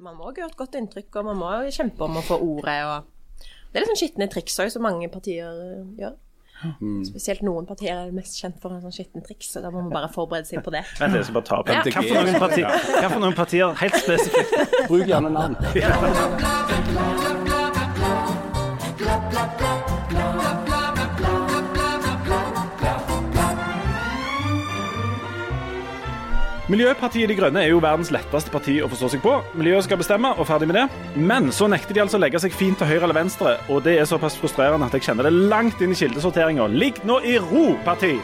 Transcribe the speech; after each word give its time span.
man 0.00 0.16
må 0.16 0.30
gjøre 0.32 0.48
et 0.50 0.56
godt 0.58 0.74
inntrykk, 0.80 1.12
og 1.20 1.24
man 1.30 1.38
må 1.40 1.48
kjempe 1.74 2.00
om 2.06 2.14
å 2.20 2.24
få 2.24 2.36
ordet. 2.40 2.80
og 2.88 2.98
Det 3.70 3.76
er 3.78 3.82
litt 3.84 3.92
sånn 3.92 4.02
skitne 4.02 4.26
triks 4.32 4.54
òg, 4.62 4.68
som 4.72 4.82
mange 4.86 5.06
partier 5.12 5.36
gjør. 5.44 5.56
gjør. 6.00 6.14
Spesielt 7.08 7.40
noen 7.46 7.64
partier 7.64 7.94
er 7.96 8.10
mest 8.12 8.34
kjent 8.36 8.58
for 8.60 8.68
en 8.74 8.82
sånn 8.84 8.92
skitten 8.92 9.22
triks, 9.24 9.48
så 9.54 9.58
da 9.64 9.70
må 9.72 9.80
man 9.80 9.92
bare 9.94 10.10
forberede 10.12 10.44
seg 10.50 10.60
på 10.64 10.70
det. 10.74 10.82
Vent, 11.00 11.14
jeg 11.16 11.24
skal 11.24 11.36
bare 11.38 11.48
ta 11.48 11.56
opp. 11.62 11.68
Ja. 11.72 11.80
Hva 13.00 13.08
for 13.08 13.20
noen 13.24 13.38
partier, 13.40 13.68
helt 13.80 13.96
spesifikt? 13.96 14.52
Bruk 14.90 15.06
gjerne 15.08 15.30
navn. 15.32 15.56
Miljøpartiet 26.70 27.26
De 27.26 27.34
Grønne 27.34 27.64
er 27.64 27.72
jo 27.72 27.80
verdens 27.82 28.12
letteste 28.14 28.52
parti 28.54 28.76
å 28.78 28.88
forstå 28.90 29.08
seg 29.10 29.22
på. 29.24 29.32
Miljøet 29.58 29.88
skal 29.88 29.98
bestemme, 29.98 30.30
og 30.38 30.46
ferdig 30.46 30.68
med 30.70 30.78
det. 30.78 30.84
Men 31.18 31.50
så 31.54 31.66
nekter 31.66 31.96
de 31.96 32.04
altså 32.04 32.20
å 32.20 32.22
legge 32.22 32.38
seg 32.38 32.54
fint 32.54 32.78
til 32.78 32.86
høyre 32.86 33.08
eller 33.08 33.18
venstre, 33.18 33.56
og 33.66 33.82
det 33.88 33.96
er 33.98 34.06
såpass 34.06 34.38
frustrerende 34.38 34.86
at 34.86 34.94
jeg 34.94 35.08
kjenner 35.08 35.26
det 35.26 35.34
langt 35.50 35.82
inn 35.82 35.90
i 35.90 35.98
kildesorteringa. 35.98 36.70
Ligg 36.70 37.02
nå 37.10 37.18
i 37.26 37.40
ro, 37.42 37.72
parti! 37.82 38.14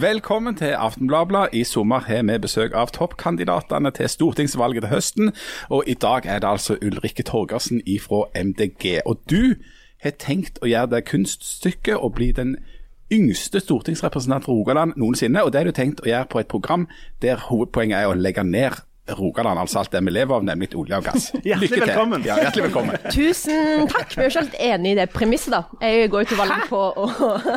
Velkommen 0.00 0.54
til 0.56 0.64
Aftenbladet. 0.64 1.48
I 1.52 1.64
sommer 1.64 1.98
har 1.98 2.22
vi 2.22 2.38
besøk 2.38 2.72
av 2.72 2.88
toppkandidatene 2.88 3.90
til 3.92 4.08
stortingsvalget 4.08 4.86
til 4.86 4.90
høsten. 4.94 5.32
Og 5.68 5.84
i 5.86 5.94
dag 5.94 6.24
er 6.24 6.38
det 6.40 6.48
altså 6.48 6.76
Ulrikke 6.82 7.22
Torgersen 7.22 7.82
ifra 7.86 8.22
MDG. 8.44 9.02
Og 9.04 9.20
du 9.30 9.54
har 10.00 10.14
tenkt 10.16 10.56
å 10.62 10.70
gjøre 10.70 10.94
det 10.94 11.02
kunststykket 11.10 12.00
å 12.00 12.08
bli 12.08 12.30
den 12.32 12.56
yngste 13.12 13.60
stortingsrepresentant 13.60 14.48
for 14.48 14.56
Rogaland 14.62 14.96
noensinne. 14.96 15.44
Og 15.44 15.52
det 15.52 15.60
har 15.60 15.68
du 15.68 15.76
tenkt 15.76 16.00
å 16.00 16.08
gjøre 16.08 16.30
på 16.32 16.40
et 16.40 16.48
program 16.48 16.88
der 17.20 17.44
hovedpoenget 17.50 17.98
er 17.98 18.08
å 18.08 18.16
legge 18.16 18.46
ned 18.46 18.80
Rogaland, 19.18 19.60
altså 19.60 19.80
alt 19.80 19.92
det 19.92 20.02
vi 20.06 20.12
lever 20.14 20.36
av, 20.36 20.44
nemlig 20.46 20.70
olje 20.78 20.98
og 20.98 21.06
gass. 21.06 21.30
Hjertelig 21.46 21.68
Lykke 21.68 21.74
til. 21.74 21.86
velkommen. 21.88 22.24
Ja, 22.26 22.36
hjertelig 22.40 22.66
velkommen. 22.68 22.98
Tusen 23.16 23.88
takk. 23.90 24.14
Vi 24.14 24.22
er 24.22 24.28
jo 24.28 24.32
ikke 24.32 24.44
helt 24.44 24.58
enig 24.70 24.92
i 24.94 24.98
det 25.00 25.06
premisset, 25.14 25.54
da. 25.54 25.62
Jeg 25.82 26.10
går 26.12 26.24
jo 26.24 26.30
til 26.32 26.40
valg 26.40 26.66
på 26.70 26.80
å 26.80 27.06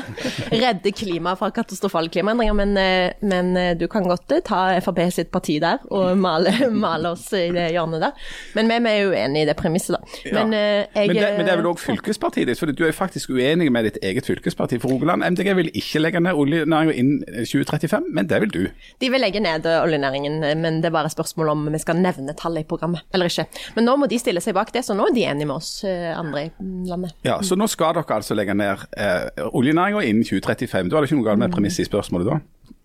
redde 0.64 0.94
klimaet 0.95 1.40
fra 1.40 1.52
katastrofale 1.56 2.12
klimaendringer, 2.14 2.58
men, 2.58 2.76
eh, 2.80 3.14
men 3.26 3.54
eh, 3.60 3.72
du 3.80 3.88
kan 3.92 4.08
godt 4.10 4.36
eh, 4.36 4.44
ta 4.45 4.64
Frp 4.84 5.02
sitt 5.14 5.32
parti 5.34 5.60
der 5.62 5.84
og 5.94 6.18
male, 6.20 6.54
male 6.73 7.14
oss 7.14 7.28
i 7.38 7.45
det 7.54 7.70
hjørnet 7.76 8.04
der. 8.04 8.28
Men 8.58 8.72
vi 8.72 8.80
vi 8.84 8.92
er 8.92 9.00
jo 9.04 9.14
enig 9.16 9.44
i 9.44 9.48
det 9.48 9.56
premisset, 9.60 9.95
da. 9.95 10.02
Men, 10.36 10.54
ja. 10.56 10.64
jeg, 10.95 11.08
Men 11.12 11.16
det, 11.17 11.30
men 11.38 11.48
det 11.48 11.54
er 11.54 11.62
vel 11.62 11.70
òg 11.72 11.82
fylkespartiet 11.82 12.50
ditt, 12.50 12.60
for 12.60 12.72
du 12.73 12.84
er 12.88 12.95
faktisk 12.95 13.32
uenig 13.34 13.70
med 13.72 13.88
ditt 13.88 14.00
eget 14.04 14.28
fylkesparti. 14.28 14.80
For 14.84 14.92
Rogaland 14.92 15.26
MDG 15.34 15.54
vil 15.60 15.72
ikke 15.73 16.02
legge 16.02 16.22
ned 16.23 16.38
oljenæringen 16.40 16.95
innen 16.98 17.45
2035, 17.45 18.10
men 18.14 18.30
det 18.30 18.42
vil 18.44 18.54
du. 18.54 18.62
De 19.02 19.12
vil 19.14 19.23
legge 19.23 19.42
ned 19.44 19.67
oljenæringen, 19.67 20.40
men 20.62 20.82
det 20.84 20.90
er 20.90 20.95
bare 20.95 21.12
spørsmål 21.14 21.42
om 21.52 21.66
vi 21.73 21.80
skal 21.81 21.99
nevne 21.99 22.36
tallet 22.39 22.63
i 22.63 22.67
programmet 22.69 23.03
eller 23.13 23.31
ikke. 23.31 23.45
Men 23.75 23.88
nå 23.89 23.95
må 23.99 24.08
de 24.09 24.19
stille 24.22 24.41
seg 24.44 24.55
bak 24.55 24.72
det, 24.73 24.86
så 24.86 24.95
nå 24.97 25.09
er 25.09 25.16
de 25.16 25.25
enige 25.27 25.49
med 25.49 25.55
oss 25.58 25.83
eh, 25.88 26.11
andre 26.17 26.45
i 26.47 26.49
landet. 26.89 27.16
Ja, 27.27 27.39
Så 27.44 27.58
nå 27.59 27.67
skal 27.67 27.97
dere 27.97 28.16
altså 28.16 28.36
legge 28.38 28.55
ned 28.58 28.86
eh, 28.97 29.30
oljenæringa 29.52 30.03
innen 30.08 30.23
2035. 30.23 30.89
Da 30.89 30.97
er 30.97 31.02
det 31.02 31.11
ikke 31.11 31.19
noe 31.19 31.30
galt 31.30 31.44
med 31.44 31.53
premisset 31.55 31.86
i 31.86 31.89
spørsmålet 31.89 32.30
da? 32.31 32.39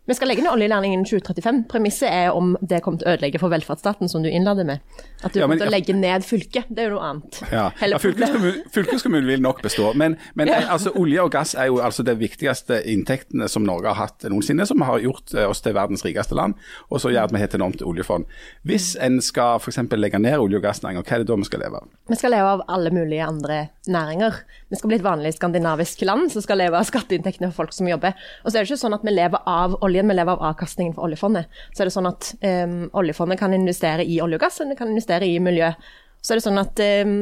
Vi 0.08 0.14
skal 0.16 0.30
legge 0.30 0.40
ned 0.40 0.54
oljenæringen 0.54 1.02
innen 1.02 1.06
2035. 1.08 1.58
Premisset 1.68 2.08
er 2.08 2.30
om 2.32 2.54
det 2.64 2.78
kommer 2.84 2.98
til 3.02 3.10
å 3.10 3.12
ødelegge 3.12 3.40
for 3.42 3.52
velferdsstaten, 3.52 4.08
som 4.08 4.22
du 4.24 4.30
innlader 4.32 4.64
med. 4.64 4.80
At 5.22 5.34
du 5.34 5.40
Ja, 5.40 5.46
men- 5.46 5.58
kommer 5.58 5.66
til 5.66 5.68
å 5.68 5.74
legge 5.76 5.94
ned 5.94 6.24
fylket. 6.24 6.64
Det 6.72 6.78
er 6.78 6.88
jo 6.88 6.94
noe 6.96 7.04
annet. 7.10 7.40
Ja, 7.52 7.66
ja 7.92 7.98
fylkeskommunen, 8.00 8.62
fylkeskommunen 8.72 9.26
vil 9.28 9.42
nok 9.44 9.60
bestå. 9.62 9.92
Men, 9.94 10.16
men 10.34 10.48
Ja. 10.48 10.62
altså, 10.72 10.94
olje 10.96 11.20
og 11.22 11.30
gass 11.32 11.54
er 11.54 11.66
jo 11.66 11.76
altså 11.84 12.02
de 12.04 12.14
viktigste 12.16 12.80
inntektene 12.88 13.48
som 13.52 13.64
Norge 13.68 13.92
har 13.92 14.06
hatt 14.06 14.24
noensinne, 14.32 14.64
som 14.66 14.80
har 14.80 14.98
gjort 15.04 15.34
eh, 15.34 15.44
oss 15.44 15.60
til 15.60 15.74
verdens 15.76 16.04
rikeste 16.06 16.34
land, 16.34 16.54
og 16.90 17.00
så 17.00 17.12
gjør 17.12 17.24
at 17.28 17.32
vi 17.32 17.38
har 17.38 17.44
et 17.50 17.54
enormt 17.60 17.82
oljefond. 17.84 18.24
Hvis 18.64 18.96
en 19.04 19.20
skal 19.20 19.58
f.eks. 19.60 19.76
legge 19.92 20.18
ned 20.18 20.38
olje- 20.38 20.56
og 20.56 20.62
gassnæringen, 20.64 21.04
hva 21.04 21.12
er 21.18 21.18
det 21.18 21.28
da 21.28 21.36
vi 21.36 21.44
skal 21.44 21.60
leve 21.60 21.82
av? 21.82 21.88
Vi 22.08 22.16
skal 22.16 22.30
leve 22.32 22.48
av 22.56 22.64
alle 22.68 22.90
mulige 22.90 23.26
andre 23.28 23.68
næringer. 23.86 24.40
Vi 24.70 24.76
skal 24.76 24.88
bli 24.88 24.96
et 24.96 25.04
vanlig 25.04 25.34
skandinavisk 25.36 26.00
land 26.08 26.32
som 26.32 26.40
skal 26.44 26.56
leve 26.64 26.80
av 26.80 26.88
skatteinntektene 26.88 27.52
for 27.52 27.64
folk 27.66 27.72
som 27.76 27.88
jobber. 27.88 28.16
Og 28.44 28.50
så 28.50 28.56
er 28.56 28.64
det 28.64 28.70
ikke 28.72 28.80
sånn 28.86 28.94
at 28.96 29.04
vi 29.04 29.12
lever 29.12 29.44
av 29.46 29.76
oljen, 29.98 30.08
vi 30.08 30.18
lever 30.18 30.32
av 30.32 30.44
avkastningen 30.52 30.94
for 30.96 31.08
oljefondet. 31.08 31.48
Så 31.72 31.82
er 31.82 31.88
det 31.88 31.94
sånn 31.94 32.10
at 32.10 32.32
um, 32.42 32.76
oljefondet 32.98 33.40
kan 33.40 33.54
investere 33.54 34.06
i 34.06 34.20
olje 34.22 34.38
og 34.38 34.44
gass, 34.46 34.60
og 34.62 34.70
det 34.70 34.78
kan 34.78 34.90
investere 34.90 35.26
i 35.26 35.40
miljø. 35.42 35.72
Så 36.22 36.34
er 36.34 36.40
det 36.40 36.46
sånn 36.46 36.62
at 36.62 36.82
um, 36.82 37.16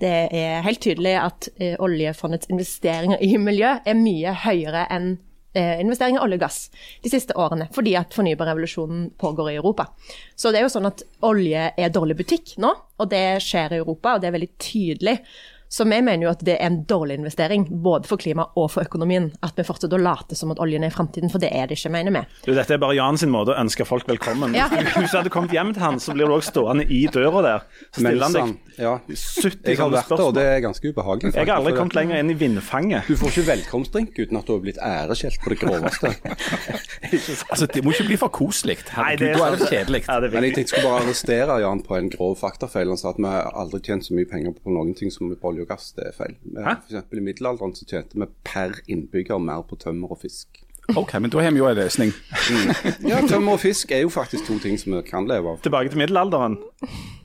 det 0.00 0.16
er 0.34 0.66
helt 0.66 0.82
tydelig 0.82 1.14
at 1.20 1.48
uh, 1.60 1.76
oljefondets 1.86 2.50
investeringer 2.52 3.22
i 3.22 3.36
miljø 3.38 3.76
er 3.84 3.98
mye 3.98 4.34
høyere 4.46 4.86
enn 4.90 5.16
eh, 5.56 5.80
investeringer 5.80 6.20
i 6.20 6.24
olje 6.24 6.38
og 6.38 6.44
gass 6.44 6.58
de 7.04 7.12
siste 7.12 7.36
årene, 7.38 7.68
fordi 7.74 7.96
at 7.98 8.14
fornybarrevolusjonen 8.16 9.10
pågår 9.20 9.52
i 9.52 9.58
Europa. 9.60 9.88
Så 10.36 10.52
det 10.52 10.60
er 10.60 10.66
jo 10.66 10.72
sånn 10.76 10.88
at 10.90 11.04
olje 11.26 11.70
er 11.72 11.92
dårlig 11.94 12.18
butikk 12.20 12.56
nå, 12.62 12.72
og 13.00 13.10
det 13.12 13.40
skjer 13.44 13.76
i 13.76 13.80
Europa, 13.80 14.16
og 14.16 14.22
det 14.22 14.30
er 14.30 14.36
veldig 14.36 14.52
tydelig. 14.62 15.16
Så 15.68 15.84
vi 15.84 15.98
mener 15.98 16.22
jo 16.26 16.30
at 16.30 16.42
det 16.46 16.54
er 16.60 16.68
en 16.68 16.78
dårlig 16.86 17.18
investering, 17.18 17.66
både 17.82 18.06
for 18.06 18.20
klima 18.22 18.46
og 18.54 18.68
for 18.70 18.86
økonomien, 18.86 19.32
at 19.42 19.56
vi 19.58 19.64
fortsetter 19.66 19.98
å 19.98 20.02
late 20.02 20.38
som 20.38 20.52
at 20.54 20.60
oljen 20.62 20.84
er 20.86 20.92
i 20.92 20.94
framtiden, 20.94 21.30
for 21.32 21.42
det 21.42 21.50
er 21.50 21.66
det 21.66 21.78
ikke, 21.80 21.90
mener 21.90 22.14
vi. 22.14 22.22
Du, 22.46 22.52
dette 22.54 22.76
er 22.76 22.82
bare 22.82 22.94
Jan 22.94 23.18
sin 23.18 23.32
måte 23.34 23.54
å 23.54 23.58
ønske 23.58 23.86
folk 23.88 24.06
velkommen. 24.08 24.54
Ja. 24.54 24.68
Hvis 25.00 25.10
du 25.10 25.18
hadde 25.18 25.32
kommet 25.34 25.54
hjem 25.56 25.74
til 25.74 25.82
han, 25.82 25.98
så 26.02 26.14
blir 26.14 26.30
du 26.30 26.36
også 26.36 26.54
stående 26.54 26.86
i 26.86 27.02
døra 27.12 27.42
der. 27.42 27.66
Så 27.90 28.04
stiller 28.04 28.28
han 28.28 28.36
deg 28.36 28.44
han, 28.46 28.54
ja. 28.76 28.94
70 29.08 29.72
Jeg 29.72 29.80
har 29.80 29.90
vært 29.90 30.12
der, 30.12 30.22
og 30.22 30.34
det 30.36 30.46
er 30.52 30.62
ganske 30.64 30.92
ubehagelig. 30.92 31.32
Jeg 31.34 31.50
har 31.50 31.58
aldri 31.58 31.74
kommet 31.80 31.98
lenger 31.98 32.22
inn 32.22 32.30
i 32.30 32.38
vindfanget. 32.38 33.10
Du 33.10 33.18
får 33.18 33.34
ikke 33.34 33.46
velkomstdrink 33.50 34.20
uten 34.22 34.38
at 34.38 34.46
du 34.46 34.54
har 34.54 34.62
blitt 34.62 34.80
æreskjelt 34.84 35.42
på 35.42 35.54
det 35.54 35.60
groveste. 35.64 36.14
Altså, 37.06 37.66
Det 37.70 37.82
må 37.84 37.92
ikke 37.92 38.06
bli 38.08 38.16
for 38.18 38.32
koselig. 38.34 38.78
Er 38.96 39.18
Da 39.20 39.28
er 39.46 39.54
det 39.56 39.68
kjedelig. 39.68 40.00
Ja, 40.08 40.18
det 40.20 40.32
Men 40.32 40.46
jeg 40.46 40.56
tenkte 40.56 40.66
jeg 40.66 40.68
skulle 40.72 40.88
bare 40.90 41.02
arrestere 41.04 41.58
Jan 41.62 41.82
på 41.86 41.96
en 41.96 42.08
grov 42.10 42.34
faktafeil. 42.40 42.90
Han 42.90 42.98
sa 42.98 43.12
at 43.12 43.20
vi 43.20 43.28
har 43.30 43.52
aldri 43.54 43.80
tjent 43.84 44.06
så 44.06 44.16
mye 44.16 44.28
penger 44.28 44.56
på 44.56 44.74
noen 44.74 44.94
ting 44.98 45.12
som 45.14 45.30
på 45.30 45.52
olje 45.56 45.64
og 45.66 45.72
gass. 45.72 45.88
Det 45.96 46.06
er 46.12 46.14
feil. 46.16 46.36
F.eks. 46.60 47.02
I 47.16 47.24
middelalderen 47.24 47.74
så 47.76 47.88
tjente 47.88 48.20
vi 48.20 48.28
per 48.46 48.76
innbygger 48.92 49.40
mer 49.42 49.64
på 49.66 49.80
tømmer 49.82 50.12
og 50.14 50.20
fisk. 50.22 50.62
Ok, 50.94 51.16
men 51.18 51.32
da 51.34 51.40
har 51.42 51.50
vi 51.50 51.58
jo 51.58 51.66
en 51.66 51.74
løsning. 51.80 52.12
Ja, 53.10 53.18
Tømmer 53.26 53.56
og 53.56 53.60
fisk 53.64 53.90
er 53.90 54.04
jo 54.04 54.10
faktisk 54.14 54.46
to 54.46 54.54
ting 54.62 54.76
som 54.78 54.92
vi 54.94 55.00
kan 55.08 55.26
leve 55.26 55.50
av. 55.56 55.56
Tilbake 55.64 55.90
til 55.90 55.98
middelalderen. 55.98 56.54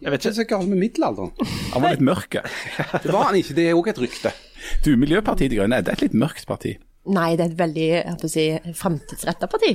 Jeg 0.02 0.10
vet 0.16 0.24
Det 0.24 0.32
er 0.32 0.32
ikke. 0.32 0.38
så 0.40 0.46
galt 0.50 0.72
med 0.72 0.82
middelalderen. 0.82 1.30
Han 1.76 1.84
var 1.84 1.94
litt 1.94 2.02
mørk. 2.08 2.40
Det 3.04 3.14
var 3.14 3.28
han 3.30 3.38
ikke. 3.38 3.54
Det 3.60 3.68
er 3.70 3.78
òg 3.78 3.92
et 3.94 4.02
rykte. 4.02 4.32
Du, 4.86 4.96
Miljøpartiet 4.98 5.54
De 5.54 5.60
Grønne, 5.62 5.78
er 5.78 5.86
det 5.86 5.94
et 5.94 6.02
litt 6.08 6.18
mørkt 6.18 6.48
parti? 6.50 6.74
Nei, 7.10 7.32
det 7.34 7.46
er 7.48 7.50
et 7.50 7.58
veldig 7.58 7.86
jeg 7.90 8.30
si, 8.30 8.44
fremtidsretta 8.78 9.48
parti. 9.50 9.72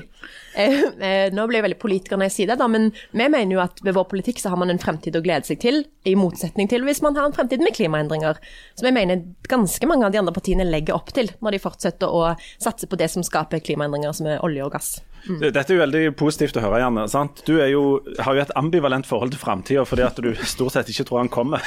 Eh, 0.54 0.76
eh, 1.02 1.24
nå 1.34 1.46
blir 1.48 1.58
jeg 1.58 1.64
veldig 1.64 1.78
politiker 1.82 2.20
når 2.20 2.28
jeg 2.28 2.34
sier 2.36 2.52
det, 2.52 2.58
da, 2.60 2.68
men 2.70 2.92
vi 2.94 3.26
mener 3.26 3.56
jo 3.56 3.62
at 3.64 3.82
ved 3.82 3.96
vår 3.96 4.06
politikk 4.12 4.38
så 4.38 4.52
har 4.52 4.60
man 4.62 4.70
en 4.70 4.78
fremtid 4.78 5.18
å 5.18 5.24
glede 5.24 5.48
seg 5.48 5.58
til, 5.64 5.80
i 6.06 6.14
motsetning 6.14 6.70
til 6.70 6.86
hvis 6.86 7.02
man 7.02 7.18
har 7.18 7.26
en 7.26 7.34
fremtid 7.34 7.64
med 7.66 7.74
klimaendringer. 7.74 8.38
Som 8.78 8.86
jeg 8.86 8.94
mener 8.94 9.26
ganske 9.50 9.90
mange 9.90 10.06
av 10.06 10.14
de 10.14 10.22
andre 10.22 10.36
partiene 10.36 10.68
legger 10.68 10.94
opp 10.94 11.10
til, 11.16 11.32
når 11.42 11.56
de 11.56 11.62
fortsetter 11.66 12.14
å 12.14 12.36
satse 12.62 12.86
på 12.86 13.00
det 13.00 13.10
som 13.10 13.26
skaper 13.26 13.64
klimaendringer, 13.64 14.14
som 14.14 14.30
er 14.30 14.46
olje 14.46 14.62
og 14.62 14.76
gass. 14.78 14.94
Mm. 15.26 15.40
Dette 15.50 15.66
er 15.66 15.74
jo 15.74 15.82
veldig 15.82 16.06
positivt 16.20 16.60
å 16.60 16.62
høre, 16.62 16.84
Janne. 16.84 17.08
sant? 17.10 17.42
Du 17.48 17.56
jo, 17.58 17.84
har 18.22 18.38
jo 18.38 18.46
et 18.46 18.54
ambivalent 18.54 19.08
forhold 19.08 19.34
til 19.34 19.42
framtida 19.42 19.82
fordi 19.88 20.06
at 20.06 20.22
du 20.22 20.30
stort 20.46 20.78
sett 20.78 20.94
ikke 20.94 21.10
tror 21.10 21.24
han 21.24 21.32
kommer. 21.42 21.66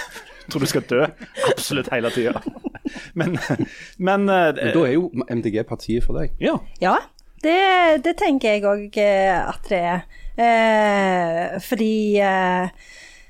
Tror 0.50 0.64
du 0.66 0.70
skal 0.70 0.86
dø 0.90 1.04
absolutt 1.52 1.92
hele 1.94 2.12
tida. 2.14 2.42
Men, 3.14 3.38
men 3.98 4.30
eh, 4.30 4.52
Men 4.58 4.74
da 4.74 4.86
er 4.88 4.94
jo 4.96 5.10
MDG 5.30 5.62
partiet 5.70 6.06
for 6.06 6.18
deg. 6.20 6.34
Ja. 6.42 6.58
Ja, 6.82 6.96
det, 7.44 7.60
det 8.06 8.16
tenker 8.20 8.56
jeg 8.58 8.66
òg 8.68 8.98
at 9.00 9.70
det 9.70 9.82
er. 9.94 10.02
Eh, 10.40 11.60
fordi 11.62 12.18
eh, 12.24 12.70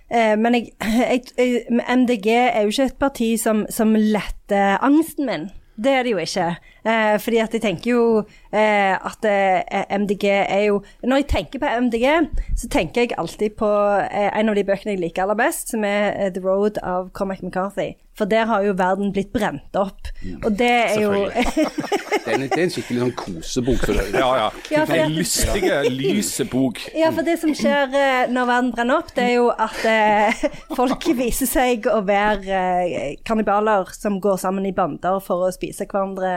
eh, 0.10 0.36
Men 0.38 0.56
jeg, 0.56 0.74
jeg, 0.82 1.24
jeg, 1.38 1.64
MDG 1.98 2.28
er 2.34 2.62
jo 2.64 2.74
ikke 2.74 2.90
et 2.92 3.00
parti 3.02 3.32
som, 3.42 3.66
som 3.70 3.96
letter 3.98 4.78
angsten 4.86 5.30
min. 5.30 5.50
Det 5.80 5.94
er 5.96 6.04
det 6.04 6.12
jo 6.12 6.22
ikke. 6.24 6.50
Eh, 6.86 7.16
fordi 7.24 7.38
at 7.44 7.54
jeg 7.56 7.64
tenker 7.64 7.92
jo 7.92 8.04
eh, 8.52 8.96
at 8.96 9.26
eh, 9.30 9.86
MDG 10.00 10.26
er 10.32 10.64
jo 10.70 10.82
Når 11.04 11.22
jeg 11.24 11.28
tenker 11.28 11.60
på 11.64 11.72
MDG, 11.86 12.06
så 12.58 12.68
tenker 12.70 13.02
jeg 13.08 13.18
alltid 13.18 13.56
på 13.60 13.70
eh, 14.04 14.30
en 14.40 14.50
av 14.50 14.56
de 14.60 14.64
bøkene 14.68 14.96
jeg 14.96 15.04
liker 15.06 15.24
aller 15.28 15.40
best, 15.40 15.70
som 15.74 15.84
er 15.88 16.12
eh, 16.16 16.32
The 16.36 16.42
Road 16.46 16.78
av 16.84 17.12
Cormac 17.14 17.42
McCarthy. 17.44 17.94
For 18.20 18.28
der 18.28 18.50
har 18.50 18.66
jo 18.66 18.74
verden 18.76 19.14
blitt 19.16 19.30
brent 19.32 19.76
opp. 19.80 20.10
Og 20.44 20.52
det 20.60 20.68
er 20.68 20.98
jo 21.00 21.12
Det 21.32 22.26
er 22.28 22.34
en, 22.36 22.42
det 22.42 22.58
er 22.58 22.64
en 22.66 22.74
skikkelig 22.74 23.00
sånn 23.06 23.14
kosebok. 23.16 23.80
For 23.86 23.96
det, 23.96 24.04
Ja, 24.20 24.28
ja. 24.36 24.48
Ja, 24.74 24.82
for 24.86 24.94
En 25.00 25.14
det- 25.14 25.22
lystige, 25.22 25.78
lyse 25.88 26.44
bok. 26.52 26.82
Ja, 27.00 27.14
for 27.16 27.24
det 27.24 27.38
som 27.40 27.54
skjer 27.56 27.96
eh, 27.96 28.26
når 28.34 28.50
verden 28.50 28.72
brenner 28.76 29.00
opp, 29.00 29.14
det 29.16 29.24
er 29.24 29.34
jo 29.38 29.48
at 29.56 29.80
eh, 29.88 30.44
folk 30.76 31.08
viser 31.16 31.48
seg 31.48 31.88
å 31.88 32.02
være 32.06 32.60
eh, 32.60 33.16
kannibaler 33.26 33.88
som 33.96 34.20
går 34.20 34.36
sammen 34.44 34.68
i 34.68 34.74
bander 34.76 35.22
for 35.24 35.48
å 35.48 35.54
spise 35.56 35.88
hverandre 35.88 36.34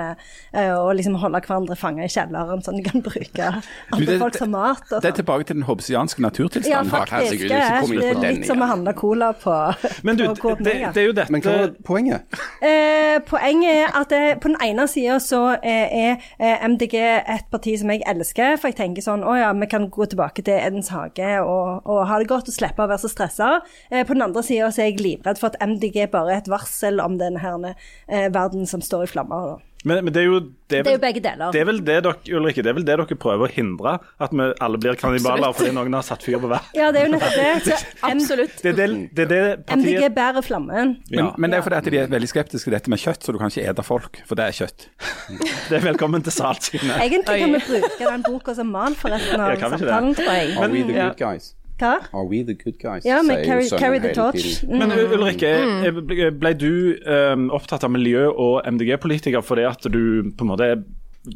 eh, 0.54 0.70
og 0.78 0.94
liksom 1.00 1.18
holde 1.18 1.42
hverandre 1.42 1.74
fanget 1.76 2.01
i 2.04 2.10
kjelleren, 2.12 2.62
sånn 2.64 2.76
de 2.78 2.82
kan 2.88 3.02
bruke 3.02 3.48
andre 3.92 4.06
det- 4.06 4.18
folk 4.20 4.36
som 4.38 4.50
mat. 4.50 4.82
Og 4.92 5.00
Det 5.02 5.04
er 5.04 5.10
sånn. 5.12 5.16
tilbake 5.24 5.46
til 5.46 5.56
den 5.56 5.64
hobbesianske 5.64 6.20
Ja, 6.68 6.82
faktisk. 6.82 7.10
herregud, 7.12 7.48
Det 7.48 7.60
er, 7.62 7.80
litt 7.86 8.00
det 8.00 8.10
er 8.10 8.20
den 8.20 8.34
litt 8.36 8.46
som 8.46 8.58
å 8.58 8.66
handle 8.66 8.92
cola 8.94 9.32
på, 9.32 9.54
Men 10.04 10.16
du, 10.16 10.24
på 10.34 10.56
det, 10.58 10.92
det 10.94 10.96
er 11.02 11.06
jo 11.06 11.12
dette 11.12 11.30
Men 11.30 11.40
hva 11.42 11.50
er 11.62 11.74
poenget? 11.84 12.22
Eh, 12.62 13.18
poenget 13.26 13.70
er 13.74 13.96
at 14.00 14.08
det, 14.08 14.40
på 14.40 14.48
den 14.48 14.56
ene 14.62 14.86
sida 14.88 15.16
så 15.20 15.58
eh, 15.62 15.88
er 16.12 16.16
eh, 16.38 16.62
MDG 16.68 16.94
et 16.96 17.44
parti 17.50 17.76
som 17.78 17.90
jeg 17.90 18.02
elsker, 18.06 18.56
for 18.58 18.68
jeg 18.70 18.76
tenker 18.76 19.02
sånn 19.02 19.24
å 19.26 19.34
ja, 19.38 19.52
vi 19.52 19.66
kan 19.66 19.88
gå 19.90 20.06
tilbake 20.08 20.42
til 20.46 20.54
Edens 20.54 20.88
hage 20.94 21.40
og, 21.42 21.82
og 21.86 22.06
ha 22.08 22.18
det 22.18 22.28
godt 22.28 22.48
og 22.48 22.54
slippe 22.54 22.78
å 22.84 22.88
være 22.88 23.02
så 23.02 23.10
stressa. 23.10 23.50
Eh, 23.90 24.04
på 24.04 24.14
den 24.14 24.22
andre 24.22 24.42
sida 24.46 24.70
så 24.72 24.82
er 24.84 24.92
jeg 24.92 25.00
livredd 25.02 25.38
for 25.38 25.52
at 25.52 25.60
MDG 25.60 26.06
bare 26.12 26.36
er 26.36 26.42
et 26.42 26.48
varsel 26.52 27.00
om 27.04 27.18
den 27.18 27.36
her 27.42 27.74
eh, 28.08 28.28
verden 28.32 28.66
som 28.66 28.80
står 28.80 29.04
i 29.04 29.12
flammer. 29.12 29.52
Da. 29.52 29.56
Men, 29.82 30.04
men 30.06 30.14
det 30.14 30.20
er 30.22 30.28
jo 30.28 30.40
det 30.70 30.78
er 30.78 30.84
Det 30.86 30.92
er 30.92 30.96
jo 30.96 31.00
begge 31.02 31.20
deler. 31.24 31.52
det 31.52 31.60
er 31.60 31.66
vel 31.68 31.80
det 31.84 31.96
dere 32.06 32.36
Ulrikke, 32.38 32.62
det 32.64 32.70
er 32.70 32.76
vel 32.76 32.84
det 32.86 32.96
dere 33.00 33.16
prøver 33.24 33.48
å 33.48 33.52
hindre? 33.52 33.94
At 34.22 34.32
vi 34.32 34.46
alle 34.62 34.80
blir 34.80 34.98
kannibaler 35.00 35.54
fordi 35.56 35.72
noen 35.74 35.96
har 35.98 36.06
satt 36.06 36.22
fyr 36.24 36.38
på 36.40 36.50
hver? 36.52 36.68
Ja, 36.78 36.90
det 36.94 37.02
er 37.02 37.08
jo 37.08 37.14
nettopp 37.16 37.36
det. 37.36 37.48
Så 37.66 38.08
Absolutt. 38.08 38.54
Det 38.62 38.74
det, 38.78 38.88
det, 39.16 39.26
det, 39.32 39.40
partiet... 39.66 39.98
MDG 39.98 40.14
bærer 40.16 40.46
flammen. 40.46 40.94
Men, 41.10 41.32
men 41.36 41.52
det 41.52 41.58
er 41.58 41.66
fordi 41.66 41.80
at 41.80 41.90
de 41.92 42.02
er 42.04 42.12
veldig 42.12 42.30
skeptiske 42.30 42.70
til 42.70 42.76
dette 42.76 42.92
med 42.92 43.02
kjøtt, 43.02 43.26
så 43.26 43.34
du 43.34 43.40
kan 43.42 43.52
ikke 43.52 43.66
ete 43.72 43.86
folk, 43.86 44.22
for 44.28 44.38
det 44.38 44.48
er 44.48 44.58
kjøtt. 44.62 44.88
Det 45.72 45.78
er 45.78 45.84
velkommen 45.86 46.22
til 46.24 46.34
Saltsynet. 46.34 46.98
Egentlig 47.00 47.38
kan 47.40 47.54
Oi. 47.54 47.58
vi 47.58 47.80
bruke 47.82 48.10
den 48.12 48.24
boka 48.26 48.54
som 48.56 48.70
mal 48.72 48.96
for 48.98 49.14
resten 49.14 49.40
av 49.40 49.54
Ja, 49.54 49.70
samtalen, 49.72 50.14
tror 50.18 50.32
jeg. 50.34 50.54
Are 50.58 50.68
we 50.72 50.82
the 50.84 50.96
good 50.98 51.16
guys? 51.20 51.52
Hva? 51.82 51.96
Are 52.14 52.26
we 52.30 52.44
the 52.46 52.54
good 52.54 52.78
guys? 52.78 53.04
Ja, 53.08 53.20
men 53.26 53.42
carry, 53.44 53.66
carry 53.74 53.98
the 54.02 54.12
torch. 54.14 54.62
Mm. 54.62 54.78
Men 54.78 54.92
Ulrikke, 54.94 55.52
eh, 55.82 55.96
ble- 55.98 56.30
ble 56.38 56.52
du 56.54 56.72
um, 57.10 57.48
opptatt 57.54 57.82
av 57.86 57.90
miljø 57.90 58.28
og 58.30 58.60
MDG-politiker 58.70 59.42
fordi 59.42 59.66
at 59.66 59.88
du 59.90 60.30
på 60.30 60.46
en 60.46 60.52
måte 60.52 60.68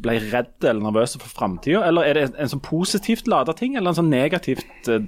ble 0.03 0.17
redd 0.31 0.63
eller 0.67 0.83
nervøs 0.83 1.15
for 1.19 1.31
framtida, 1.31 1.81
eller 1.87 2.07
er 2.07 2.17
det 2.17 2.23
en 2.35 2.51
sånn 2.51 2.63
positivt 2.63 3.27
lada 3.31 3.55
ting, 3.55 3.75
eller 3.79 3.91
en 3.93 3.99
sånn 4.01 4.11
negativt, 4.11 4.87
uh, 4.91 5.03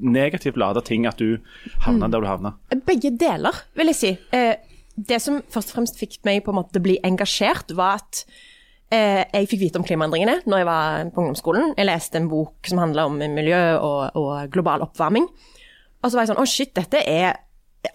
negativt 0.00 0.58
lada 0.58 0.82
ting 0.86 1.06
at 1.06 1.18
du 1.22 1.38
havna 1.86 2.10
der 2.10 2.22
du 2.22 2.28
havna? 2.30 2.54
Begge 2.86 3.10
deler, 3.18 3.62
vil 3.78 3.90
jeg 3.92 3.98
si. 3.98 4.12
Eh, 4.34 4.54
det 4.96 5.20
som 5.22 5.40
først 5.50 5.72
og 5.72 5.80
fremst 5.80 5.98
fikk 6.00 6.18
meg 6.26 6.44
på 6.44 6.54
en 6.54 6.60
måte 6.60 6.82
bli 6.82 6.98
engasjert, 7.06 7.74
var 7.78 8.02
at 8.02 8.24
eh, 8.94 9.22
jeg 9.24 9.50
fikk 9.50 9.62
vite 9.64 9.80
om 9.80 9.86
klimaendringene 9.86 10.40
når 10.50 10.62
jeg 10.62 10.68
var 10.68 11.12
på 11.14 11.22
ungdomsskolen. 11.22 11.74
Jeg 11.78 11.88
leste 11.88 12.20
en 12.20 12.30
bok 12.30 12.70
som 12.70 12.82
handla 12.82 13.06
om 13.10 13.20
miljø 13.20 13.60
og, 13.78 14.18
og 14.18 14.50
global 14.52 14.86
oppvarming. 14.86 15.28
Og 16.00 16.10
så 16.10 16.16
var 16.16 16.24
jeg 16.24 16.32
sånn 16.32 16.42
Å, 16.42 16.48
shit, 16.48 16.74
dette 16.76 17.02
er 17.04 17.38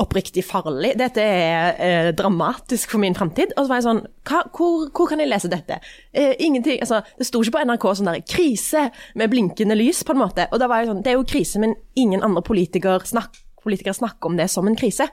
oppriktig 0.01 0.41
farlig. 0.45 0.95
Dette 0.97 1.21
er 1.21 1.77
eh, 1.77 2.11
dramatisk 2.17 2.95
for 2.95 3.01
min 3.03 3.15
framtid. 3.17 3.53
Og 3.53 3.65
så 3.65 3.69
var 3.69 3.79
jeg 3.79 3.85
sånn 3.85 4.01
hvor, 4.25 4.87
hvor 4.89 5.09
kan 5.11 5.21
jeg 5.21 5.29
lese 5.29 5.51
dette? 5.51 5.77
Eh, 6.09 6.33
ingenting 6.41 6.81
Altså, 6.81 7.03
det 7.19 7.27
sto 7.29 7.43
ikke 7.43 7.59
på 7.59 7.65
NRK 7.69 7.85
sånn 7.99 8.09
der 8.09 8.21
'krise' 8.25 8.89
med 9.15 9.29
blinkende 9.33 9.77
lys, 9.77 10.03
på 10.03 10.15
en 10.15 10.23
måte. 10.23 10.47
Og 10.51 10.61
da 10.61 10.69
var 10.71 10.81
jeg 10.81 10.89
sånn 10.89 11.03
Det 11.03 11.13
er 11.13 11.19
jo 11.19 11.29
krise, 11.29 11.61
men 11.61 11.75
ingen 11.95 12.23
andre 12.23 12.41
politikere, 12.41 13.05
snakker, 13.05 13.45
politikere 13.61 13.93
snakker 13.93 14.29
om 14.29 14.37
det 14.37 14.49
som 14.49 14.67
en 14.67 14.77
krise. 14.77 15.07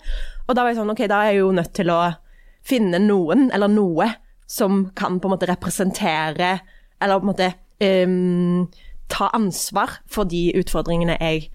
Og 0.48 0.56
da 0.56 0.62
var 0.62 0.72
jeg 0.72 0.80
sånn 0.80 0.90
OK, 0.90 1.06
da 1.08 1.20
er 1.20 1.32
jeg 1.32 1.42
jo 1.42 1.52
nødt 1.52 1.72
til 1.74 1.92
å 1.92 2.00
finne 2.64 2.98
noen, 3.02 3.50
eller 3.52 3.68
noe, 3.68 4.08
som 4.52 4.86
kan 4.96 5.16
på 5.20 5.28
en 5.28 5.34
måte 5.36 5.48
representere, 5.48 6.58
eller 7.00 7.20
på 7.20 7.26
en 7.26 7.32
måte 7.32 7.50
um, 7.80 8.68
ta 9.12 9.30
ansvar 9.32 9.98
for 10.10 10.28
de 10.28 10.50
utfordringene 10.60 11.16
jeg 11.20 11.48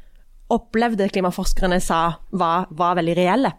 opplevde 0.54 1.10
klimaforskerne 1.12 1.80
sa 1.84 2.02
var, 2.40 2.70
var 2.72 2.96
veldig 2.98 3.16
reelle. 3.18 3.52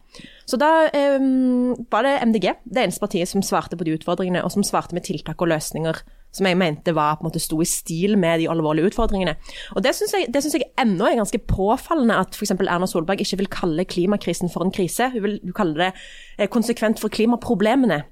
Så 0.48 0.56
da 0.60 0.88
um, 1.20 1.74
var 1.92 2.06
det 2.06 2.14
MDG, 2.30 2.46
det 2.64 2.84
eneste 2.84 3.04
partiet 3.04 3.30
som 3.30 3.44
svarte 3.44 3.76
på 3.76 3.86
de 3.86 3.94
utfordringene, 3.98 4.42
og 4.42 4.54
som 4.54 4.64
svarte 4.66 4.96
med 4.96 5.06
tiltak 5.06 5.44
og 5.44 5.52
løsninger 5.52 6.00
som 6.34 6.46
jeg 6.48 6.58
mente 6.60 6.94
var 6.96 7.16
på 7.16 7.24
en 7.24 7.30
måte 7.30 7.42
sto 7.42 7.60
i 7.62 7.68
stil 7.68 8.18
med 8.20 8.42
de 8.42 8.48
alvorlige 8.50 8.90
utfordringene. 8.90 9.36
Og 9.76 9.82
Det 9.84 9.94
syns 9.96 10.14
jeg, 10.14 10.28
synes 10.34 10.54
jeg 10.58 10.68
ennå 10.80 11.06
er 11.08 11.18
ganske 11.20 11.40
påfallende 11.48 12.18
at 12.20 12.36
f.eks. 12.36 12.52
Erna 12.58 12.86
Solberg 12.86 13.22
ikke 13.24 13.40
vil 13.40 13.50
kalle 13.52 13.86
klimakrisen 13.88 14.52
for 14.52 14.64
en 14.64 14.74
krise. 14.74 15.10
Hun 15.14 15.24
vil 15.24 15.38
hun 15.42 15.56
kaller 15.56 15.84
det 15.84 15.90
eh, 16.38 16.48
konsekvent 16.48 17.00
for 17.00 17.08
klimaproblemene. 17.08 18.02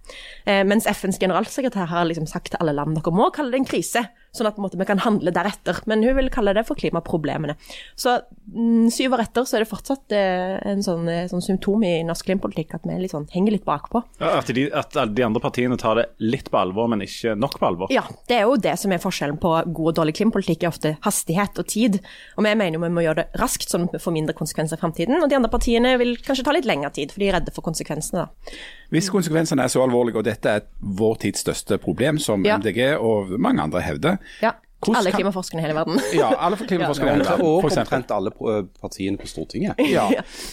Eh, 0.47 0.63
mens 0.67 0.89
FNs 0.89 1.21
generalsekretær 1.23 1.91
har 1.93 2.09
liksom 2.09 2.27
sagt 2.31 2.53
til 2.55 2.61
alle 2.61 2.77
land 2.77 2.97
dere 2.97 3.13
må 3.15 3.29
kalle 3.35 3.53
det 3.53 3.61
en 3.61 3.69
krise, 3.69 4.07
sånn 4.39 4.49
at 4.51 4.59
måte, 4.63 4.79
vi 4.81 4.87
kan 4.89 5.01
handle 5.03 5.33
deretter. 5.35 5.81
Men 5.91 6.05
hun 6.07 6.17
vil 6.19 6.31
kalle 6.33 6.55
det 6.57 6.67
for 6.69 6.79
klimaproblemene. 6.79 7.57
Så 7.99 8.19
mm, 8.53 8.89
syv 8.95 9.17
år 9.17 9.25
etter 9.27 9.47
så 9.49 9.59
er 9.59 9.65
det 9.65 9.71
fortsatt 9.71 10.15
eh, 10.17 10.57
en 10.73 10.85
sånn, 10.85 11.09
eh, 11.11 11.27
sånn 11.31 11.45
symptom 11.45 11.85
i 11.87 11.95
norsk 12.07 12.29
klimapolitikk 12.29 12.77
at 12.79 12.87
vi 12.89 12.99
litt 13.01 13.15
sånn, 13.15 13.29
henger 13.33 13.57
litt 13.57 13.67
bakpå. 13.67 14.03
Ja, 14.23 14.37
At 14.41 14.53
de, 14.53 14.67
at 14.71 14.97
de 15.17 15.27
andre 15.27 15.43
partiene 15.43 15.79
tar 15.81 16.01
det 16.01 16.07
litt 16.23 16.51
på 16.53 16.61
alvor, 16.61 16.91
men 16.93 17.05
ikke 17.05 17.37
nok 17.39 17.59
på 17.61 17.69
alvor? 17.69 17.93
Ja, 17.95 18.07
det 18.31 18.41
er 18.41 18.47
jo 18.47 18.57
det 18.61 18.77
som 18.81 18.95
er 18.95 19.03
forskjellen 19.03 19.41
på 19.43 19.53
god 19.67 19.93
og 19.93 19.99
dårlig 20.01 20.17
klimapolitikk, 20.19 20.65
er 20.65 20.73
ofte 20.73 20.97
hastighet 21.07 21.61
og 21.63 21.69
tid. 21.73 22.01
Og 22.37 22.47
vi 22.47 22.55
mener 22.55 22.79
jo 22.79 22.85
vi 22.85 22.93
må 22.93 23.05
gjøre 23.05 23.25
det 23.25 23.43
raskt, 23.43 23.69
sånn 23.73 23.89
at 23.89 23.97
vi 23.97 24.03
får 24.03 24.17
mindre 24.17 24.37
konsekvenser 24.37 24.79
i 24.79 24.83
fremtiden. 24.83 25.21
Og 25.23 25.31
de 25.31 25.39
andre 25.39 25.53
partiene 25.53 25.97
vil 26.01 26.17
kanskje 26.23 26.47
ta 26.47 26.55
litt 26.57 26.69
lengre 26.69 26.93
tid, 26.97 27.15
for 27.15 27.23
de 27.23 27.31
er 27.31 27.39
redde 27.41 27.55
for 27.55 27.67
konsekvensene, 27.67 28.27
da. 28.27 28.57
Hvis 28.91 29.11
konsekvensene 29.11 29.63
er 29.63 29.67
så 29.73 29.83
alvorlige, 29.83 30.17
og 30.17 30.25
dette 30.25 30.49
er 30.49 30.61
vår 30.81 31.15
tids 31.25 31.39
største 31.41 31.79
problem, 31.79 32.19
som 32.19 32.45
Ja. 32.47 32.59
MDG 32.59 32.97
og 32.99 33.41
mange 33.41 33.63
andre 33.63 33.81
hevder 33.81 34.17
Ja. 34.43 34.51
Hvordan 34.87 35.01
Alle 35.03 35.13
klimaforskerne 35.13 35.63
i 35.63 35.67
hele 35.67 35.75
verden. 35.77 36.01
Ja, 36.15 36.31
alle 36.47 36.57
klimaforskere 36.71 37.13
Ja, 37.13 37.19
verden. 37.19 37.45
og 37.47 37.65
omtrent 37.67 38.11
alle 38.15 38.31
eh, 38.33 38.63
partiene 38.81 39.19
på 39.21 39.27
Stortinget. 39.31 39.75
Ja. 39.97 40.07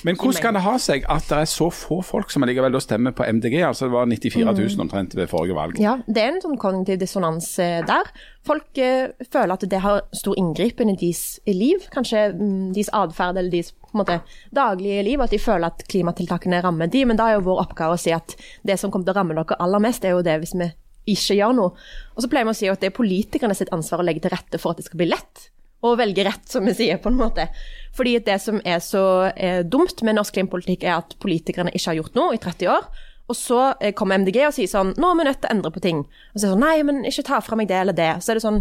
Men 0.04 0.16
hvordan 0.18 0.42
kan 0.42 0.58
det 0.58 0.64
ha 0.66 0.76
seg 0.82 1.06
at 1.12 1.26
det 1.30 1.40
er 1.44 1.50
så 1.50 1.70
få 1.74 2.02
folk 2.06 2.32
som 2.34 2.44
allikevel 2.46 2.76
stemmer 2.82 3.14
på 3.16 3.26
MDG? 3.28 3.60
Altså 3.68 3.86
Det 3.90 3.94
var 3.96 4.06
94 4.10 4.46
000 4.78 4.86
omtrent 4.86 5.16
ved 5.16 5.30
forrige 5.32 5.56
valg. 5.58 5.80
Ja, 5.82 5.98
det 6.08 6.24
er 6.24 6.34
en 6.34 6.42
sånn 6.44 6.58
kognitiv 6.62 7.00
dissonans 7.02 7.48
eh, 7.62 7.82
der. 7.88 8.10
Folk 8.44 8.78
eh, 8.82 9.14
føler 9.32 9.56
at 9.56 9.64
det 9.72 9.80
har 9.84 10.02
stor 10.16 10.36
inngripen 10.40 10.90
i 10.92 10.98
deres 11.00 11.40
liv, 11.48 11.86
kanskje 11.94 12.26
mm, 12.36 12.74
deres 12.76 12.92
atferd 12.92 13.40
eller 13.40 13.54
deres 13.54 13.72
på 13.72 13.96
en 13.98 14.02
måte, 14.02 14.20
daglige 14.56 15.04
liv. 15.06 15.22
At 15.24 15.32
de 15.32 15.40
føler 15.40 15.70
at 15.70 15.84
klimatiltakene 15.92 16.60
rammer 16.66 16.90
de, 16.92 17.06
men 17.08 17.20
da 17.20 17.30
er 17.30 17.38
jo 17.38 17.46
vår 17.48 17.62
oppgave 17.68 17.96
å 17.96 18.02
si 18.02 18.12
at 18.16 18.36
det 18.66 18.80
som 18.82 18.92
kommer 18.92 19.08
til 19.08 19.14
å 19.16 19.20
ramme 19.22 19.38
dere 19.38 19.60
aller 19.64 19.84
mest, 19.84 20.04
er 20.06 20.16
jo 20.18 20.24
det 20.26 20.40
hvis 20.42 20.56
vi 20.58 20.72
ikke 21.10 21.38
gjør 21.40 21.56
noe. 21.58 21.74
Og 22.16 22.24
så 22.24 22.30
pleier 22.32 22.48
vi 22.48 22.54
å 22.54 22.60
si 22.62 22.70
at 22.72 22.84
det 22.84 22.92
er 22.92 22.98
politikerne 22.98 23.58
sitt 23.58 23.74
ansvar 23.76 24.04
å 24.04 24.08
legge 24.08 24.24
til 24.26 24.34
rette 24.34 24.62
for 24.62 24.74
at 24.74 24.82
det 24.82 24.88
skal 24.88 25.02
bli 25.02 25.10
lett. 25.12 25.48
Og 25.84 25.98
velge 26.00 26.24
rett, 26.24 26.46
som 26.48 26.64
vi 26.64 26.76
sier, 26.78 27.00
på 27.04 27.12
en 27.12 27.20
måte. 27.20 27.50
Fordi 27.98 28.16
det 28.24 28.38
som 28.40 28.62
er 28.64 28.80
så 28.84 29.32
eh, 29.36 29.66
dumt 29.68 30.00
med 30.08 30.16
norsk 30.16 30.38
klimapolitikk, 30.38 30.86
er 30.88 31.02
at 31.02 31.18
politikerne 31.24 31.74
ikke 31.76 31.90
har 31.90 32.00
gjort 32.00 32.16
noe 32.20 32.38
i 32.38 32.40
30 32.40 32.72
år. 32.72 32.88
Og 33.32 33.38
så 33.40 33.60
eh, 33.80 33.94
kommer 33.96 34.20
MDG 34.20 34.42
og 34.48 34.56
sier 34.56 34.70
sånn 34.70 34.94
Nå 35.00 35.12
er 35.12 35.20
vi 35.20 35.28
nødt 35.30 35.44
til 35.44 35.50
å 35.52 35.56
endre 35.56 35.74
på 35.74 35.84
ting. 35.84 36.06
Og 36.34 36.40
så 36.40 36.46
er 36.46 36.48
det 36.48 36.56
sånn 36.56 36.66
Nei, 36.66 36.78
men 36.88 37.04
ikke 37.08 37.28
ta 37.28 37.44
fra 37.44 37.60
meg 37.60 37.70
det 37.72 37.80
eller 37.80 37.96
det. 37.98 38.10
Så 38.24 38.34
er 38.34 38.40
det 38.40 38.46
sånn 38.46 38.60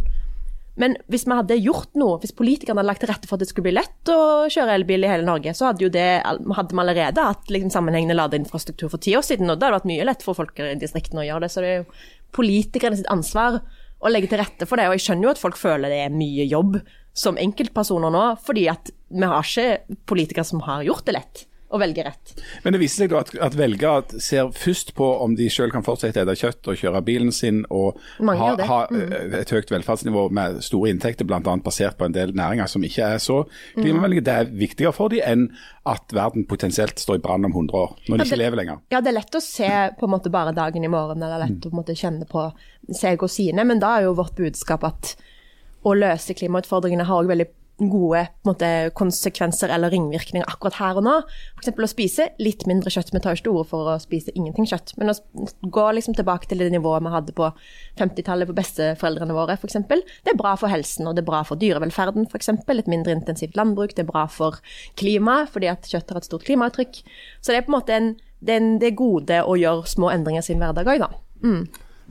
Men 0.79 0.95
hvis 1.13 1.27
vi 1.29 1.37
hadde 1.37 1.59
gjort 1.61 1.91
noe, 1.99 2.21
hvis 2.23 2.35
politikerne 2.37 2.81
hadde 2.81 2.89
lagt 2.89 3.03
til 3.05 3.11
rette 3.11 3.29
for 3.29 3.37
at 3.37 3.45
det 3.45 3.51
skulle 3.51 3.69
bli 3.69 3.75
lett 3.77 4.13
å 4.13 4.49
kjøre 4.53 4.79
elbil 4.79 5.05
i 5.05 5.11
hele 5.11 5.27
Norge, 5.27 5.53
så 5.53 5.69
hadde 5.69 5.85
jo 5.85 5.91
det 5.93 6.23
hadde 6.25 6.73
vi 6.73 6.81
allerede 6.81 7.27
hatt 7.27 7.53
liksom, 7.53 7.75
sammenhengende 7.75 8.17
ladeinfrastruktur 8.17 8.89
for 8.89 9.03
ti 9.03 9.13
år 9.19 9.27
siden. 9.27 9.53
Og 9.53 9.59
da 9.59 9.69
hadde 9.69 9.75
det 9.75 9.81
vært 9.83 9.91
mye 9.91 10.07
lett 10.09 10.25
for 10.25 10.39
folk 10.39 10.63
i 10.65 10.73
distriktene 10.81 11.27
å 11.27 11.29
gjøre 11.29 11.45
det. 11.45 11.53
Så 11.53 11.65
det 11.65 11.75
er 11.75 11.83
jo 11.83 11.89
politikerne 12.35 12.99
sitt 12.99 13.11
ansvar 13.13 13.61
å 14.03 14.11
legge 14.11 14.33
til 14.33 14.41
rette 14.43 14.67
for 14.69 14.81
det. 14.81 14.89
Og 14.89 14.97
jeg 14.97 15.07
skjønner 15.07 15.29
jo 15.29 15.33
at 15.35 15.43
folk 15.43 15.59
føler 15.61 15.93
det 15.93 16.03
er 16.07 16.15
mye 16.15 16.47
jobb 16.49 16.81
som 17.17 17.39
enkeltpersoner 17.41 18.13
nå, 18.13 18.25
fordi 18.43 18.67
at 18.73 18.91
vi 19.13 19.29
har 19.29 19.45
ikke 19.45 19.99
politikere 20.09 20.49
som 20.49 20.63
har 20.65 20.85
gjort 20.87 21.07
det 21.09 21.17
lett 21.19 21.45
å 21.73 21.81
velge 21.81 22.05
rett. 22.05 22.35
Men 22.65 22.75
det 22.75 22.81
viser 22.83 23.05
seg 23.05 23.13
da 23.13 23.23
at, 23.25 23.33
at 23.49 23.57
velgere 23.59 24.21
ser 24.21 24.51
først 24.53 24.93
på 24.99 25.07
om 25.25 25.35
de 25.39 25.49
selv 25.53 25.73
kan 25.73 25.85
fortsette 25.87 26.21
å 26.23 26.29
spise 26.29 26.43
kjøtt 26.43 26.69
og 26.73 26.81
kjøre 26.81 27.03
bilen 27.07 27.33
sin 27.33 27.63
og 27.73 27.99
ha, 28.21 28.51
ha 28.69 28.79
eh, 28.93 29.39
et 29.41 29.53
høyt 29.55 29.71
velferdsnivå 29.73 30.27
med 30.35 30.61
store 30.65 30.91
inntekter, 30.93 31.25
bl.a. 31.29 31.41
basert 31.65 31.97
på 31.99 32.09
en 32.09 32.15
del 32.17 32.35
næringer 32.37 32.69
som 32.71 32.85
ikke 32.85 33.13
er 33.17 33.23
så 33.23 33.43
klimavennlige. 33.77 34.25
Det 34.27 34.35
er 34.43 34.53
viktigere 34.63 34.93
for 34.97 35.13
dem 35.13 35.25
enn 35.25 35.47
at 35.89 36.13
verden 36.15 36.45
potensielt 36.51 37.01
står 37.03 37.19
i 37.19 37.23
brann 37.25 37.49
om 37.49 37.55
100 37.57 37.79
år, 37.79 37.97
når 38.07 38.17
de 38.17 38.19
Ja, 38.21 38.25
ikke 38.25 38.37
det- 38.37 38.43
lever 38.45 38.61
lenger. 38.63 38.83
Ja, 38.93 39.01
det 39.01 39.13
er 39.13 39.19
lett 39.19 39.39
å 39.39 39.43
se 39.43 39.71
på 39.99 40.07
en 40.07 40.15
måte 40.15 40.31
bare 40.31 40.53
dagen 40.55 40.85
i 40.85 40.93
morgen, 40.93 41.23
eller 41.23 41.47
lett 41.47 41.65
å 41.65 41.71
på 41.71 41.75
en 41.75 41.81
måte 41.83 41.97
kjenne 41.99 42.29
på 42.29 42.45
seg 42.93 43.23
og 43.23 43.31
sine, 43.31 43.65
men 43.65 43.81
da 43.83 43.97
er 43.99 44.03
jo 44.09 44.15
vårt 44.15 44.37
budskap 44.37 44.85
at 44.85 45.15
å 45.85 45.95
løse 45.99 46.35
klimautfordringene 46.39 47.07
har 47.09 47.23
også 47.23 47.33
veldig 47.33 47.49
gode 47.81 48.27
måte, 48.47 48.69
konsekvenser 48.99 49.73
eller 49.73 49.93
ringvirkninger 49.93 50.47
akkurat 50.49 50.77
her 50.79 50.99
og 51.01 51.07
nå. 51.07 51.15
F.eks. 51.57 51.73
å 51.73 51.89
spise 51.91 52.29
litt 52.43 52.67
mindre 52.71 52.93
kjøtt. 52.93 53.13
Vi 53.15 53.21
tar 53.23 53.37
ikke 53.37 53.47
til 53.49 53.57
orde 53.57 53.69
for 53.71 53.91
å 53.93 53.97
spise 54.03 54.35
ingenting 54.39 54.69
kjøtt, 54.69 54.95
men 55.01 55.13
å 55.13 55.17
gå 55.63 55.87
liksom 55.97 56.17
tilbake 56.19 56.51
til 56.51 56.63
det 56.63 56.71
nivået 56.75 57.05
vi 57.05 57.15
hadde 57.15 57.37
på 57.37 57.49
50-tallet 58.01 58.51
på 58.51 58.57
besteforeldrene 58.59 59.37
våre, 59.37 59.57
f.eks. 59.59 59.79
Det 59.89 60.35
er 60.35 60.39
bra 60.39 60.55
for 60.61 60.73
helsen, 60.73 61.09
og 61.09 61.17
det 61.17 61.25
er 61.25 61.31
bra 61.31 61.43
for 61.49 61.61
dyrevelferden, 61.61 62.29
f.eks. 62.31 62.53
Et 62.83 62.91
mindre 62.91 63.15
intensivt 63.15 63.57
landbruk. 63.59 63.97
Det 63.97 64.05
er 64.05 64.11
bra 64.11 64.27
for 64.31 64.61
klimaet, 65.01 65.51
fordi 65.55 65.71
at 65.73 65.89
kjøtt 65.91 66.13
har 66.13 66.23
et 66.23 66.29
stort 66.29 66.47
klimaavtrykk. 66.49 67.03
Så 67.41 67.53
det 67.53 67.63
er 67.63 67.67
på 67.67 67.73
en 67.73 67.79
måte 67.79 67.97
en, 67.97 68.13
det 68.43 68.57
er 68.57 68.63
en, 68.63 68.75
det 68.83 68.95
gode 68.99 69.43
å 69.45 69.57
gjøre 69.59 69.91
små 69.91 70.11
endringer 70.15 70.43
i 70.45 70.51
sin 70.51 70.63
hverdag 70.63 70.89
òg, 70.95 71.05
da. 71.05 71.11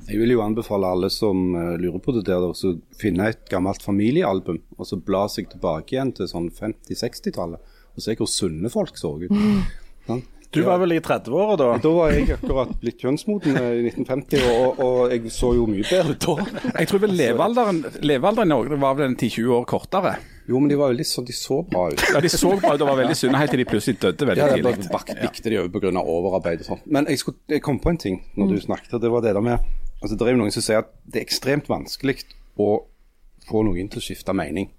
Jeg 0.09 0.17
vil 0.19 0.33
jo 0.33 0.41
anbefale 0.43 0.89
alle 0.91 1.09
som 1.13 1.53
eh, 1.55 1.75
lurer 1.79 2.01
på 2.03 2.11
det 2.17 2.25
der, 2.27 2.41
å 2.49 2.73
finne 2.99 3.29
et 3.31 3.45
gammelt 3.51 3.83
familiealbum 3.85 4.57
og 4.77 4.87
så 4.89 4.97
bla 4.97 5.27
seg 5.31 5.49
tilbake 5.53 5.95
igjen 5.95 6.11
til 6.17 6.27
sånn 6.31 6.49
50-60-tallet 6.51 7.77
og 7.91 8.03
se 8.05 8.15
hvor 8.19 8.29
sunne 8.31 8.69
folk 8.71 8.97
så 8.99 9.13
ut. 9.19 9.31
Sånn. 10.07 10.21
Du 10.51 10.63
var 10.67 10.79
vel 10.81 10.91
i 10.97 10.99
30-åra 10.99 11.53
da? 11.59 11.65
Da 11.79 11.89
var 11.95 12.09
jeg 12.11 12.25
akkurat 12.33 12.71
blitt 12.81 12.99
kjønnsmoden 12.99 13.55
eh, 13.55 13.67
i 13.77 13.83
1950, 13.91 14.41
og, 14.51 14.79
og 14.83 15.13
jeg 15.13 15.31
så 15.31 15.51
jo 15.55 15.67
mye 15.69 15.85
bedre 15.87 16.15
da. 16.19 16.33
Jeg 16.81 16.89
tror 16.91 17.03
vel 17.05 17.13
levealderen, 17.15 17.79
levealderen 18.03 18.49
i 18.49 18.51
Norge 18.51 18.79
var 18.81 18.97
vel 18.99 19.05
en 19.11 19.15
10-20 19.15 19.53
år 19.59 19.67
kortere. 19.69 20.15
Jo, 20.49 20.59
men 20.59 20.67
de 20.73 20.79
var 20.81 20.91
litt 20.97 21.07
sånn, 21.07 21.27
de 21.29 21.35
så 21.37 21.61
bra 21.69 21.85
ut. 21.93 22.03
Ja, 22.11 22.19
De 22.25 22.31
så 22.33 22.51
bra 22.59 22.73
ut 22.75 22.81
og 22.83 22.89
var 22.89 22.99
veldig 22.99 23.15
sunne 23.15 23.39
helt 23.39 23.53
til 23.55 23.61
de 23.63 23.67
plutselig 23.69 24.01
døde 24.01 24.27
veldig 24.27 24.41
Ja, 24.43 24.49
det 24.49 24.57
tidlig. 24.59 24.73
bare 24.89 24.97
bak- 24.97 25.13
bikte 25.21 25.53
de 25.53 25.61
over 25.61 25.71
pga. 25.85 25.93
overarbeid 26.17 26.65
og 26.65 26.69
sånn. 26.73 26.83
Men 26.97 27.07
jeg, 27.13 27.21
skulle, 27.23 27.39
jeg 27.53 27.63
kom 27.63 27.79
på 27.79 27.93
en 27.93 28.01
ting 28.03 28.19
når 28.35 28.51
du 28.51 28.59
snakket, 28.65 28.97
og 28.97 29.05
det 29.05 29.13
var 29.13 29.23
det 29.23 29.35
der 29.37 29.45
med 29.45 29.71
altså 30.01 30.17
Det 30.17 30.27
er 30.27 30.31
jo 30.35 30.41
noen 30.41 30.53
som 30.53 30.65
sier 30.65 30.83
at 30.83 30.91
det 31.05 31.21
er 31.21 31.27
ekstremt 31.27 31.69
vanskelig 31.69 32.23
å 32.59 32.83
få 33.47 33.63
noen 33.65 33.89
til 33.89 34.01
å 34.01 34.05
skifte 34.05 34.33
mening. 34.37 34.69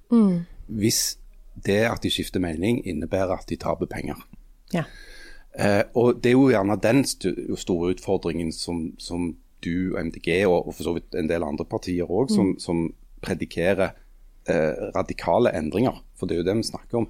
Hvis 0.67 1.19
det 1.67 1.83
at 1.89 2.03
de 2.03 2.11
skifter 2.11 2.41
mening 2.41 2.81
innebærer 2.89 3.37
at 3.37 3.49
de 3.49 3.59
taper 3.61 3.87
penger. 3.91 4.21
Ja. 4.73 4.85
Eh, 5.53 5.83
og 5.95 6.23
det 6.23 6.33
er 6.33 6.39
jo 6.39 6.49
gjerne 6.49 6.79
den 6.81 7.05
store 7.05 7.93
utfordringen 7.93 8.53
som, 8.57 8.93
som 8.99 9.35
du 9.65 9.93
og 9.93 10.07
MDG 10.07 10.47
og, 10.47 10.67
og 10.67 10.75
for 10.75 10.89
så 10.89 10.95
vidt 10.97 11.15
en 11.19 11.29
del 11.29 11.45
andre 11.45 11.67
partier 11.69 12.09
òg, 12.09 12.33
som, 12.33 12.55
som 12.59 12.87
predikerer 13.23 13.93
eh, 14.49 14.89
radikale 14.97 15.53
endringer. 15.59 16.01
For 16.17 16.27
det 16.27 16.37
er 16.39 16.43
jo 16.43 16.49
det 16.49 16.57
vi 16.63 16.69
snakker 16.71 17.03
om. 17.03 17.09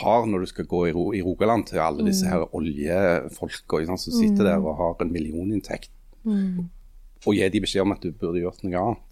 Har 0.00 0.26
når 0.26 0.44
du 0.44 0.50
skal 0.50 0.68
gå 0.68 0.86
i, 0.88 0.94
Ro 0.96 1.10
i 1.14 1.22
Rogaland 1.24 1.68
til 1.70 1.80
alle 1.84 2.06
disse 2.08 2.26
her 2.28 2.48
oljefolka 2.56 3.84
som 3.86 4.00
sitter 4.00 4.50
der 4.50 4.58
og 4.64 4.76
har 4.80 5.04
en 5.04 5.12
millioninntekt, 5.12 5.92
og 7.24 7.34
gi 7.34 7.48
de 7.48 7.60
beskjed 7.64 7.82
om 7.86 7.94
at 7.94 8.02
du 8.04 8.10
burde 8.12 8.42
gjort 8.42 8.64
noe 8.66 8.82
annet. 8.82 9.04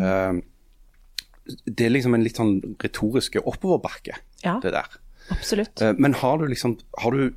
Eh, 0.00 1.56
det 1.66 1.86
er 1.86 1.92
liksom 1.94 2.14
en 2.16 2.24
litt 2.26 2.38
sånn 2.40 2.56
retoriske 2.82 3.42
oppoverbakke, 3.46 4.16
Ja. 4.42 4.58
det 4.62 4.72
der. 4.74 4.96
Absolutt. 5.30 5.80
Uh, 5.82 5.92
Men 5.98 6.14
har 6.14 6.38
du 6.38 6.46
liksom 6.46 6.78
Har 6.98 7.10
du 7.10 7.34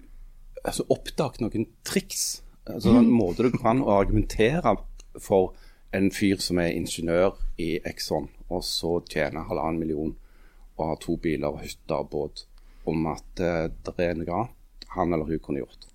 altså, 0.63 0.83
oppdaget 0.89 1.41
noen 1.41 1.67
triks? 1.83 2.41
Altså 2.69 2.93
En 2.99 3.09
måte 3.09 3.41
du 3.41 3.57
kan 3.57 3.81
argumentere 3.81 4.75
for 5.19 5.55
en 5.91 6.11
fyr 6.11 6.37
som 6.37 6.59
er 6.59 6.75
ingeniør 6.77 7.33
i 7.57 7.79
Exxon, 7.83 8.29
og 8.49 8.61
så 8.63 8.99
tjener 9.09 9.47
halvannen 9.49 9.79
million 9.79 10.15
og 10.77 10.85
har 10.87 10.99
to 11.01 11.17
biler, 11.17 11.57
hytte 11.57 11.91
og 11.97 12.09
båt, 12.11 12.45
om 12.85 13.07
at 13.09 13.41
uh, 13.41 13.67
det 13.67 13.95
er 13.97 14.13
noe 14.15 14.29
annet 14.37 14.85
han 14.95 15.13
eller 15.13 15.25
hun 15.25 15.39
kunne 15.39 15.59
gjort. 15.63 15.88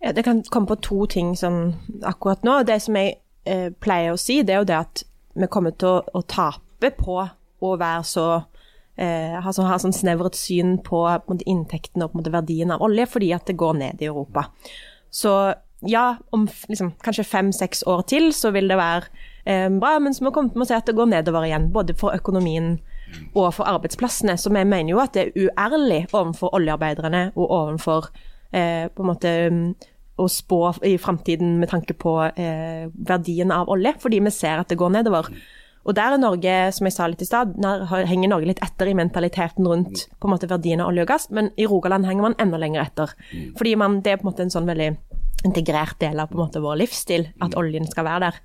Ja, 0.00 0.12
det 0.12 0.22
kan 0.26 0.42
komme 0.52 0.70
på 0.70 0.78
to 0.84 1.06
ting 1.10 1.34
sånn 1.38 1.74
akkurat 2.04 2.44
nå. 2.46 2.60
Det 2.68 2.78
som 2.84 2.98
jeg 2.98 3.16
eh, 3.48 3.70
pleier 3.80 4.14
å 4.14 4.20
si, 4.20 4.42
det 4.44 4.54
er 4.54 4.62
jo 4.62 4.68
det 4.68 4.78
at 4.82 5.04
vi 5.36 5.48
kommer 5.52 5.74
til 5.76 5.96
å, 5.96 6.02
å 6.16 6.22
tape 6.28 6.92
på 6.96 7.20
å 7.64 7.76
være 7.80 8.04
så 8.06 8.26
eh, 9.00 9.36
ha, 9.40 9.52
sånn, 9.52 9.70
sånn 9.80 9.96
snevret 9.96 10.36
syn 10.38 10.76
på, 10.84 11.02
på 11.26 11.38
inntektene 11.44 12.08
og 12.08 12.16
på 12.16 12.32
verdien 12.32 12.74
av 12.74 12.84
olje, 12.84 13.08
fordi 13.08 13.32
at 13.36 13.48
det 13.48 13.56
går 13.60 13.78
ned 13.80 14.04
i 14.04 14.10
Europa. 14.10 14.48
Så 15.12 15.32
ja, 15.86 16.16
om 16.30 16.46
liksom, 16.68 16.92
kanskje 17.04 17.24
fem-seks 17.24 17.84
år 17.86 18.04
til 18.08 18.30
så 18.36 18.52
vil 18.54 18.68
det 18.68 18.78
være 18.80 19.08
eh, 19.44 19.68
bra, 19.72 19.96
men 20.02 20.14
så 20.14 20.24
må 20.24 20.32
vi 20.32 20.38
komme 20.38 20.52
til 20.54 20.64
å 20.64 20.68
se 20.68 20.78
at 20.78 20.88
det 20.88 20.96
går 20.96 21.10
nedover 21.12 21.48
igjen, 21.48 21.70
både 21.72 21.96
for 21.98 22.16
økonomien 22.16 22.76
og 23.36 23.52
for 23.54 23.68
arbeidsplassene. 23.68 24.36
Så 24.40 24.50
vi 24.52 24.64
mener 24.64 24.92
jo 24.92 25.02
at 25.02 25.14
det 25.16 25.28
er 25.28 25.46
uærlig 25.46 26.06
overfor 26.12 26.56
oljearbeiderne 26.56 27.28
og 27.36 27.44
overfor 27.50 28.10
eh, 28.52 28.86
på 28.88 29.04
en 29.04 29.10
måte 29.10 29.34
mm, 29.50 29.68
å 30.16 30.26
spå 30.32 30.60
i 30.88 30.96
framtiden 31.00 31.58
med 31.60 31.70
tanke 31.72 31.96
på 31.98 32.16
eh, 32.28 32.88
verdien 32.88 33.52
av 33.52 33.70
olje, 33.72 33.94
fordi 34.00 34.22
vi 34.24 34.32
ser 34.34 34.62
at 34.62 34.72
det 34.72 34.78
går 34.80 34.94
nedover. 34.96 35.28
Og 35.86 35.94
der 35.94 36.16
er 36.16 36.18
Norge, 36.18 36.54
som 36.74 36.88
jeg 36.88 36.94
sa 36.96 37.06
litt 37.06 37.20
i 37.22 37.28
stad, 37.28 37.52
henger 38.10 38.30
Norge 38.32 38.48
litt 38.48 38.62
etter 38.64 38.88
i 38.90 38.96
mentaliteten 38.98 39.68
rundt 39.70 40.08
på 40.18 40.26
en 40.26 40.32
måte 40.32 40.48
verdien 40.50 40.82
av 40.82 40.90
olje 40.90 41.04
og 41.04 41.12
gass, 41.12 41.28
men 41.30 41.52
i 41.54 41.68
Rogaland 41.70 42.08
henger 42.08 42.26
man 42.26 42.34
enda 42.42 42.58
lenger 42.58 42.82
etter. 42.82 43.12
Fordi 43.58 43.76
man, 43.78 44.00
det 44.02 44.16
er 44.16 44.18
på 44.18 44.26
en 44.26 44.32
måte 44.32 44.42
en 44.42 44.50
sånn 44.50 44.66
veldig 44.66 44.88
integrert 45.46 46.00
del 46.02 46.18
av 46.18 46.32
på 46.32 46.40
en 46.40 46.42
måte 46.42 46.62
vår 46.64 46.80
livsstil, 46.80 47.28
at 47.44 47.54
oljen 47.60 47.86
skal 47.86 48.08
være 48.08 48.24
der. 48.24 48.40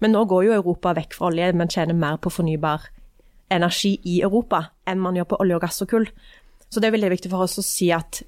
Men 0.00 0.14
nå 0.14 0.24
går 0.30 0.46
jo 0.46 0.56
Europa 0.56 0.94
vekk 0.96 1.18
fra 1.18 1.28
olje, 1.28 1.50
men 1.60 1.68
tjener 1.68 1.98
mer 1.98 2.16
på 2.22 2.32
fornybar 2.32 2.88
energi 3.52 3.94
i 4.08 4.20
Europa 4.24 4.62
enn 4.88 5.00
man 5.00 5.16
gjør 5.18 5.28
på 5.28 5.42
olje 5.44 5.58
og 5.58 5.64
gass 5.64 5.82
og 5.84 5.92
kull. 5.92 6.08
Så 6.68 6.80
det 6.80 6.88
er 6.88 6.96
veldig 6.96 7.12
viktig 7.14 7.32
for 7.32 7.44
oss 7.44 7.58
å 7.60 7.64
si 7.64 7.90
at 7.92 8.22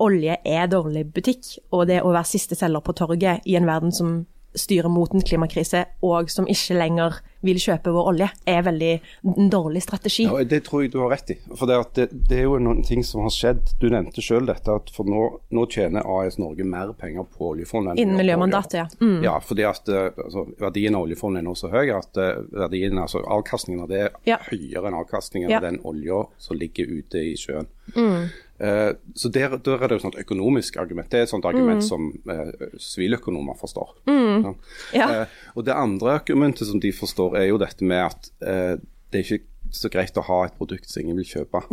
olje 0.00 0.36
er 0.44 0.66
dårlig 0.72 1.06
butikk, 1.14 1.54
og 1.72 1.86
det 1.90 2.02
å 2.02 2.12
være 2.14 2.24
siste 2.32 2.56
selger 2.58 2.80
på 2.84 2.96
torget 2.98 3.46
i 3.46 3.56
en 3.60 3.66
verden 3.68 3.92
som 3.92 4.20
styrer 4.50 4.90
mot 4.90 5.12
en 5.14 5.22
klimakrise, 5.22 5.84
og 6.02 6.26
som 6.34 6.48
ikke 6.50 6.74
lenger 6.74 7.20
vil 7.46 7.54
kjøpe 7.62 7.92
vår 7.94 8.08
olje, 8.10 8.26
er 8.50 8.64
veldig 8.66 8.88
en 9.30 9.46
dårlig 9.52 9.78
strategi. 9.84 10.24
Ja, 10.26 10.40
Det 10.44 10.64
tror 10.66 10.82
jeg 10.82 10.90
du 10.90 10.98
har 11.04 11.12
rett 11.14 11.30
i. 11.30 11.36
For 11.54 11.70
det, 11.70 11.76
at 11.78 11.92
det, 11.94 12.06
det 12.28 12.40
er 12.40 12.48
jo 12.48 12.56
noen 12.58 12.82
ting 12.82 13.04
som 13.06 13.22
har 13.22 13.30
skjedd. 13.30 13.62
Du 13.78 13.86
nevnte 13.94 14.20
selv 14.26 14.50
dette 14.50 14.74
at 14.74 14.90
for 14.90 15.06
nå, 15.06 15.20
nå 15.54 15.66
tjener 15.70 16.02
AS 16.02 16.40
Norge 16.42 16.66
mer 16.66 16.90
penger 16.98 17.28
på 17.30 17.52
oljefondet. 17.52 18.02
Innen 18.02 18.18
miljømandatet, 18.18 18.74
ja. 18.82 18.88
Mm. 18.98 19.22
Ja, 19.22 19.36
fordi 19.38 19.68
at 19.70 19.88
eh, 19.88 20.10
altså, 20.18 20.48
verdien 20.58 20.98
av 20.98 21.06
oljefondet 21.06 21.44
er 21.44 21.46
nå 21.46 21.54
så 21.62 21.70
høy 21.70 21.94
at 21.94 22.18
eh, 22.18 22.42
verdien, 22.50 22.98
altså 22.98 23.22
avkastningen 23.22 23.86
av 23.86 23.94
det 23.94 24.02
er 24.08 24.10
Ja. 24.34 24.42
høyere 24.50 24.90
enn 24.90 24.98
avkastningen 25.04 25.54
Ja. 25.54 25.62
av 25.62 25.70
den 25.70 25.78
olja 25.86 26.24
som 26.42 26.58
ligger 26.58 26.90
ute 26.90 27.22
i 27.22 27.36
sjøen. 27.38 27.70
Eh, 27.94 28.26
så 28.60 29.30
der, 29.32 29.54
der 29.64 29.80
er 29.80 29.88
det 29.88 29.96
jo 29.96 30.02
sånt 30.02 30.18
økonomisk 30.20 30.76
argument. 30.82 31.08
Det 31.12 31.20
er 31.20 31.24
et 31.24 31.32
sånt 31.32 31.46
argument 31.48 31.84
som 31.86 32.10
eh, 32.28 32.50
siviløkonomer 32.76 33.56
forstår. 33.56 33.94
Mm. 34.10 34.50
Ja. 34.92 35.06
Eh, 35.22 35.38
og 35.54 35.64
det 35.64 35.76
andre 35.76 36.18
argumentet 36.18 36.68
som 36.68 36.82
de 36.82 36.92
forstår, 36.92 37.38
er 37.40 37.48
jo 37.48 37.60
dette 37.62 37.86
med 37.88 38.04
at 38.10 38.30
eh, 38.44 38.74
det 39.10 39.22
er 39.22 39.24
ikke 39.24 39.72
så 39.72 39.88
greit 39.92 40.18
å 40.18 40.26
ha 40.26 40.44
et 40.46 40.58
produkt 40.58 40.90
som 40.90 41.02
ingen 41.04 41.18
vil 41.22 41.30
kjøpe. 41.30 41.64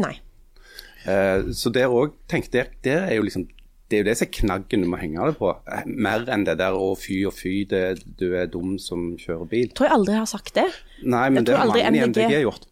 Eh, 1.07 1.51
så 1.55 1.71
der 1.75 1.91
òg, 1.91 2.15
tenk, 2.31 2.51
der, 2.55 2.71
der 2.87 3.07
er 3.09 3.17
jo 3.19 3.27
liksom 3.27 3.47
det 3.87 3.95
er 3.95 4.01
jo 4.01 4.07
det 4.09 4.15
som 4.19 4.27
er 4.27 4.31
knaggen 4.35 4.81
du 4.83 4.87
må 4.91 4.97
henge 4.99 5.27
det 5.29 5.37
på. 5.39 5.51
Eh, 5.71 5.85
Mer 5.87 6.25
enn 6.33 6.43
det 6.47 6.57
der 6.59 6.75
å 6.75 6.89
fy 6.99 7.21
og 7.29 7.35
fy, 7.37 7.61
det, 7.71 7.83
du 8.19 8.33
er 8.35 8.49
dum 8.51 8.75
som 8.83 9.13
kjører 9.19 9.47
bil. 9.47 9.69
Jeg 9.69 9.77
tror 9.79 9.87
jeg 9.87 9.95
aldri 9.95 10.17
har 10.17 10.27
sagt 10.27 10.55
det. 10.57 10.65
Nei, 11.03 11.27
men 11.31 11.43
Jeg 11.43 11.51
det 11.51 11.59
har 11.59 11.71
mange 11.71 11.85
i 11.85 12.09
MDG 12.11 12.41
gjort. 12.43 12.67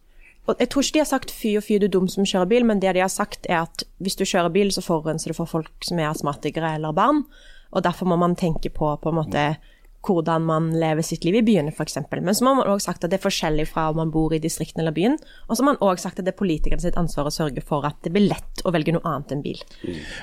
Og 0.46 0.60
jeg 0.62 0.70
tror 0.70 0.84
ikke 0.84 0.96
de 0.96 1.02
har 1.02 1.10
sagt 1.10 1.34
fy 1.34 1.56
og 1.58 1.64
fy, 1.66 1.78
du 1.82 1.88
dum 1.90 2.08
som 2.10 2.26
kjører 2.26 2.50
bil, 2.50 2.66
men 2.68 2.82
det 2.82 2.94
de 2.96 3.02
har 3.02 3.12
sagt 3.12 3.48
er 3.50 3.64
at 3.64 3.86
hvis 4.02 4.18
du 4.18 4.24
kjører 4.24 4.52
bil, 4.54 4.70
så 4.74 4.84
forurenser 4.84 5.32
du 5.32 5.38
for 5.38 5.50
folk 5.50 5.86
som 5.86 5.98
er 5.98 6.10
astmatikere 6.10 6.76
eller 6.78 6.94
barn, 6.96 7.24
og 7.74 7.82
derfor 7.82 8.08
må 8.08 8.18
man 8.20 8.38
tenke 8.38 8.70
på 8.70 8.92
på 9.02 9.10
en 9.10 9.18
måte 9.18 9.48
hvordan 10.06 10.44
man 10.46 10.68
lever 10.78 11.02
sitt 11.02 11.24
liv 11.26 11.40
i 11.40 11.42
byene, 11.42 11.72
f.eks. 11.74 11.98
Men 12.12 12.34
så 12.34 12.46
har 12.46 12.58
man 12.58 12.68
også 12.68 12.92
sagt 12.92 13.04
at 13.04 13.10
det 13.10 13.18
er 13.18 13.24
forskjellig 13.24 13.66
fra 13.70 13.88
om 13.90 14.00
man 14.00 14.12
bor 14.14 14.34
i 14.34 14.38
distriktene 14.42 14.84
eller 14.84 14.94
byen. 14.94 15.16
Og 15.48 15.56
så 15.56 15.62
har 15.64 15.72
man 15.72 15.80
også 15.80 16.06
sagt 16.08 16.20
at 16.20 16.28
det 16.28 16.34
er 16.34 16.38
politikerne 16.38 16.84
sitt 16.84 16.98
ansvar 17.00 17.26
å 17.26 17.34
sørge 17.34 17.64
for 17.66 17.86
at 17.88 17.98
det 18.06 18.12
blir 18.14 18.28
lett 18.30 18.62
å 18.64 18.72
velge 18.74 18.94
noe 18.94 19.06
annet 19.08 19.34
enn 19.34 19.42
bil. 19.42 19.58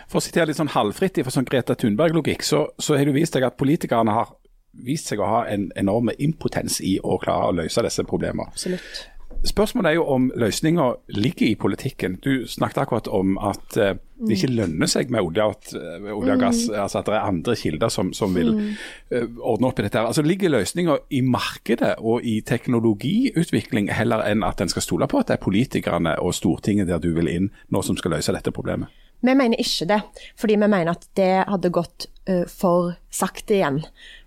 For 0.07 0.21
å 0.21 0.23
sitere 0.23 0.49
litt 0.51 0.61
sånn 0.61 0.71
halvfritt 0.73 1.19
for 1.23 1.35
sånn 1.35 1.49
Greta 1.49 1.75
Thunberg-logikk, 1.79 2.45
så, 2.47 2.65
så 2.79 2.97
har 2.97 3.09
du 3.09 3.15
vist 3.17 3.35
deg 3.35 3.47
at 3.47 3.59
politikerne 3.59 4.15
har 4.15 4.31
vist 4.73 5.11
seg 5.11 5.21
å 5.21 5.29
ha 5.29 5.41
en 5.51 5.67
enorm 5.77 6.09
impotens 6.17 6.79
i 6.81 6.95
å 7.03 7.19
klare 7.21 7.51
å 7.51 7.57
løse 7.59 7.83
disse 7.85 8.05
problemene. 8.09 8.47
Absolutt. 8.49 9.03
Spørsmålet 9.43 9.89
er 9.89 9.97
jo 9.97 10.05
om 10.07 10.29
løsninga 10.39 10.85
ligger 11.11 11.49
i 11.49 11.55
politikken. 11.59 12.15
Du 12.23 12.47
snakket 12.47 12.85
akkurat 12.85 13.09
om 13.11 13.35
at 13.43 13.75
uh, 13.75 13.91
det 14.23 14.37
ikke 14.37 14.53
lønner 14.55 14.87
seg 14.87 15.11
med 15.11 15.19
olje, 15.19 15.43
at, 15.51 15.73
eh, 15.75 16.05
olje 16.15 16.35
og 16.37 16.39
gass, 16.39 16.61
altså 16.69 17.01
at 17.01 17.09
det 17.09 17.15
er 17.17 17.27
andre 17.27 17.55
kilder 17.59 17.91
som, 17.91 18.13
som 18.15 18.31
vil 18.37 18.53
uh, 18.55 19.25
ordne 19.43 19.67
opp 19.67 19.81
i 19.81 19.83
dette. 19.83 19.99
her. 19.99 20.07
Altså 20.07 20.23
Ligger 20.23 20.53
løsninga 20.53 20.95
i 21.11 21.19
markedet 21.27 21.97
og 21.99 22.23
i 22.23 22.37
teknologiutvikling, 22.47 23.91
heller 23.91 24.23
enn 24.29 24.47
at 24.47 24.63
en 24.63 24.71
skal 24.71 24.85
stole 24.85 25.11
på 25.11 25.19
at 25.19 25.27
det 25.27 25.35
er 25.37 25.43
politikerne 25.43 26.15
og 26.23 26.31
Stortinget 26.37 26.87
der 26.87 27.03
du 27.03 27.11
vil 27.17 27.27
inn 27.27 27.51
nå 27.67 27.83
som 27.83 27.99
skal 27.99 28.15
løse 28.15 28.31
dette 28.31 28.55
problemet? 28.55 28.87
Vi 29.23 29.35
mener 29.35 29.59
ikke 29.59 29.87
det, 29.91 30.01
fordi 30.39 30.55
vi 30.55 30.67
mener 30.67 30.95
at 30.95 31.07
det 31.19 31.33
hadde 31.47 31.71
gått 31.71 32.07
for 32.51 32.93
sakte 33.11 33.55
igjen. 33.55 33.79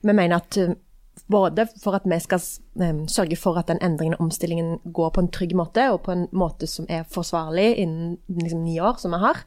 Vi 0.05 0.13
mener 0.13 0.41
at 0.41 0.57
både 1.27 1.67
for 1.83 1.97
at 1.99 2.07
vi 2.07 2.19
skal 2.23 2.43
sørge 3.11 3.37
for 3.37 3.59
at 3.59 3.69
den 3.69 3.81
endringen 3.83 4.15
og 4.15 4.29
omstillingen 4.29 4.79
går 4.95 5.11
på 5.11 5.25
en 5.25 5.31
trygg 5.35 5.57
måte, 5.59 5.89
og 5.91 6.05
på 6.07 6.15
en 6.15 6.29
måte 6.33 6.69
som 6.71 6.87
er 6.89 7.09
forsvarlig 7.11 7.75
innen 7.83 8.19
liksom, 8.29 8.63
ni 8.63 8.79
år, 8.81 9.01
som 9.03 9.15
vi 9.17 9.23
har, 9.25 9.43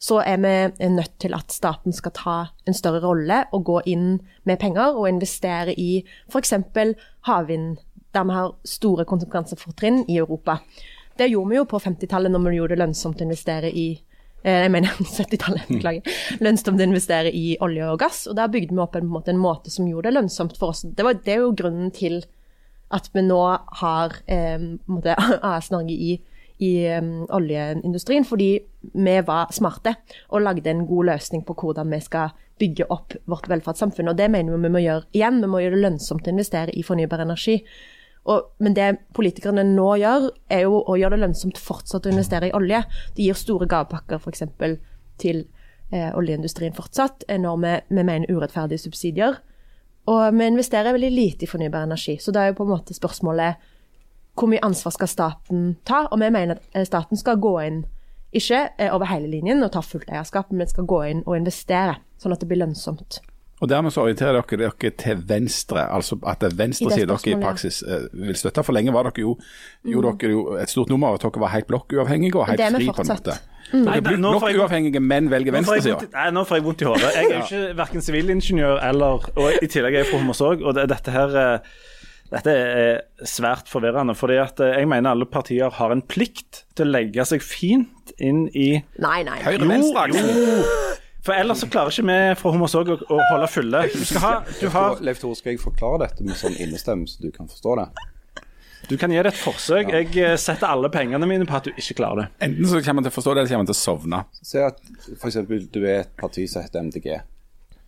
så 0.00 0.22
er 0.24 0.38
vi 0.40 0.88
nødt 0.88 1.18
til 1.20 1.34
at 1.36 1.52
staten 1.52 1.92
skal 1.92 2.12
ta 2.16 2.36
en 2.66 2.76
større 2.76 3.02
rolle 3.04 3.42
og 3.52 3.64
gå 3.68 3.80
inn 3.92 4.20
med 4.48 4.60
penger 4.62 4.96
og 4.96 5.08
investere 5.10 5.74
i 5.76 6.04
f.eks. 6.30 6.54
havvind, 7.28 7.76
der 8.14 8.24
vi 8.24 8.38
har 8.38 8.54
store 8.64 9.04
konkurransefortrinn 9.04 10.04
i 10.08 10.16
Europa. 10.16 10.58
Det 11.18 11.28
gjorde 11.28 11.50
vi 11.50 11.58
jo 11.58 11.66
på 11.68 11.78
50-tallet 11.78 12.32
når 12.32 12.46
vi 12.46 12.56
gjorde 12.56 12.74
det 12.74 12.80
lønnsomt 12.80 13.20
å 13.20 13.26
investere 13.26 13.68
i 13.68 13.88
jeg 14.44 14.72
mener 14.72 14.96
70-tallet, 15.18 15.68
beklager. 15.68 16.18
Lønnsomt 16.40 16.80
å 16.80 16.88
investere 16.88 17.32
i 17.36 17.54
olje 17.64 17.88
og 17.92 18.00
gass. 18.02 18.24
Og 18.30 18.36
der 18.38 18.52
bygde 18.52 18.74
vi 18.74 18.82
opp 18.82 18.96
en, 18.96 19.06
en, 19.06 19.14
måte, 19.14 19.34
en 19.34 19.40
måte 19.40 19.72
som 19.72 19.88
gjorde 19.88 20.08
det 20.08 20.16
lønnsomt 20.16 20.58
for 20.60 20.74
oss. 20.74 20.84
Det, 20.86 21.06
var, 21.06 21.18
det 21.20 21.36
er 21.36 21.44
jo 21.44 21.54
grunnen 21.56 21.92
til 21.94 22.22
at 22.90 23.06
vi 23.14 23.22
nå 23.22 23.40
har 23.82 24.16
eh, 24.30 24.58
måte, 24.90 25.14
AS 25.52 25.70
Norge 25.70 25.94
i, 25.94 26.16
i 26.60 26.72
um, 26.98 27.26
oljeindustrien, 27.32 28.26
fordi 28.26 28.50
vi 28.92 29.16
var 29.26 29.52
smarte 29.54 29.94
og 30.28 30.42
lagde 30.44 30.72
en 30.72 30.86
god 30.88 31.12
løsning 31.12 31.44
på 31.46 31.54
hvordan 31.60 31.92
vi 31.94 32.00
skal 32.02 32.34
bygge 32.60 32.88
opp 32.92 33.14
vårt 33.30 33.48
velferdssamfunn. 33.48 34.10
Og 34.10 34.18
det 34.18 34.28
mener 34.32 34.56
vi 34.56 34.66
vi 34.66 34.74
må 34.74 34.82
gjøre 34.82 35.06
igjen. 35.16 35.40
Vi 35.40 35.48
må 35.48 35.62
gjøre 35.62 35.78
det 35.78 35.86
lønnsomt 35.86 36.26
å 36.26 36.34
investere 36.34 36.74
i 36.76 36.84
fornybar 36.84 37.22
energi. 37.24 37.60
Og, 38.28 38.50
men 38.60 38.74
det 38.76 38.88
politikerne 39.16 39.64
nå 39.64 39.88
gjør, 40.02 40.28
er 40.52 40.66
jo 40.66 40.82
å 40.84 40.96
gjøre 41.00 41.16
det 41.16 41.24
lønnsomt 41.24 41.60
fortsatt 41.60 42.06
å 42.06 42.12
investere 42.12 42.50
i 42.50 42.54
olje. 42.56 42.82
De 43.16 43.26
gir 43.26 43.38
store 43.38 43.68
gavepakker 43.70 44.20
f.eks. 44.20 44.44
til 45.20 45.44
eh, 45.92 46.10
oljeindustrien 46.16 46.76
fortsatt, 46.76 47.24
Enorme, 47.28 47.80
vi, 47.88 47.96
vi 47.96 48.04
mener 48.04 48.30
urettferdige 48.30 48.84
subsidier. 48.84 49.40
Og 50.10 50.36
vi 50.36 50.48
investerer 50.48 50.96
veldig 50.96 51.10
lite 51.14 51.46
i 51.46 51.50
fornybar 51.50 51.88
energi. 51.88 52.18
Så 52.20 52.32
da 52.34 52.44
er 52.44 52.52
jo 52.52 52.60
på 52.60 52.68
en 52.68 52.74
måte 52.74 52.96
spørsmålet 52.96 53.68
hvor 54.38 54.48
mye 54.48 54.62
ansvar 54.64 54.94
skal 54.94 55.10
staten 55.10 55.64
ta? 55.88 56.04
Og 56.10 56.20
vi 56.20 56.30
mener 56.32 56.58
at 56.58 56.76
eh, 56.76 56.86
staten 56.88 57.18
skal 57.18 57.40
gå 57.40 57.54
inn, 57.64 57.82
ikke 58.36 58.62
eh, 58.78 58.92
over 58.94 59.10
hele 59.10 59.28
linjen 59.32 59.64
og 59.64 59.72
ta 59.74 59.82
fullt 59.84 60.10
eierskap, 60.12 60.52
men 60.52 60.70
skal 60.70 60.88
gå 60.88 61.02
inn 61.08 61.24
og 61.26 61.36
investere, 61.40 61.98
sånn 62.20 62.36
at 62.36 62.42
det 62.42 62.48
blir 62.50 62.62
lønnsomt. 62.62 63.20
Og 63.60 63.68
Dermed 63.68 63.92
så 63.92 64.06
orienterer 64.06 64.38
dere 64.40 64.70
dere 64.72 64.90
til 64.96 65.20
venstre, 65.28 65.82
altså 65.92 66.16
at 66.26 66.40
det 66.40 66.52
er 66.52 66.56
venstresiden 66.56 67.10
dere 67.12 67.34
i 67.34 67.40
praksis 67.42 67.82
eh, 67.84 68.06
vil 68.12 68.38
støtte. 68.38 68.64
For 68.64 68.72
lenge 68.76 68.94
var 68.94 69.10
dere 69.10 69.20
jo, 69.20 69.34
gjorde 69.84 70.14
dere 70.22 70.32
jo 70.32 70.44
et 70.56 70.72
stort 70.72 70.88
nummer 70.92 71.12
av 71.12 71.20
at 71.20 71.26
dere 71.26 71.42
var 71.44 71.52
helt 71.52 71.68
blokkuavhengige 71.68 72.40
og 72.40 72.48
helt 72.48 72.64
fri 72.78 72.88
på 72.88 73.04
en 73.04 73.12
måte. 73.12 73.36
Mm. 73.70 73.84
Dere 73.84 74.02
blir 74.06 74.18
blokkuavhengige, 74.24 75.04
men 75.04 75.28
velger 75.30 75.58
venstresiden. 75.58 76.00
venstresida. 76.00 76.24
Nei, 76.24 76.34
nå 76.38 76.46
får 76.48 76.60
jeg 76.60 76.66
vondt 76.70 76.82
i 76.82 76.88
hodet. 76.88 77.12
Jeg 77.14 77.28
er 77.28 77.36
jo 77.36 77.44
ikke 77.44 77.78
verken 77.84 78.06
sivilingeniør 78.08 78.82
eller 78.88 79.30
Og 79.36 79.62
i 79.62 79.68
tillegg 79.70 79.94
er 79.94 80.04
jeg 80.04 80.10
fra 80.10 80.22
Hommersåk, 80.22 80.64
og 80.64 80.74
det, 80.78 80.88
dette 80.94 81.14
her 81.14 81.36
eh, 81.44 81.76
dette 82.30 82.52
er 82.54 83.26
svært 83.26 83.68
forvirrende. 83.68 84.14
fordi 84.14 84.38
at 84.40 84.60
eh, 84.62 84.78
jeg 84.80 84.88
mener 84.88 85.10
alle 85.12 85.26
partier 85.26 85.70
har 85.76 85.92
en 85.92 86.02
plikt 86.02 86.64
til 86.78 86.88
å 86.88 86.94
legge 86.96 87.26
seg 87.26 87.44
fint 87.44 88.14
inn 88.18 88.46
i 88.54 88.70
Nei, 88.98 89.20
nei. 89.26 89.36
nei. 89.36 89.38
Høyre-venstre-aksen. 89.44 91.00
For 91.24 91.36
ellers 91.36 91.60
så 91.60 91.68
klarer 91.68 91.92
ikke 91.92 92.06
vi 92.08 92.18
fra 92.40 92.52
Homosog 92.54 92.94
å, 92.94 92.96
å 93.12 93.18
holde 93.32 93.48
fulle. 93.52 93.82
Du 93.92 94.04
skal 94.08 94.22
ha, 94.24 94.32
du 94.60 94.68
har 94.72 95.02
Leif 95.04 95.20
Tore, 95.20 95.36
skal 95.36 95.54
jeg 95.54 95.60
forklare 95.60 96.06
dette 96.06 96.24
med 96.24 96.38
sånn 96.40 96.56
innestemme, 96.56 97.08
så 97.10 97.20
du 97.20 97.28
kan 97.34 97.50
forstå 97.50 97.76
det? 97.82 97.88
Du 98.88 98.96
kan 98.98 99.12
gi 99.12 99.20
det 99.20 99.34
et 99.34 99.38
forsøk. 99.38 99.90
Jeg 99.92 100.14
eh, 100.18 100.36
setter 100.40 100.70
alle 100.72 100.88
pengene 100.92 101.26
mine 101.28 101.44
på 101.46 101.58
at 101.58 101.68
du 101.68 101.74
ikke 101.76 101.98
klarer 102.00 102.22
det. 102.22 102.28
Enten 102.46 102.70
så 102.70 102.80
kommer 102.80 103.02
man 103.02 103.06
til 103.06 103.12
å 103.12 103.16
forstå 103.18 103.34
det, 103.34 103.42
eller 103.42 103.50
så 103.50 103.54
kommer 103.54 103.66
man 103.66 103.70
til 103.70 103.76
å 103.76 103.80
sovne. 103.80 104.22
Se 104.48 104.64
at 104.64 104.80
f.eks. 105.18 105.36
du 105.76 105.78
er 105.84 106.00
et 106.06 106.16
parti 106.18 106.46
som 106.50 106.64
heter 106.64 106.88
MDG. 106.88 107.10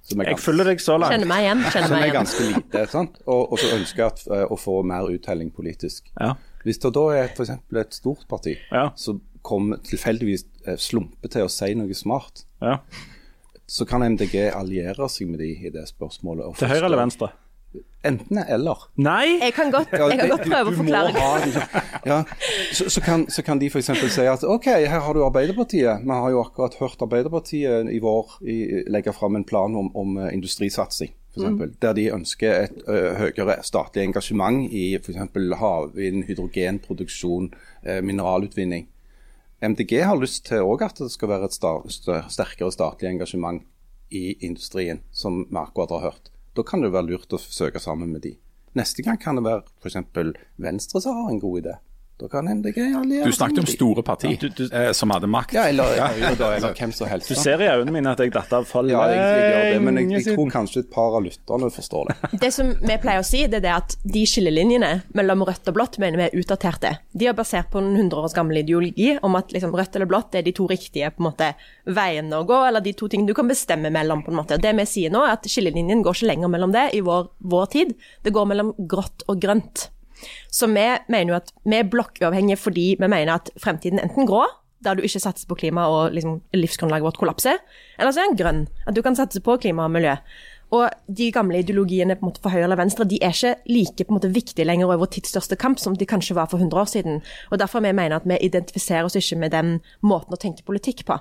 Som 0.02 0.20
er 0.20 0.32
Jeg 0.32 0.42
følger 0.42 0.68
deg 0.68 0.82
så 0.82 0.98
langt. 0.98 1.14
Kjenner 1.14 1.30
meg 1.30 1.46
igjen. 1.46 1.64
kjenner 1.72 1.88
som 1.94 1.98
er 1.98 2.14
ganske 2.14 2.46
lite, 2.50 2.84
sant? 2.92 3.18
Og, 3.24 3.42
og 3.54 3.62
så 3.62 3.72
ønsker 3.78 4.06
at, 4.10 4.24
eh, 4.28 4.44
å 4.44 4.58
få 4.60 4.76
mer 4.86 5.08
uttelling 5.14 5.52
politisk. 5.54 6.12
Ja. 6.20 6.34
Hvis 6.66 6.82
det 6.82 6.92
da 6.94 7.06
er 7.16 7.30
f.eks. 7.32 7.54
et 7.56 7.96
stort 7.96 8.26
parti 8.30 8.58
Ja. 8.70 8.90
som 8.98 9.22
kommer 9.42 9.80
tilfeldigvis 9.82 10.44
slumpe 10.44 10.78
slumper 10.78 11.32
til 11.34 11.48
å 11.48 11.50
si 11.50 11.72
noe 11.78 11.96
smart, 11.98 12.44
Ja. 12.62 12.76
Så 13.73 13.87
kan 13.88 14.05
MDG 14.05 14.50
alliere 14.52 15.09
seg 15.09 15.31
med 15.33 15.41
de 15.41 15.49
i 15.57 15.71
det 15.73 15.87
spørsmålet. 15.88 16.45
og 16.50 16.59
Til 16.61 16.69
høyre 16.69 16.91
eller 16.91 17.00
venstre? 17.00 17.31
Enten 18.05 18.37
eller. 18.43 18.83
Nei! 19.00 19.38
Jeg 19.41 19.55
kan 19.57 19.71
godt, 19.73 19.93
jeg 19.95 20.19
kan 20.19 20.29
godt 20.29 20.43
prøve 20.45 20.67
å 20.69 20.73
du 20.75 20.76
må 20.76 20.83
forklare. 20.83 21.12
ha 21.17 21.29
den. 21.41 21.55
Ja, 22.11 22.19
så, 22.75 22.88
så, 22.91 23.00
kan, 23.00 23.25
så 23.33 23.45
kan 23.47 23.62
de 23.62 23.71
f.eks. 23.71 23.88
si 24.12 24.26
at 24.29 24.45
OK, 24.45 24.67
her 24.67 25.00
har 25.07 25.17
du 25.17 25.23
Arbeiderpartiet. 25.25 26.02
Vi 26.05 26.12
har 26.12 26.35
jo 26.35 26.43
akkurat 26.43 26.76
hørt 26.83 27.00
Arbeiderpartiet 27.07 27.88
i 27.95 28.02
vår 28.02 28.37
i, 28.45 28.59
legge 28.93 29.14
fram 29.17 29.38
en 29.41 29.47
plan 29.49 29.73
om, 29.79 29.88
om 29.97 30.19
eh, 30.19 30.35
industrisatsing. 30.35 31.14
For 31.33 31.47
eksempel, 31.47 31.73
Der 31.81 31.95
de 31.97 32.11
ønsker 32.12 32.59
et 32.67 32.83
ø, 32.85 32.97
høyere 33.23 33.55
statlig 33.64 34.02
engasjement 34.05 34.67
i 34.69 34.91
f.eks. 34.99 35.17
havvind, 35.62 36.26
hydrogenproduksjon, 36.29 37.55
eh, 37.87 38.02
mineralutvinning. 38.05 38.91
MDG 39.62 40.00
har 40.02 40.19
lyst 40.19 40.49
til 40.49 40.64
òg 40.66 40.81
at 40.83 40.99
det 40.99 41.07
skal 41.14 41.31
være 41.31 41.47
et 41.47 41.54
sterkere 41.54 42.75
statlig 42.75 43.12
engasjement 43.12 43.62
i 44.11 44.35
industrien, 44.42 45.04
som 45.14 45.45
vi 45.45 45.59
akkurat 45.61 45.92
har 45.95 46.02
hørt. 46.09 46.31
Da 46.59 46.64
kan 46.66 46.83
det 46.83 46.90
være 46.90 47.12
lurt 47.12 47.31
å 47.31 47.38
søke 47.38 47.78
sammen 47.78 48.11
med 48.11 48.25
de. 48.26 48.33
Neste 48.75 49.04
gang 49.07 49.21
kan 49.23 49.38
det 49.38 49.45
være 49.47 49.62
f.eks. 49.78 50.35
Venstre 50.59 51.02
som 51.04 51.14
har 51.14 51.31
en 51.31 51.38
god 51.40 51.61
idé. 51.61 51.76
Da 52.23 52.29
kan 52.31 52.47
MDG 52.47 52.76
alliere 52.95 53.25
Du 53.26 53.33
snakket 53.35 53.59
om 53.59 53.67
store 53.67 54.02
parti 54.07 54.29
Ja, 54.31 54.37
du- 54.38 54.49
du- 54.55 54.69
eh, 54.71 54.93
som 54.95 55.11
hadde 55.11 55.26
makt. 55.26 55.55
Ja, 55.57 55.64
eller 55.69 55.83
Høyre, 55.91 56.31
eller, 56.33 56.52
eller 56.57 56.75
hvem 56.79 56.93
som 56.95 57.09
helst. 57.11 57.29
Du 57.29 57.35
ser 57.35 57.59
i 57.61 57.67
øynene 57.67 57.91
mine 57.97 58.12
at 58.12 58.19
jeg 58.23 58.31
datt 58.33 58.52
av 58.52 58.64
for 58.69 58.87
Ja, 58.87 59.00
jeg, 59.11 59.17
jeg 59.19 59.52
gjør 59.52 59.73
det, 59.73 59.83
men 59.83 59.99
jeg, 59.99 60.25
jeg 60.26 60.37
tror 60.37 60.50
kanskje 60.55 60.79
et 60.85 60.91
par 60.95 61.17
av 61.19 61.23
lytterne 61.25 61.71
forstår 61.75 62.12
det. 62.12 62.41
Det 62.45 62.52
som 62.55 62.71
vi 62.79 62.97
pleier 63.02 63.19
å 63.25 63.26
si, 63.26 63.41
det 63.50 63.59
er 63.59 63.64
det 63.67 63.73
at 63.75 63.97
de 64.05 64.23
skillelinjene 64.26 64.93
mellom 65.19 65.43
rødt 65.49 65.67
og 65.73 65.75
blått 65.75 65.99
mener 65.99 66.17
vi 66.23 66.29
er 66.31 66.38
utdaterte. 66.45 66.95
De 67.12 67.26
er 67.26 67.35
basert 67.35 67.71
på 67.73 67.79
en 67.83 67.91
100 67.97 68.23
års 68.23 68.35
gammel 68.38 68.62
ideologi 68.62 69.19
om 69.23 69.35
at 69.37 69.50
liksom, 69.52 69.75
rødt 69.75 69.97
eller 69.99 70.07
blått 70.07 70.35
er 70.38 70.43
de 70.47 70.52
to 70.52 70.67
riktige 70.71 71.11
på 71.11 71.25
en 71.25 71.31
måte, 71.33 71.50
veiene 71.87 72.38
å 72.38 72.47
gå, 72.47 72.61
eller 72.69 72.81
de 72.81 72.93
to 72.95 73.09
tingene 73.09 73.26
du 73.26 73.35
kan 73.35 73.49
bestemme 73.50 73.91
mellom. 73.91 74.23
på 74.23 74.31
en 74.31 74.37
måte. 74.38 74.61
Det 74.62 74.71
vi 74.76 74.85
sier 74.87 75.11
nå, 75.11 75.25
er 75.26 75.33
at 75.35 75.43
skillelinjen 75.50 76.02
går 76.05 76.14
ikke 76.14 76.29
lenger 76.31 76.49
mellom 76.49 76.71
det 76.73 76.87
i 76.95 77.00
vår, 77.00 77.29
vår 77.41 77.67
tid. 77.73 77.95
Det 78.23 78.33
går 78.33 78.47
mellom 78.47 78.73
grått 78.87 79.25
og 79.28 79.41
grønt. 79.41 79.89
Så 80.50 80.69
vi 80.71 80.89
mener 81.13 81.35
jo 81.35 81.39
at 81.41 81.52
vi 81.65 81.78
er 81.78 81.91
blokkuavhengige 81.93 82.61
fordi 82.61 82.89
vi 83.00 83.11
mener 83.11 83.37
at 83.39 83.52
fremtiden 83.61 84.00
er 84.00 84.08
enten 84.08 84.28
grå, 84.28 84.45
der 84.82 84.99
du 84.99 85.04
ikke 85.06 85.23
satser 85.23 85.47
på 85.47 85.58
klima 85.61 85.87
og 85.91 86.17
liksom, 86.17 86.41
livsgrunnlaget 86.58 87.06
vårt 87.06 87.21
kollapser, 87.21 87.61
eller 87.99 88.15
så 88.15 88.23
er 88.23 88.32
den 88.32 88.41
grønn, 88.41 88.65
at 88.87 88.97
du 88.97 89.02
kan 89.02 89.17
satse 89.19 89.43
på 89.45 89.56
klima 89.63 89.87
og 89.87 89.95
miljø. 89.95 90.17
Og 90.73 90.89
de 91.04 91.26
gamle 91.32 91.61
ideologiene 91.61 92.15
på 92.17 92.25
en 92.25 92.30
måte 92.30 92.41
for 92.41 92.52
høyre 92.54 92.65
eller 92.65 92.78
venstre 92.80 93.04
de 93.04 93.19
er 93.21 93.35
ikke 93.35 93.50
like 93.69 94.06
på 94.06 94.15
en 94.15 94.17
måte 94.17 94.30
viktige 94.32 94.65
lenger 94.65 94.89
over 94.89 95.02
vår 95.02 95.11
tids 95.13 95.35
største 95.35 95.58
kamp 95.61 95.80
som 95.82 95.97
de 95.99 96.06
kanskje 96.08 96.37
var 96.39 96.49
for 96.49 96.63
100 96.63 96.80
år 96.80 96.89
siden. 96.89 97.19
Og 97.50 97.61
Derfor 97.61 97.85
vi 97.85 97.93
mener 97.93 98.17
at 98.17 98.25
vi 98.25 98.39
identifiserer 98.41 99.04
oss 99.04 99.19
ikke 99.21 99.37
med 99.43 99.52
den 99.52 99.75
måten 100.00 100.32
å 100.32 100.41
tenke 100.41 100.65
politikk 100.65 101.04
på. 101.04 101.19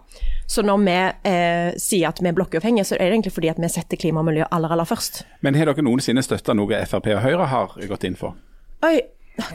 Så 0.47 0.63
når 0.63 0.79
vi 0.85 0.95
eh, 1.27 1.73
sier 1.75 2.07
at 2.07 2.21
vi 2.23 2.31
er 2.31 2.37
blokkuavhengige, 2.37 2.87
så 2.87 2.95
er 2.95 3.09
det 3.09 3.17
egentlig 3.17 3.35
fordi 3.35 3.51
at 3.51 3.59
vi 3.59 3.71
setter 3.75 3.99
klima 3.99 4.23
og 4.23 4.29
miljø 4.31 4.47
aller, 4.47 4.71
aller 4.71 4.87
først. 4.87 5.25
Men 5.43 5.59
har 5.59 5.67
dere 5.67 5.83
noensinne 5.83 6.23
støtta 6.23 6.55
noe 6.55 6.85
Frp 6.87 7.11
og 7.17 7.21
Høyre 7.25 7.51
har 7.51 7.75
gått 7.91 8.07
inn 8.07 8.15
for? 8.15 8.39
Oi, 8.85 8.95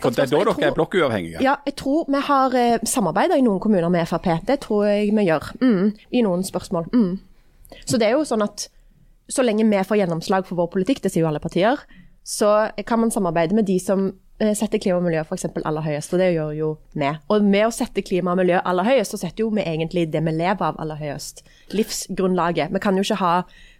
For 0.00 0.10
det 0.10 0.24
er 0.24 0.30
da 0.30 0.40
dere 0.40 0.70
er 0.70 0.74
blokkuavhengige? 0.76 1.42
Ja, 1.44 1.56
jeg 1.66 1.76
tror 1.78 2.06
vi 2.10 2.20
har 2.28 2.54
eh, 2.58 2.78
samarbeida 2.86 3.36
i 3.38 3.44
noen 3.44 3.60
kommuner 3.62 3.90
med 3.92 4.08
Frp. 4.08 4.30
Det 4.48 4.60
tror 4.64 4.86
jeg 4.88 5.12
vi 5.14 5.26
gjør. 5.28 5.50
Mm, 5.60 5.92
I 6.10 6.22
noen 6.26 6.44
spørsmål. 6.46 6.88
Mm. 6.94 7.18
Så 7.84 7.98
det 8.00 8.08
er 8.08 8.16
jo 8.16 8.24
sånn 8.26 8.44
at 8.46 8.68
så 9.28 9.42
lenge 9.42 9.66
vi 9.66 9.82
får 9.82 10.00
gjennomslag 10.02 10.46
for 10.46 10.58
vår 10.60 10.70
politikk, 10.74 11.02
det 11.02 11.12
sier 11.12 11.24
jo 11.24 11.30
alle 11.30 11.42
partier, 11.42 11.82
så 12.26 12.70
kan 12.86 13.02
man 13.02 13.12
samarbeide 13.14 13.54
med 13.58 13.66
de 13.66 13.76
som 13.82 14.08
eh, 14.42 14.52
setter 14.58 14.80
klima 14.82 15.00
og 15.00 15.06
miljø 15.06 15.22
f.eks. 15.22 15.48
aller 15.62 15.84
høyest, 15.84 16.14
og 16.14 16.22
det 16.22 16.32
gjør 16.34 16.52
jo 16.58 16.70
vi. 16.94 17.10
Og 17.30 17.46
med 17.46 17.68
å 17.68 17.74
sette 17.74 18.04
klima 18.06 18.34
og 18.34 18.40
miljø 18.40 18.60
aller 18.62 18.86
høyest, 18.86 19.14
så 19.14 19.20
setter 19.22 19.44
jo 19.44 19.50
vi 19.54 19.66
egentlig 19.66 20.08
det 20.14 20.22
vi 20.26 20.34
lever 20.34 20.66
av 20.70 20.78
aller 20.82 20.98
høyest. 21.00 21.42
Livsgrunnlaget. 21.74 22.74
Vi 22.74 22.82
kan 22.82 22.98
jo 22.98 23.06
ikke 23.06 23.20
ha, 23.22 23.34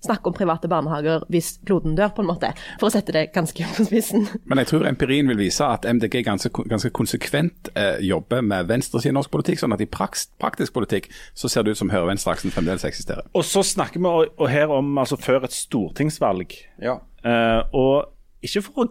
snakke 0.06 0.30
om 0.30 0.36
private 0.36 0.70
barnehager 0.70 1.24
hvis 1.32 1.56
kloden 1.66 1.96
dør, 1.98 2.12
på 2.16 2.24
en 2.24 2.30
måte, 2.30 2.52
for 2.80 2.88
å 2.88 2.92
sette 2.94 3.14
det 3.14 3.26
ganske 3.34 3.68
på 3.76 3.86
spissen. 3.88 4.26
Men 4.48 4.62
jeg 4.62 4.70
tror 4.72 4.86
empirien 4.88 5.28
vil 5.30 5.40
vise 5.40 5.66
at 5.66 5.86
MDG 5.88 6.22
ganske, 6.26 6.50
ganske 6.70 6.92
konsekvent 6.96 7.70
eh, 7.74 7.98
jobber 8.06 8.44
med 8.46 8.70
venstresiden 8.70 9.14
i 9.14 9.18
norsk 9.18 9.32
politikk, 9.34 9.60
sånn 9.62 9.76
at 9.76 9.84
i 9.84 9.90
praks, 9.90 10.28
praktisk 10.42 10.76
politikk 10.76 11.10
så 11.36 11.50
ser 11.52 11.66
det 11.66 11.76
ut 11.76 11.82
som 11.82 11.92
høyre-venstre-aksen 11.92 12.54
fremdeles 12.54 12.86
eksisterer. 12.88 13.26
Og 13.36 13.44
så 13.46 13.64
snakker 13.66 14.02
vi 14.02 14.10
og, 14.10 14.32
og 14.38 14.50
her 14.52 14.72
om 14.72 14.96
altså 15.02 15.18
før 15.20 15.46
et 15.48 15.56
stortingsvalg. 15.56 16.56
Ja. 16.82 16.98
Eh, 17.26 17.60
og 17.76 18.46
ikke 18.46 18.62
for 18.68 18.86
å 18.86 18.90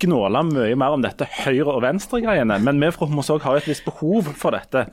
gnåle 0.00 0.40
mye 0.48 0.76
mer 0.80 0.96
om 0.96 1.02
dette 1.04 1.26
høyre- 1.44 1.74
og 1.74 1.82
venstre-greiene, 1.84 2.56
men 2.64 2.80
vi 2.80 2.90
fra 2.94 3.06
Hommersåk 3.08 3.44
har 3.44 3.58
et 3.58 3.68
visst 3.68 3.84
behov 3.84 4.30
for 4.38 4.56
dette. 4.56 4.86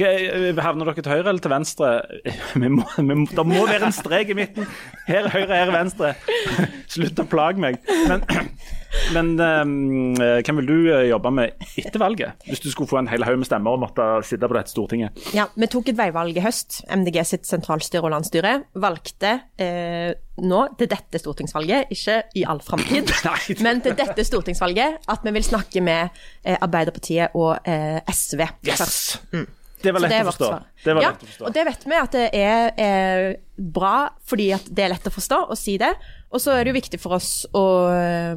Eh, 0.00 0.58
Havner 0.62 0.90
dere 0.90 1.02
til 1.02 1.12
høyre 1.12 1.32
eller 1.32 1.42
til 1.42 1.52
venstre? 1.52 1.92
Vi 2.62 2.68
må, 2.72 2.84
vi 2.96 3.14
må, 3.14 3.26
det 3.30 3.44
må 3.46 3.64
være 3.66 3.88
en 3.88 3.94
strek 3.94 4.30
i 4.32 4.36
midten. 4.38 4.66
Her 5.08 5.26
er 5.26 5.32
høyre, 5.32 5.54
her 5.54 5.70
er 5.70 5.74
venstre. 5.74 6.12
Slutt 6.94 7.18
å 7.22 7.26
plage 7.28 7.60
meg. 7.62 7.78
Men, 8.08 8.22
men 9.16 9.32
um, 9.38 9.72
hvem 10.16 10.60
vil 10.60 10.68
du 10.68 10.76
eh, 10.94 11.08
jobbe 11.10 11.32
med 11.34 11.66
etter 11.80 12.02
valget? 12.02 12.46
Hvis 12.48 12.62
du 12.64 12.70
skulle 12.72 12.90
få 12.90 13.00
en 13.02 13.10
hel 13.10 13.26
haug 13.26 13.40
med 13.40 13.48
stemmer 13.48 13.76
og 13.76 13.82
måtte 13.84 14.06
sitte 14.26 14.48
på 14.48 14.56
dette 14.58 14.72
Stortinget? 14.72 15.18
Ja, 15.36 15.48
Vi 15.54 15.70
tok 15.70 15.90
et 15.92 15.98
veivalg 15.98 16.38
i 16.38 16.44
høst. 16.44 16.80
MDG 16.94 17.20
sitt 17.28 17.48
sentralstyre 17.48 18.06
og 18.06 18.14
landsstyre 18.16 18.54
valgte 18.78 19.34
eh, 19.60 20.14
nå 20.38 20.64
til 20.78 20.90
dette 20.90 21.18
stortingsvalget, 21.18 21.90
ikke 21.94 22.20
i 22.38 22.44
all 22.46 22.62
framtid, 22.62 23.10
men 23.66 23.82
til 23.82 23.96
dette 23.98 24.26
stortingsvalget, 24.26 25.02
at 25.10 25.24
vi 25.26 25.34
vil 25.34 25.46
snakke 25.46 25.82
med 25.82 26.14
eh, 26.44 26.58
Arbeiderpartiet 26.58 27.34
og 27.38 27.56
eh, 27.66 27.98
SV 28.14 28.46
først. 28.70 29.57
Det 29.82 29.92
var 29.94 30.02
lett 30.02 30.14
det 30.14 30.22
å 30.24 30.30
forstå. 30.30 30.48
Det 30.84 30.94
var 30.96 31.04
ja, 31.04 31.10
lett 31.12 31.22
å 31.22 31.28
forstå. 31.28 31.44
og 31.46 31.54
det 31.54 31.64
vet 31.68 31.84
vi 31.86 31.98
at 31.98 32.16
det 32.16 32.28
er, 32.34 32.72
er 32.82 33.26
bra 33.58 33.94
fordi 34.28 34.48
at 34.54 34.66
det 34.70 34.84
er 34.84 34.92
lett 34.92 35.06
å 35.06 35.12
forstå 35.14 35.38
å 35.50 35.56
si 35.58 35.76
det. 35.80 35.90
Og 36.34 36.42
så 36.42 36.52
er 36.52 36.64
det 36.66 36.72
jo 36.72 36.78
viktig 36.78 37.00
for 37.00 37.16
oss 37.16 37.30
å, 37.56 37.64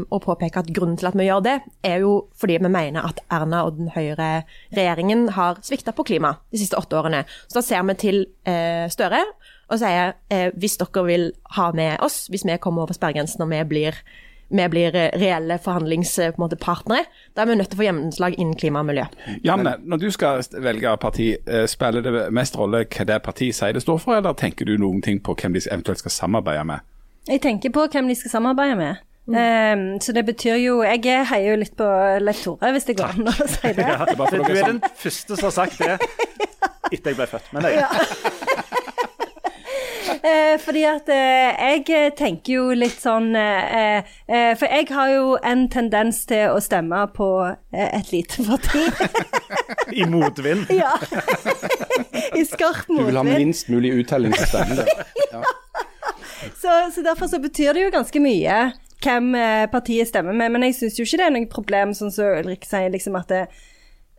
å 0.05 0.21
påpeke 0.23 0.61
at 0.61 0.71
grunnen 0.71 0.99
til 0.99 1.09
at 1.09 1.17
vi 1.17 1.27
gjør 1.27 1.43
det, 1.45 1.57
er 1.87 2.05
jo 2.05 2.13
fordi 2.39 2.59
vi 2.61 2.71
mener 2.71 3.09
at 3.09 3.19
Erna 3.33 3.65
og 3.67 3.79
den 3.79 3.91
høyre 3.91 4.29
regjeringen 4.71 5.27
har 5.35 5.59
svikta 5.65 5.93
på 5.95 6.05
klima 6.07 6.37
de 6.53 6.61
siste 6.61 6.79
åtte 6.79 6.99
årene. 6.99 7.25
Så 7.47 7.59
da 7.59 7.65
ser 7.65 7.83
vi 7.89 7.97
til 8.05 8.23
eh, 8.47 8.87
Støre 8.91 9.25
og 9.71 9.79
sier 9.79 10.15
eh, 10.31 10.49
hvis 10.59 10.77
dere 10.79 11.05
vil 11.07 11.29
ha 11.57 11.71
med 11.75 11.99
oss, 12.03 12.25
hvis 12.31 12.45
vi 12.47 12.59
kommer 12.63 12.85
over 12.85 12.95
sperregrensen 12.95 13.43
og 13.43 13.51
vi 13.51 13.63
blir 13.67 13.99
vi 14.51 14.67
blir 14.69 14.95
eh, 14.95 15.09
reelle 15.19 15.57
forhandlingspartnere. 15.63 17.05
Da 17.35 17.43
er 17.43 17.49
vi 17.49 17.57
nødt 17.59 17.71
til 17.71 17.77
å 17.77 17.81
få 17.81 17.87
gjennomslag 17.87 18.37
innen 18.37 18.57
klima 18.59 18.83
og 18.83 18.89
miljø. 18.91 19.05
Janne, 19.47 19.77
når 19.83 20.01
du 20.03 20.09
skal 20.11 20.43
velge 20.63 20.95
parti, 21.01 21.29
eh, 21.45 21.65
spiller 21.71 22.03
det 22.05 22.25
mest 22.35 22.57
rolle 22.59 22.83
hva 22.85 23.07
det 23.07 23.21
partiet 23.23 23.55
sier 23.57 23.73
det 23.73 23.83
står 23.85 24.01
for, 24.03 24.17
eller 24.19 24.35
tenker 24.37 24.67
du 24.67 24.75
noen 24.81 25.01
ting 25.01 25.21
på 25.23 25.35
hvem 25.39 25.55
de 25.55 25.63
eventuelt 25.71 26.03
skal 26.03 26.15
samarbeide 26.17 26.65
med? 26.67 26.83
Jeg 27.29 27.41
tenker 27.41 27.73
på 27.73 27.87
hvem 27.93 28.07
de 28.09 28.17
skal 28.17 28.35
samarbeide 28.37 28.75
med. 28.79 29.07
Ehm, 29.37 29.99
så 30.01 30.11
det 30.17 30.25
betyr 30.25 30.55
jo 30.57 30.79
Jeg 30.81 31.03
heier 31.29 31.51
jo 31.53 31.57
litt 31.61 31.75
på 31.77 31.85
Leif 32.19 32.41
Tore, 32.43 32.71
hvis 32.73 32.87
det 32.89 32.97
går 32.97 33.13
an 33.13 33.29
å 33.29 33.35
si 33.37 33.73
det. 33.77 33.85
Ja, 33.85 34.01
er 34.01 34.15
du 34.17 34.55
er 34.57 34.65
den 34.73 34.81
første 34.97 35.37
som 35.37 35.47
har 35.47 35.55
sagt 35.55 35.77
det 35.79 35.97
etter 36.91 37.13
jeg 37.13 37.19
ble 37.19 37.27
født. 37.29 37.51
Men 37.53 37.67
det, 37.67 37.75
Eh, 40.23 40.59
fordi 40.61 40.83
at 40.85 41.07
eh, 41.09 41.57
jeg 41.57 41.85
eh, 41.89 42.11
tenker 42.13 42.53
jo 42.53 42.65
litt 42.77 42.99
sånn 43.01 43.31
eh, 43.33 44.03
eh, 44.29 44.51
For 44.59 44.69
jeg 44.69 44.91
har 44.93 45.09
jo 45.09 45.31
en 45.41 45.63
tendens 45.73 46.19
til 46.29 46.53
å 46.53 46.59
stemme 46.61 46.99
på 47.15 47.29
eh, 47.49 47.87
et 47.97 48.11
lite 48.13 48.45
parti. 48.45 48.83
I 49.97 50.05
motvind. 50.05 50.69
ja. 50.83 50.93
I 52.39 52.43
skarp 52.45 52.85
Du 52.91 53.01
vil 53.07 53.17
ha 53.17 53.25
minst 53.25 53.71
mulig 53.73 53.95
uttelling 53.97 54.35
til 54.37 54.45
stemmen 54.51 54.83
din. 54.83 55.41
Så, 56.61 56.69
så 56.93 57.03
derfor 57.05 57.29
så 57.29 57.37
betyr 57.41 57.75
det 57.77 57.83
jo 57.83 57.91
ganske 57.93 58.19
mye 58.21 58.55
hvem 59.01 59.27
eh, 59.37 59.65
partiet 59.69 60.09
stemmer 60.09 60.33
med. 60.37 60.53
Men 60.53 60.65
jeg 60.65 60.77
syns 60.77 60.97
jo 60.97 61.05
ikke 61.05 61.19
det 61.21 61.25
er 61.27 61.33
noe 61.35 61.49
problem, 61.49 61.93
sånn 61.97 62.13
som 62.13 62.37
Ulrik 62.41 62.65
sier, 62.65 62.89
liksom 62.93 63.17
at 63.17 63.29
det 63.33 63.43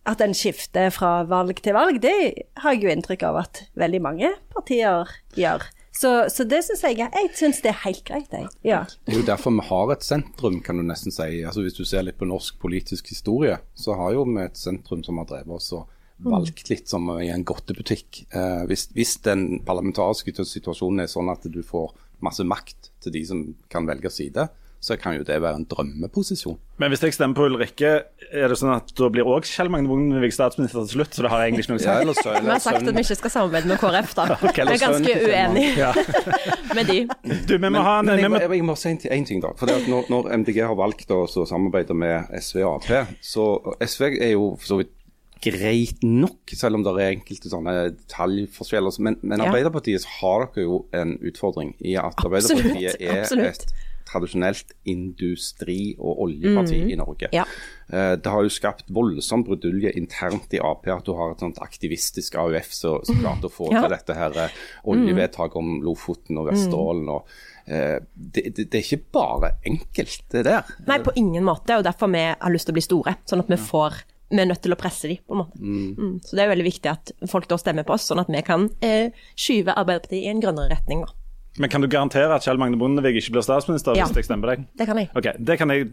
at 0.07 0.19
den 0.19 0.35
skifter 0.35 0.91
fra 0.91 1.21
valg 1.31 1.61
til 1.63 1.77
valg, 1.77 2.01
det 2.03 2.15
har 2.63 2.75
jeg 2.75 2.83
jo 2.83 2.91
inntrykk 2.91 3.23
av 3.29 3.37
at 3.45 3.61
veldig 3.79 4.01
mange 4.03 4.33
partier 4.55 5.11
gjør. 5.39 5.63
Så, 5.93 6.11
så 6.33 6.45
det 6.49 6.63
syns 6.65 6.83
jeg 6.87 7.03
Jeg 7.03 7.31
syns 7.37 7.61
det 7.61 7.69
er 7.69 7.81
helt 7.85 8.05
greit, 8.09 8.33
jeg. 8.33 8.49
Ja. 8.65 8.83
Det 9.05 9.13
er 9.13 9.21
jo 9.21 9.27
derfor 9.29 9.53
vi 9.53 9.65
har 9.69 9.93
et 9.93 10.07
sentrum, 10.07 10.61
kan 10.65 10.81
du 10.81 10.87
nesten 10.87 11.13
si. 11.13 11.43
Altså 11.45 11.65
Hvis 11.65 11.77
du 11.77 11.85
ser 11.85 12.07
litt 12.07 12.19
på 12.21 12.29
norsk 12.29 12.57
politisk 12.63 13.13
historie, 13.13 13.59
så 13.75 13.97
har 14.01 14.17
jo 14.17 14.25
vi 14.29 14.41
et 14.45 14.57
sentrum 14.59 15.05
som 15.05 15.21
har 15.21 15.29
drevet 15.29 15.59
oss 15.59 15.73
og 15.77 15.91
valgt 16.23 16.71
litt 16.71 16.89
som 16.89 17.11
i 17.19 17.29
en 17.35 17.45
godtebutikk. 17.45 18.25
Eh, 18.31 18.65
hvis, 18.71 18.89
hvis 18.97 19.17
den 19.27 19.61
parlamentariske 19.67 20.35
situasjonen 20.47 21.05
er 21.05 21.11
sånn 21.11 21.31
at 21.33 21.45
du 21.51 21.63
får 21.67 21.93
masse 22.23 22.45
makt 22.47 22.93
til 23.03 23.15
de 23.17 23.25
som 23.27 23.41
kan 23.73 23.89
velge 23.89 24.11
side, 24.13 24.47
så 24.83 24.97
kan 24.99 25.15
jo 25.15 25.23
det 25.23 25.37
være 25.39 25.61
en 25.61 25.67
drømmeposisjon. 25.71 26.57
Men 26.83 26.91
hvis 26.91 27.05
jeg 27.05 27.15
stemmer 27.15 27.39
på 27.39 27.45
Ulrikke, 27.47 27.91
er 28.35 28.51
det 28.51 28.57
sånn 28.59 28.73
at 28.75 28.89
da 28.99 29.07
blir 29.15 29.29
òg 29.31 29.47
Kjell 29.47 29.69
Magne 29.71 29.87
Bondevik 29.87 30.35
statsminister 30.35 30.83
til 30.83 30.97
slutt? 30.97 31.15
Så 31.15 31.23
det 31.23 31.31
har 31.31 31.45
jeg 31.45 31.53
egentlig 31.53 31.67
ikke 31.69 31.73
noe 31.73 31.79
å 31.79 31.85
si? 31.85 31.87
Ja, 31.87 31.99
eller 32.03 32.19
så, 32.19 32.33
Vi 32.35 32.51
har 32.51 32.63
sagt 32.65 32.81
at 32.81 32.97
vi 32.97 33.05
ikke 33.07 33.19
skal 33.21 33.35
samarbeide 33.37 33.71
med 33.71 33.79
KrF, 33.79 34.17
da. 34.19 34.25
okay, 34.49 34.67
Vi 34.67 34.75
er 34.75 34.83
ganske 34.83 35.15
uenige 35.23 35.69
til 35.77 35.85
Ja. 35.85 35.93
med 36.77 36.91
de. 36.91 36.99
Du, 37.47 37.55
vi 37.55 37.71
må 37.71 37.85
ha 37.87 38.01
en 38.01 38.11
Men 38.11 38.25
jeg, 38.25 38.33
må, 38.35 38.41
jeg 38.43 38.67
må 38.73 38.77
si 38.81 38.91
en, 38.91 38.99
en 39.19 39.29
ting, 39.31 39.45
da. 39.45 39.53
For 39.61 39.71
det 39.71 39.79
at 39.85 39.87
når, 39.93 40.11
når 40.11 40.33
MDG 40.43 40.59
har 40.67 40.75
valgt 40.83 41.15
å 41.15 41.23
samarbeide 41.31 41.95
med 41.95 42.35
SV 42.43 42.65
og 42.65 42.91
Ap, 42.91 43.15
så 43.23 43.47
SV 43.87 44.09
er 44.17 44.35
jo 44.35 44.51
for 44.57 44.73
så 44.73 44.81
vidt 44.83 44.99
greit 45.43 46.03
nok, 46.07 46.53
selv 46.55 46.79
om 46.79 46.85
det 46.87 46.93
er 46.99 47.15
enkelte 47.17 47.51
sånne 47.51 47.73
detaljforskjeller. 47.97 48.99
Men, 49.03 49.19
men 49.27 49.43
Arbeiderpartiet 49.43 50.05
så 50.05 50.13
har 50.21 50.47
dere 50.47 50.67
jo 50.67 50.83
en 50.95 51.17
utfordring 51.19 51.75
i 51.83 51.97
at 51.99 52.15
Absolutt, 52.15 52.61
Arbeiderpartiet 52.61 53.03
er 53.03 53.25
absolutt. 53.25 53.67
et 53.67 53.92
tradisjonelt 54.13 54.75
industri- 54.89 55.95
og 55.99 56.21
oljeparti 56.27 56.79
i 56.93 56.97
Norge. 57.01 57.29
Ja. 57.33 57.45
Eh, 57.89 58.17
Det 58.17 58.27
har 58.31 58.43
jo 58.45 58.53
skapt 58.53 58.91
voldsom 58.93 59.45
brudulje 59.45 59.93
internt 59.99 60.53
i 60.55 60.61
Ap 60.63 60.87
at 60.89 61.05
du 61.05 61.13
har 61.17 61.33
et 61.33 61.41
sånt 61.41 61.59
aktivistisk 61.65 62.37
AUF 62.37 62.73
som 62.73 63.01
som 63.05 63.17
klarte 63.23 63.49
å 63.49 63.53
få 63.53 63.71
Ja. 63.73 63.83
til 63.83 63.91
dette 63.97 64.15
her 64.19 64.37
eh, 64.47 64.61
oljevedtaket 64.85 65.57
om 65.57 65.81
Lofoten 65.83 66.39
og 66.39 66.49
Vesterålen. 66.53 67.09
og 67.09 67.27
eh, 67.67 67.99
det, 68.15 68.55
det, 68.57 68.71
det 68.71 68.75
er 68.81 68.85
ikke 68.87 69.05
bare 69.13 69.53
enkelt, 69.65 70.23
det 70.33 70.45
der. 70.45 70.63
Nei, 70.87 70.99
på 70.99 71.13
ingen 71.17 71.45
måte, 71.45 71.77
og 71.79 71.85
derfor 71.85 72.11
vi 72.13 72.25
har 72.35 72.51
lyst 72.53 72.67
til 72.69 72.75
å 72.75 72.79
bli 72.79 72.83
store. 72.87 73.17
Sånn 73.25 73.41
at 73.45 73.49
vi 73.51 73.57
får 73.57 74.03
Vi 74.33 74.41
er 74.41 74.47
nødt 74.49 74.63
til 74.65 74.73
å 74.73 74.77
presse 74.81 75.09
dem, 75.11 75.19
på 75.29 75.35
en 75.35 75.41
måte. 75.43 75.59
Mm. 75.61 76.21
Så 76.25 76.37
det 76.37 76.41
er 76.41 76.49
veldig 76.49 76.65
viktig 76.65 76.89
at 76.89 77.11
folk 77.29 77.45
da 77.51 77.59
stemmer 77.61 77.85
på 77.85 77.93
oss, 77.93 78.07
sånn 78.09 78.19
at 78.23 78.31
vi 78.33 78.41
kan 78.43 78.71
eh, 78.81 79.11
skyve 79.37 79.75
Arbeiderpartiet 79.77 80.25
i 80.25 80.31
en 80.31 80.41
grønnere 80.41 80.71
retning, 80.73 81.03
da. 81.05 81.13
Men 81.59 81.69
kan 81.69 81.83
du 81.85 81.89
garantere 81.93 82.33
at 82.37 82.47
Kjell 82.47 82.61
Magne 82.61 82.79
Bondevik 82.81 83.19
ikke 83.21 83.35
blir 83.37 83.45
statsminister 83.45 83.97
Ja. 83.99 84.07
hvis 84.07 84.23
jeg 84.23 84.31
stemmer 84.31 84.55
deg? 84.55 84.67
Det 84.79 84.87
kan 84.89 84.97
jeg. 84.99 85.11
Ok, 85.19 85.33
det 85.39 85.59
kan 85.61 85.69
jeg 85.75 85.91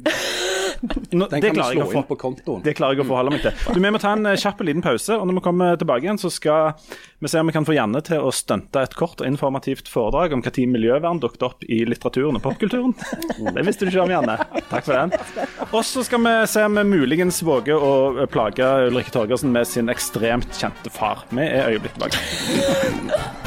Nå, 1.12 1.28
Den 1.28 1.42
det 1.42 1.50
kan 1.50 1.58
du 1.58 1.64
slå 1.64 1.92
inn 1.92 2.06
på 2.08 2.16
kontoen. 2.16 2.62
Det 2.64 2.72
klarer 2.78 2.96
jeg 2.96 3.04
å 3.04 3.08
forholde 3.10 3.34
meg 3.34 3.42
til. 3.44 3.52
Du, 3.76 3.80
Vi 3.84 3.90
må 3.92 4.00
ta 4.00 4.14
en 4.16 4.26
eh, 4.30 4.38
kjapp 4.40 4.62
liten 4.64 4.84
pause, 4.86 5.18
og 5.18 5.28
når 5.28 5.40
vi 5.40 5.44
kommer 5.44 5.80
tilbake 5.82 6.06
igjen, 6.08 6.20
så 6.22 6.32
skal 6.32 6.78
vi 7.20 7.28
se 7.32 7.42
om 7.42 7.50
vi 7.50 7.56
kan 7.58 7.68
få 7.68 7.76
Janne 7.76 8.00
til 8.06 8.24
å 8.24 8.32
stunte 8.32 8.80
et 8.86 8.96
kort 8.96 9.20
og 9.20 9.28
informativt 9.28 9.92
foredrag 9.92 10.38
om 10.38 10.44
når 10.46 10.60
miljøvern 10.72 11.20
dukket 11.20 11.44
opp 11.50 11.66
i 11.68 11.82
litteraturen 11.84 12.40
og 12.40 12.46
popkulturen. 12.46 12.96
Det 13.58 13.66
visste 13.68 13.84
du 13.84 13.92
ikke 13.92 14.06
om, 14.06 14.14
Janne. 14.16 14.38
Takk 14.70 14.88
for 14.88 14.96
den. 14.96 15.12
Og 15.74 15.84
så 15.84 16.06
skal 16.08 16.24
vi 16.24 16.36
se 16.48 16.64
om 16.64 16.80
vi 16.80 16.88
muligens 16.94 17.42
våger 17.44 17.76
å 17.76 18.28
plage 18.32 18.72
Ulrikke 18.88 19.12
Torgersen 19.18 19.52
med 19.52 19.68
sin 19.68 19.92
ekstremt 19.92 20.56
kjente 20.56 20.94
far. 20.96 21.26
Vi 21.36 21.44
er 21.44 21.74
øyeblikk 21.76 22.00
tilbake. 22.00 23.36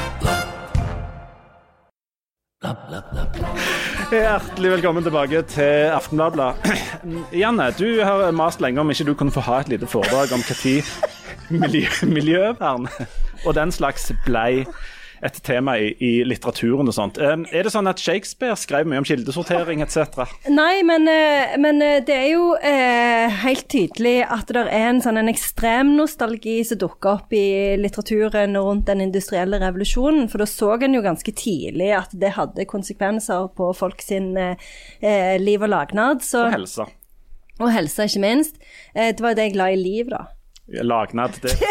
Hjertelig 4.13 4.71
velkommen 4.75 5.05
tilbake 5.07 5.41
til 5.49 5.89
Aftenbladet. 5.89 6.67
Janne, 7.41 7.71
du 7.73 8.03
har 8.05 8.27
mast 8.37 8.61
lenge 8.61 8.83
om 8.83 8.91
ikke 8.93 9.07
du 9.09 9.15
kunne 9.17 9.33
få 9.33 9.41
ha 9.47 9.63
et 9.63 9.71
lite 9.73 9.89
foredrag 9.89 10.35
om 10.37 10.43
når 10.45 10.83
miljø, 11.49 11.87
miljøvern 12.05 12.91
og 13.47 13.55
den 13.57 13.73
slags 13.73 14.11
blei 14.27 14.67
et 15.23 15.37
tema 15.47 15.77
i, 15.79 15.93
i 16.03 16.25
litteraturen 16.27 16.89
og 16.91 16.95
sånt. 16.97 17.19
Er 17.23 17.39
det 17.63 17.71
sånn 17.71 17.87
at 17.87 18.01
Shakespeare 18.03 18.57
skrev 18.59 18.89
mye 18.91 18.99
om 18.99 19.05
kildesortering 19.07 19.79
etc.? 19.85 20.25
Nei, 20.51 20.81
men, 20.87 21.07
eh, 21.07 21.53
men 21.63 21.79
eh, 21.85 22.01
det 22.03 22.17
er 22.17 22.27
jo 22.33 22.49
eh, 22.59 23.31
helt 23.45 23.69
tydelig 23.71 24.17
at 24.27 24.51
det 24.51 24.65
er 24.67 24.89
en 24.89 24.99
sånn 25.05 25.21
en 25.23 25.31
ekstrem 25.31 25.93
nostalgi 25.95 26.57
som 26.67 26.81
dukker 26.83 27.21
opp 27.21 27.31
i 27.39 27.45
litteraturen 27.79 28.59
rundt 28.59 28.89
den 28.91 29.05
industrielle 29.07 29.63
revolusjonen. 29.63 30.27
For 30.33 30.43
da 30.43 30.49
så 30.51 30.73
en 30.83 30.99
jo 30.99 31.05
ganske 31.07 31.37
tidlig 31.39 31.93
at 32.01 32.11
det 32.19 32.35
hadde 32.35 32.67
konsekvenser 32.67 33.47
på 33.55 33.71
folk 33.79 34.03
sin 34.03 34.33
eh, 34.37 35.39
liv 35.39 35.63
og 35.63 35.71
lagnad. 35.71 36.27
Så, 36.27 36.49
Og 36.49 36.57
helse. 36.59 36.89
og 37.63 37.71
helse, 37.79 38.11
ikke 38.11 38.27
minst. 38.27 38.59
Eh, 38.95 39.15
det 39.15 39.23
var 39.23 39.37
jo 39.37 39.39
det 39.39 39.53
jeg 39.53 39.61
la 39.63 39.71
i 39.71 39.79
liv, 39.79 40.11
da. 40.11 40.25
Lagnad. 40.83 41.39
Det 41.43 41.55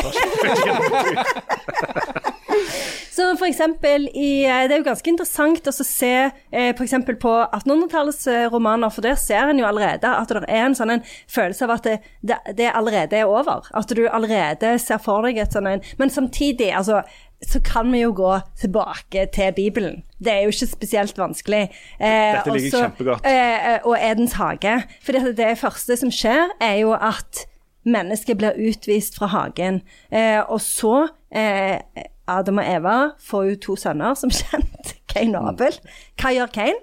Så 3.11 3.25
for 3.35 3.47
eksempel 3.49 4.07
i, 4.15 4.43
eh, 4.45 4.67
Det 4.67 4.75
er 4.75 4.79
jo 4.79 4.87
ganske 4.87 5.11
interessant 5.11 5.67
å 5.67 5.73
se 5.75 6.31
eh, 6.51 6.71
på 6.75 6.85
1800-tallets 6.85 8.27
eh, 8.27 8.45
romaner, 8.51 8.89
for 8.89 9.03
der 9.03 9.17
ser 9.19 9.51
en 9.51 9.59
jo 9.59 9.67
allerede 9.67 10.07
at 10.07 10.31
det 10.31 10.45
er 10.47 10.65
en 10.65 10.77
sånn 10.77 10.95
en 10.95 11.03
følelse 11.27 11.67
av 11.67 11.75
at 11.75 11.89
det, 11.89 11.97
det, 12.23 12.37
det 12.55 12.71
allerede 12.71 13.19
er 13.19 13.27
over. 13.27 13.67
At 13.73 13.91
du 13.91 14.07
allerede 14.07 14.77
ser 14.79 15.01
for 15.03 15.27
deg 15.27 15.41
et 15.43 15.51
sånn 15.51 15.67
en 15.67 15.83
Men 15.99 16.09
samtidig, 16.09 16.71
altså 16.71 17.01
så 17.41 17.57
kan 17.65 17.89
vi 17.91 18.03
jo 18.03 18.11
gå 18.13 18.31
tilbake 18.61 19.25
til 19.33 19.53
Bibelen. 19.57 20.03
Det 20.21 20.29
er 20.29 20.43
jo 20.45 20.51
ikke 20.53 20.67
spesielt 20.75 21.17
vanskelig. 21.17 21.71
Eh, 21.97 22.35
Dette 22.37 22.53
ligger 22.53 22.67
også, 22.69 22.81
kjempegodt. 22.85 23.25
Eh, 23.25 23.79
og 23.81 23.95
Edens 23.97 24.35
hage. 24.37 24.75
For 25.01 25.17
det, 25.17 25.37
det 25.39 25.55
første 25.57 25.97
som 25.97 26.13
skjer, 26.13 26.53
er 26.61 26.75
jo 26.83 26.93
at 26.93 27.47
mennesket 27.89 28.37
blir 28.37 28.59
utvist 28.69 29.17
fra 29.17 29.31
hagen. 29.33 29.81
Eh, 30.13 30.37
og 30.45 30.61
så 30.61 31.07
eh, 31.33 31.81
Adam 32.27 32.61
og 32.61 32.67
Eva 32.67 32.95
får 33.19 33.49
jo 33.49 33.59
to 33.65 33.75
sønner, 33.79 34.13
som 34.19 34.31
kjent. 34.39 34.95
Cain 35.11 35.35
og 35.35 35.49
Abel. 35.53 35.75
Hva 36.21 36.31
gjør 36.35 36.53
Cain? 36.55 36.79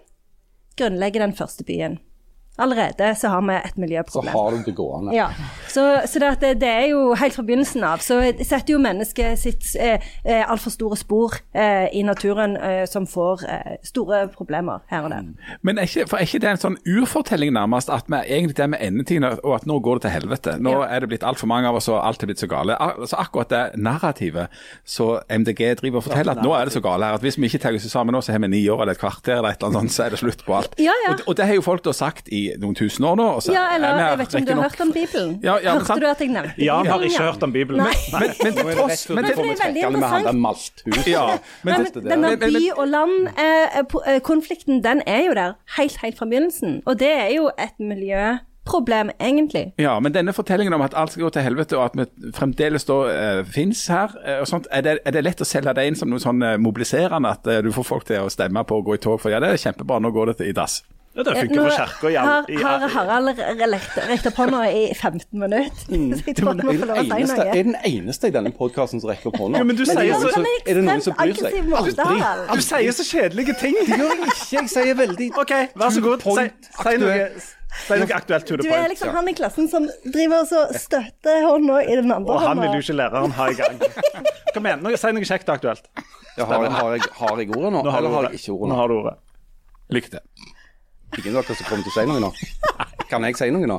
Grunnlegger 0.79 1.25
den 1.25 1.37
første 1.37 1.65
byen. 1.65 1.99
Allerede 2.59 3.13
så 3.21 3.29
har 3.33 3.43
vi 3.47 3.55
et 3.57 3.77
miljøproblem. 3.79 4.33
Så 4.33 4.39
har 4.39 4.51
du 4.57 4.63
det 4.67 4.75
gående. 4.77 5.15
Ja, 5.15 5.29
så, 5.69 5.85
så 6.07 6.19
det, 6.41 6.61
det, 6.61 6.69
er 6.69 6.87
jo 6.91 7.15
helt 7.15 7.35
fra 7.37 7.43
begynnelsen 7.47 7.85
av, 7.87 7.99
så 8.05 8.21
setter 8.43 8.75
jo 8.75 8.79
mennesket 8.83 9.39
sitt 9.39 9.69
eh, 9.79 10.03
eh, 10.25 10.43
altfor 10.51 10.75
store 10.75 10.97
spor 10.99 11.37
eh, 11.55 11.87
i 11.95 12.03
naturen 12.03 12.57
eh, 12.57 12.85
som 12.91 13.07
får 13.07 13.45
eh, 13.49 13.77
store 13.87 14.25
problemer 14.35 14.83
her 14.91 15.07
og 15.07 15.11
der. 15.15 15.29
Men 15.63 15.79
er 15.79 15.87
ikke, 15.89 16.07
er 16.17 16.27
ikke 16.27 16.43
det 16.43 16.51
en 16.57 16.63
sånn 16.65 16.79
urfortelling 16.89 17.53
nærmest, 17.55 17.91
at 17.95 18.11
vi 18.11 18.21
egentlig 18.27 18.57
det 18.59 18.69
med 18.75 18.83
endetiden, 18.83 19.29
og 19.45 19.55
at 19.61 19.67
nå 19.71 19.79
går 19.85 20.01
det 20.01 20.09
til 20.09 20.17
helvete? 20.19 20.57
Nå 20.59 20.75
Ja. 20.79 20.85
er 20.97 21.01
det 21.07 21.09
blitt 21.15 21.25
altfor 21.27 21.47
mange 21.51 21.69
av 21.71 21.79
oss, 21.79 21.89
og 21.89 22.01
alt 22.03 22.23
er 22.23 22.27
blitt 22.33 22.43
så 22.43 22.49
gale. 22.51 22.75
Al- 22.79 22.99
Altså 22.99 23.17
Akkurat 23.19 23.49
det 23.51 23.63
narrativet 23.81 24.49
så 24.85 25.21
MDG 25.31 25.75
driver 25.81 26.01
og 26.01 26.05
forteller, 26.09 26.35
at 26.37 26.43
nå 26.45 26.53
er 26.57 26.65
det 26.69 26.75
så 26.75 26.81
gale 26.85 27.07
her, 27.07 27.15
at 27.19 27.23
hvis 27.25 27.39
vi 27.39 27.47
ikke 27.49 27.59
tar 27.63 27.77
oss 27.79 27.87
sammen 27.91 28.13
nå, 28.17 28.21
så 28.25 28.33
har 28.35 28.43
vi 28.43 28.49
ni 28.53 28.61
år 28.69 28.83
eller 28.83 28.97
et 28.97 29.01
kvarter 29.01 29.39
eller 29.39 29.55
et 29.55 29.63
eller 29.63 29.69
annet 29.79 29.81
sånt, 29.89 29.95
så 29.97 30.05
er 30.07 30.11
det 30.15 30.19
slutt 30.23 30.45
på 30.47 30.57
alt. 30.59 30.75
Ja, 30.83 30.93
ja. 31.07 31.13
Og, 31.15 31.23
og 31.31 31.37
det 31.39 31.47
har 31.47 31.55
jo 31.59 31.63
folk 31.65 31.85
da 31.87 31.93
sagt 31.97 32.29
i 32.29 32.48
noen 32.63 32.75
tusen 32.79 33.05
år 33.05 33.17
nå. 33.21 33.27
Så 33.45 33.53
Ja, 33.53 33.65
er 33.69 33.75
eller 33.77 33.89
jeg, 33.89 34.09
jeg 34.09 34.19
vet 34.19 34.29
ikke 34.29 34.39
om 34.39 34.47
du 34.49 34.53
har 34.55 34.63
hørt 34.69 34.81
om 34.87 34.93
Bibelen? 34.93 35.31
Ja, 35.43 35.57
ja, 35.63 35.73
Hørte 35.77 35.87
sant. 35.87 36.01
du 36.01 36.07
at 36.07 36.21
jeg 36.21 36.29
nevnte 36.29 36.55
Bibelen? 36.55 36.67
Ja, 36.67 36.77
han 36.79 36.87
har 36.93 37.01
ikke 37.09 37.23
hørt 37.29 37.43
om 37.43 37.53
Bibelen. 37.53 37.83
Nei. 37.85 37.95
Men, 38.13 38.21
men 38.43 38.55
men, 38.55 38.75
tross 38.77 39.09
men 39.09 39.25
det, 39.25 39.35
det 39.37 39.39
er 39.39 39.65
veldig 39.65 39.83
interessant. 39.89 40.39
malthus. 40.39 41.07
Ja, 41.07 41.27
men 41.63 41.87
Men 42.05 42.21
men- 42.21 42.39
by 42.41 42.71
og 42.77 42.87
land-konflikten, 42.89 44.83
den 44.85 45.03
er 45.07 45.23
jo 45.27 45.35
der 45.35 45.53
helt, 45.79 45.97
helt 46.03 46.19
fra 46.19 46.27
begynnelsen. 46.27 46.83
Og 46.87 46.99
det 47.01 47.11
er 47.13 47.29
jo 47.37 47.51
et 47.59 47.79
miljøproblem, 47.81 49.11
egentlig. 49.21 49.73
Ja, 49.79 49.99
men 50.01 50.15
denne 50.15 50.33
fortellingen 50.33 50.73
om 50.75 50.81
at 50.85 50.95
alt 50.97 51.13
skal 51.13 51.23
gå 51.23 51.31
til 51.31 51.43
helvete, 51.43 51.79
og 51.79 51.85
at 51.85 51.97
vi 51.97 52.33
fremdeles 52.37 52.85
da 52.85 52.99
uh, 53.41 53.45
fins 53.47 53.87
her, 53.87 54.13
uh, 54.27 54.41
og 54.41 54.47
sånt, 54.51 54.67
er 54.71 54.81
det, 54.81 54.99
er 55.05 55.11
det 55.17 55.25
lett 55.25 55.41
å 55.41 55.49
selge 55.49 55.75
det 55.75 55.87
inn 55.89 55.97
som 55.97 56.11
noe 56.13 56.21
sånn 56.23 56.43
uh, 56.43 56.57
mobiliserende, 56.61 57.29
at 57.39 57.47
uh, 57.49 57.61
du 57.65 57.73
får 57.73 57.85
folk 57.85 58.05
til 58.09 58.27
å 58.27 58.31
stemme 58.33 58.65
på 58.65 58.79
å 58.81 58.85
gå 58.87 58.95
i 58.99 59.03
tog? 59.03 59.21
For 59.23 59.33
ja, 59.33 59.41
det 59.41 59.49
er 59.55 59.63
kjempebra, 59.69 60.01
nå 60.01 60.11
går 60.15 60.33
det 60.33 60.37
til 60.43 60.53
i 60.53 60.57
dass. 60.57 60.83
Ja, 61.19 61.25
det 61.27 61.33
funker 61.35 61.65
for 61.65 61.73
kirka 61.75 62.11
har, 62.23 62.45
har 62.63 62.89
Harald 62.95 63.41
rekt 64.07 64.27
opp 64.31 64.37
hånda 64.39 64.61
i 64.71 64.83
15 64.95 65.25
minutter. 65.35 65.73
Så 66.21 66.23
jeg 66.29 66.37
tror 66.39 66.53
han 66.53 66.61
må 66.63 66.71
Er 66.71 66.79
få 66.79 66.87
den 66.87 66.93
lov 66.93 67.01
å 67.01 67.03
si 67.03 67.11
eneste, 67.17 67.39
noe. 67.41 67.47
er 67.59 67.67
den 67.67 67.79
eneste 67.89 68.29
i 68.31 68.35
denne 68.37 68.53
podkasten 68.55 69.03
som 69.03 69.11
rekker 69.11 69.33
opp 69.33 69.41
hånda? 69.43 69.59
Ja, 69.59 69.67
men 69.67 69.81
du 69.81 69.83
men 69.83 69.99
sier 69.99 70.15
er 70.15 70.23
så- 70.23 70.39
Men 70.39 70.63
Er 70.63 70.79
det 70.79 70.85
noen 70.87 71.03
som 71.03 71.17
bryr 71.19 71.35
seg? 71.35 71.57
Aldri. 71.75 72.55
Du 72.55 72.63
sier 72.69 72.95
så 73.01 73.07
kjedelige 73.09 73.57
ting! 73.59 73.75
Det 73.89 73.99
gjør 73.99 74.13
jeg 74.15 74.29
ikke. 74.29 74.49
Jeg 74.53 74.71
sier 74.77 74.99
veldig 75.01 75.29
OK, 75.43 75.55
vær 75.83 75.95
så 75.97 76.03
god. 76.07 76.23
Si, 76.23 76.45
si 76.79 76.99
noe. 77.03 77.17
aktuell. 77.17 77.49
Si 77.79 77.99
noe 78.01 78.15
aktuelt 78.17 78.47
to 78.49 78.57
Du 78.63 78.69
er 78.71 78.87
liksom 78.93 79.11
han 79.19 79.29
i 79.29 79.35
klassen 79.37 79.67
som 79.73 79.89
driver 80.07 80.47
og 80.47 80.77
støtter 80.79 81.43
hånda 81.49 81.81
i 81.83 81.99
den 81.99 82.15
andre 82.15 82.31
hånda. 82.31 82.37
Og 82.39 82.47
han 82.47 82.63
vil 82.63 82.79
jo 82.79 82.85
ikke 82.87 82.97
læreren 83.01 83.35
ha 83.41 83.49
i 83.51 83.59
gang. 83.59 83.83
Kom 84.55 84.71
igjen, 84.71 84.87
du? 84.87 84.95
si 84.97 85.11
noe 85.19 85.27
kjekt 85.35 85.51
og 85.51 85.59
aktuelt. 85.59 85.91
Ja, 86.39 86.47
har, 86.47 86.63
jeg, 86.63 86.73
har, 86.79 86.95
jeg, 86.95 87.11
har 87.19 87.43
jeg 87.43 87.51
ordet 87.51 87.73
nå, 87.75 87.83
Nå 87.83 87.91
har 87.91 87.99
eller 87.99 88.15
har 88.15 88.31
jeg 88.31 88.39
ikke 88.39 88.55
Nå 88.55 88.71
nå? 88.71 88.79
har 88.79 88.89
du 88.89 88.97
ordet. 89.01 89.17
Lykke 89.99 90.15
til. 90.15 90.55
Ingen 91.17 91.37
av 91.37 91.47
dere 91.47 91.57
som 91.57 91.69
kommer 91.69 91.87
til 91.87 91.93
å 91.93 91.97
si 91.97 92.05
noe 92.09 92.21
nå? 92.23 92.31
Kan 93.09 93.25
jeg 93.25 93.39
si 93.39 93.49
noe 93.55 93.69
nå? 93.69 93.79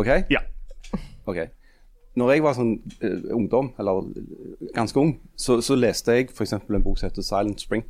OK? 0.00 0.10
Ja. 0.32 0.40
Ok. 1.28 1.42
Når 2.16 2.32
jeg 2.32 2.44
var 2.46 2.56
sånn 2.56 2.72
uh, 3.02 3.26
ungdom, 3.36 3.74
eller 3.80 4.06
eh, 4.16 4.70
ganske 4.72 5.00
ung, 5.00 5.12
så, 5.36 5.58
så 5.60 5.76
leste 5.76 6.14
jeg 6.16 6.30
f.eks. 6.32 6.54
en 6.56 6.84
bok 6.84 6.96
som 6.96 7.10
heter 7.10 7.24
'Silent 7.26 7.60
Spring', 7.60 7.84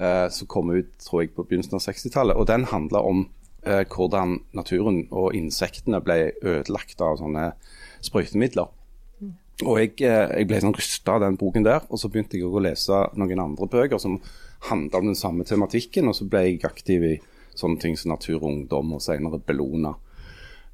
uh, 0.00 0.28
som 0.32 0.48
kom 0.48 0.72
ut 0.72 0.88
tror 1.04 1.22
jeg, 1.22 1.34
på 1.36 1.44
begynnelsen 1.44 1.76
av 1.76 1.84
60-tallet. 1.84 2.36
og 2.36 2.48
Den 2.48 2.64
handla 2.70 3.04
om 3.04 3.26
uh, 3.68 3.84
hvordan 3.84 4.38
naturen 4.56 5.02
og 5.10 5.34
insektene 5.36 6.00
ble 6.00 6.32
ødelagt 6.40 7.04
av 7.04 7.20
sånne 7.20 7.50
sprøytemidler. 8.00 8.72
Og 9.60 9.76
jeg, 9.76 9.92
jeg 10.00 10.46
ble 10.48 10.60
sånn 10.62 10.72
rysta 10.72 11.18
av 11.18 11.26
den 11.26 11.36
boken 11.36 11.66
der, 11.66 11.84
og 11.92 12.00
så 12.00 12.08
begynte 12.08 12.38
jeg 12.38 12.48
å 12.48 12.62
lese 12.64 13.02
noen 13.20 13.42
andre 13.44 13.68
bøker 13.68 14.00
som 14.00 14.16
handla 14.70 15.02
om 15.02 15.10
den 15.10 15.18
samme 15.18 15.44
tematikken, 15.44 16.08
og 16.08 16.16
så 16.16 16.24
ble 16.24 16.46
jeg 16.46 16.64
aktiv 16.64 17.04
i 17.04 17.18
sånne 17.58 17.80
ting 17.82 17.98
som 17.98 18.12
Natur 18.14 18.38
og 18.40 18.48
Ungdom, 18.50 18.94
og 18.96 19.04
senere 19.04 19.40
Bellona. 19.42 19.94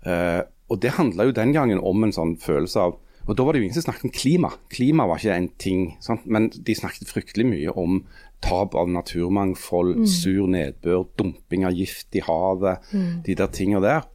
Eh, 0.06 0.42
og 0.70 0.80
det 0.82 0.96
handla 0.96 1.28
jo 1.28 1.34
den 1.34 1.54
gangen 1.54 1.82
om 1.82 2.04
en 2.04 2.14
sånn 2.14 2.36
følelse 2.42 2.86
av 2.88 3.02
Og 3.26 3.34
da 3.34 3.42
var 3.42 3.56
det 3.56 3.58
jo 3.58 3.64
ingen 3.66 3.74
som 3.74 3.82
snakket 3.88 4.04
om 4.06 4.10
klima. 4.14 4.48
Klima 4.70 5.02
var 5.10 5.18
ikke 5.18 5.34
en 5.34 5.48
ting. 5.58 5.80
Sant? 5.98 6.28
Men 6.30 6.44
de 6.46 6.74
snakket 6.78 7.08
fryktelig 7.10 7.42
mye 7.48 7.72
om 7.74 7.96
tap 8.38 8.76
av 8.78 8.86
naturmangfold, 8.86 10.04
sur 10.06 10.46
nedbør, 10.46 11.08
dumping 11.18 11.64
av 11.66 11.74
gift 11.74 12.14
i 12.14 12.22
havet, 12.22 12.86
de 13.26 13.34
der 13.34 13.50
tinga 13.50 13.80
der. 13.82 14.06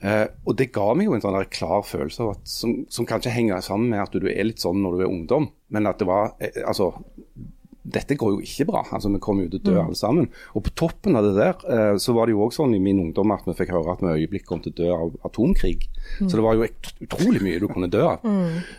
Eh, 0.00 0.26
og 0.48 0.56
det 0.56 0.70
ga 0.72 0.86
meg 0.96 1.10
jo 1.10 1.14
en 1.14 1.20
sånn 1.20 1.36
der 1.36 1.48
klar 1.52 1.82
følelse 1.84 2.24
av 2.24 2.30
at, 2.32 2.44
som, 2.48 2.72
som 2.88 3.06
kanskje 3.08 3.34
henger 3.34 3.60
sammen 3.64 3.90
med 3.92 4.00
at 4.00 4.14
du 4.16 4.30
er 4.32 4.46
litt 4.48 4.62
sånn 4.62 4.80
når 4.80 4.96
du 4.96 5.02
er 5.04 5.10
ungdom, 5.12 5.50
men 5.68 5.88
at 5.90 6.00
det 6.00 6.08
var 6.08 6.32
eh, 6.40 6.62
Altså, 6.64 6.94
dette 7.82 8.16
går 8.20 8.34
jo 8.34 8.40
ikke 8.44 8.66
bra. 8.68 8.82
altså 8.92 9.08
Vi 9.08 9.20
kommer 9.22 9.46
jo 9.46 9.52
til 9.54 9.60
å 9.60 9.66
dø 9.70 9.76
alle 9.80 9.96
sammen. 9.96 10.28
Og 10.54 10.64
på 10.66 10.72
toppen 10.76 11.16
av 11.16 11.24
det 11.24 11.34
der, 11.38 11.54
eh, 11.72 11.96
så 11.96 12.12
var 12.12 12.26
det 12.26 12.34
jo 12.34 12.42
også 12.44 12.62
sånn 12.64 12.74
i 12.76 12.80
min 12.82 13.00
ungdom 13.00 13.32
at 13.32 13.46
vi 13.48 13.54
fikk 13.56 13.72
høre 13.72 13.94
at 13.94 14.02
vi 14.04 14.12
øyeblikk 14.20 14.44
kom 14.46 14.60
til 14.60 14.72
å 14.72 14.76
dø 14.76 14.90
av 14.92 15.14
atomkrig. 15.30 15.88
Så 16.20 16.34
det 16.36 16.44
var 16.44 16.58
jo 16.58 16.68
utrolig 17.06 17.40
mye 17.42 17.60
du 17.62 17.68
kunne 17.68 17.88
dø 17.90 18.02
av. 18.04 18.26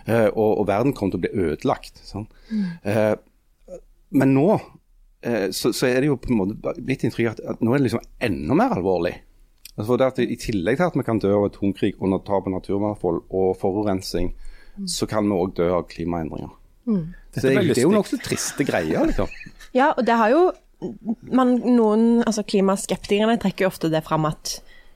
Eh, 0.05 0.27
og, 0.35 0.59
og 0.61 0.67
verden 0.69 0.93
kom 0.93 1.09
til 1.11 1.17
å 1.21 1.25
bli 1.25 1.33
ødelagt. 1.47 2.03
Sånn. 2.05 2.27
Men 4.11 4.33
nå 4.35 4.59
så, 5.53 5.69
så 5.69 5.85
er 5.85 6.01
det 6.01 6.07
jo 6.09 6.15
på 6.17 6.31
en 6.33 6.37
måte 6.39 6.73
blitt 6.81 7.03
inntrykk 7.05 7.27
at, 7.29 7.41
at 7.53 7.59
nå 7.61 7.73
er 7.73 7.77
det 7.77 7.91
liksom 7.91 8.01
enda 8.25 8.55
mer 8.57 8.73
alvorlig. 8.73 9.13
Altså 9.77 9.97
det 9.97 10.07
at 10.09 10.19
I 10.23 10.35
tillegg 10.35 10.77
til 10.79 10.87
at 10.89 10.97
vi 10.97 11.03
kan 11.05 11.19
dø 11.21 11.29
av 11.37 11.45
atomkrig 11.47 11.93
under 12.01 12.19
tap 12.25 12.47
av 12.49 12.55
naturmangfold 12.55 13.21
og 13.29 13.51
forurensning, 13.61 14.33
så 14.89 15.05
kan 15.09 15.29
vi 15.29 15.37
òg 15.37 15.53
dø 15.57 15.69
av 15.77 15.85
klimaendringer. 15.93 16.49
Så 17.35 17.47
det, 17.47 17.55
det 17.71 17.77
er 17.79 17.87
jo 17.87 17.93
nokså 17.95 18.19
triste 18.23 18.65
greier. 18.67 19.05
liksom. 19.09 19.31
Ja, 19.75 19.93
og 19.95 20.03
det 20.07 20.17
har 20.19 20.33
jo 20.33 20.43
man, 21.29 21.55
Noen 21.61 22.23
altså 22.25 22.43
klimaskeptikerne 22.47 23.37
trekker 23.41 23.67
jo 23.67 23.69
ofte 23.69 23.91
det 23.93 24.01
fram 24.07 24.25
at 24.25 24.55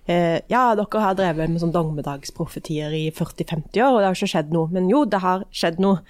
eh, 0.10 0.39
ja, 0.52 0.63
dere 0.78 1.04
har 1.04 1.17
drevet 1.17 1.52
med 1.52 1.62
sånn 1.62 1.74
dommedagsprofetier 1.76 2.93
i 2.95 3.04
40-50 3.13 3.84
år, 3.86 3.91
og 3.91 4.00
det 4.02 4.10
har 4.10 4.17
ikke 4.17 4.32
skjedd 4.34 4.52
noe. 4.56 4.71
Men 4.74 4.89
jo, 4.91 5.04
det 5.10 5.21
har 5.24 5.45
skjedd 5.56 5.80
noe. 5.84 6.02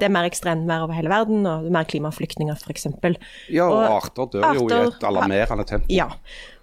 Det 0.00 0.08
er 0.08 0.14
mer 0.14 0.28
ekstremvær 0.28 0.86
over 0.86 0.96
hele 0.98 1.12
verden, 1.12 1.46
og 1.48 1.68
mer 1.72 1.88
klimaflyktninger 1.88 2.60
f.eks. 2.60 2.88
Ja, 3.48 3.68
og, 3.68 3.76
Og 3.78 3.98
arter 3.98 4.32
dør 4.36 4.48
jo 4.58 4.68
i 4.68 4.78
et 4.78 5.08
alarmerende 5.08 5.68
tempo. 5.68 5.92
Ja. 5.92 6.10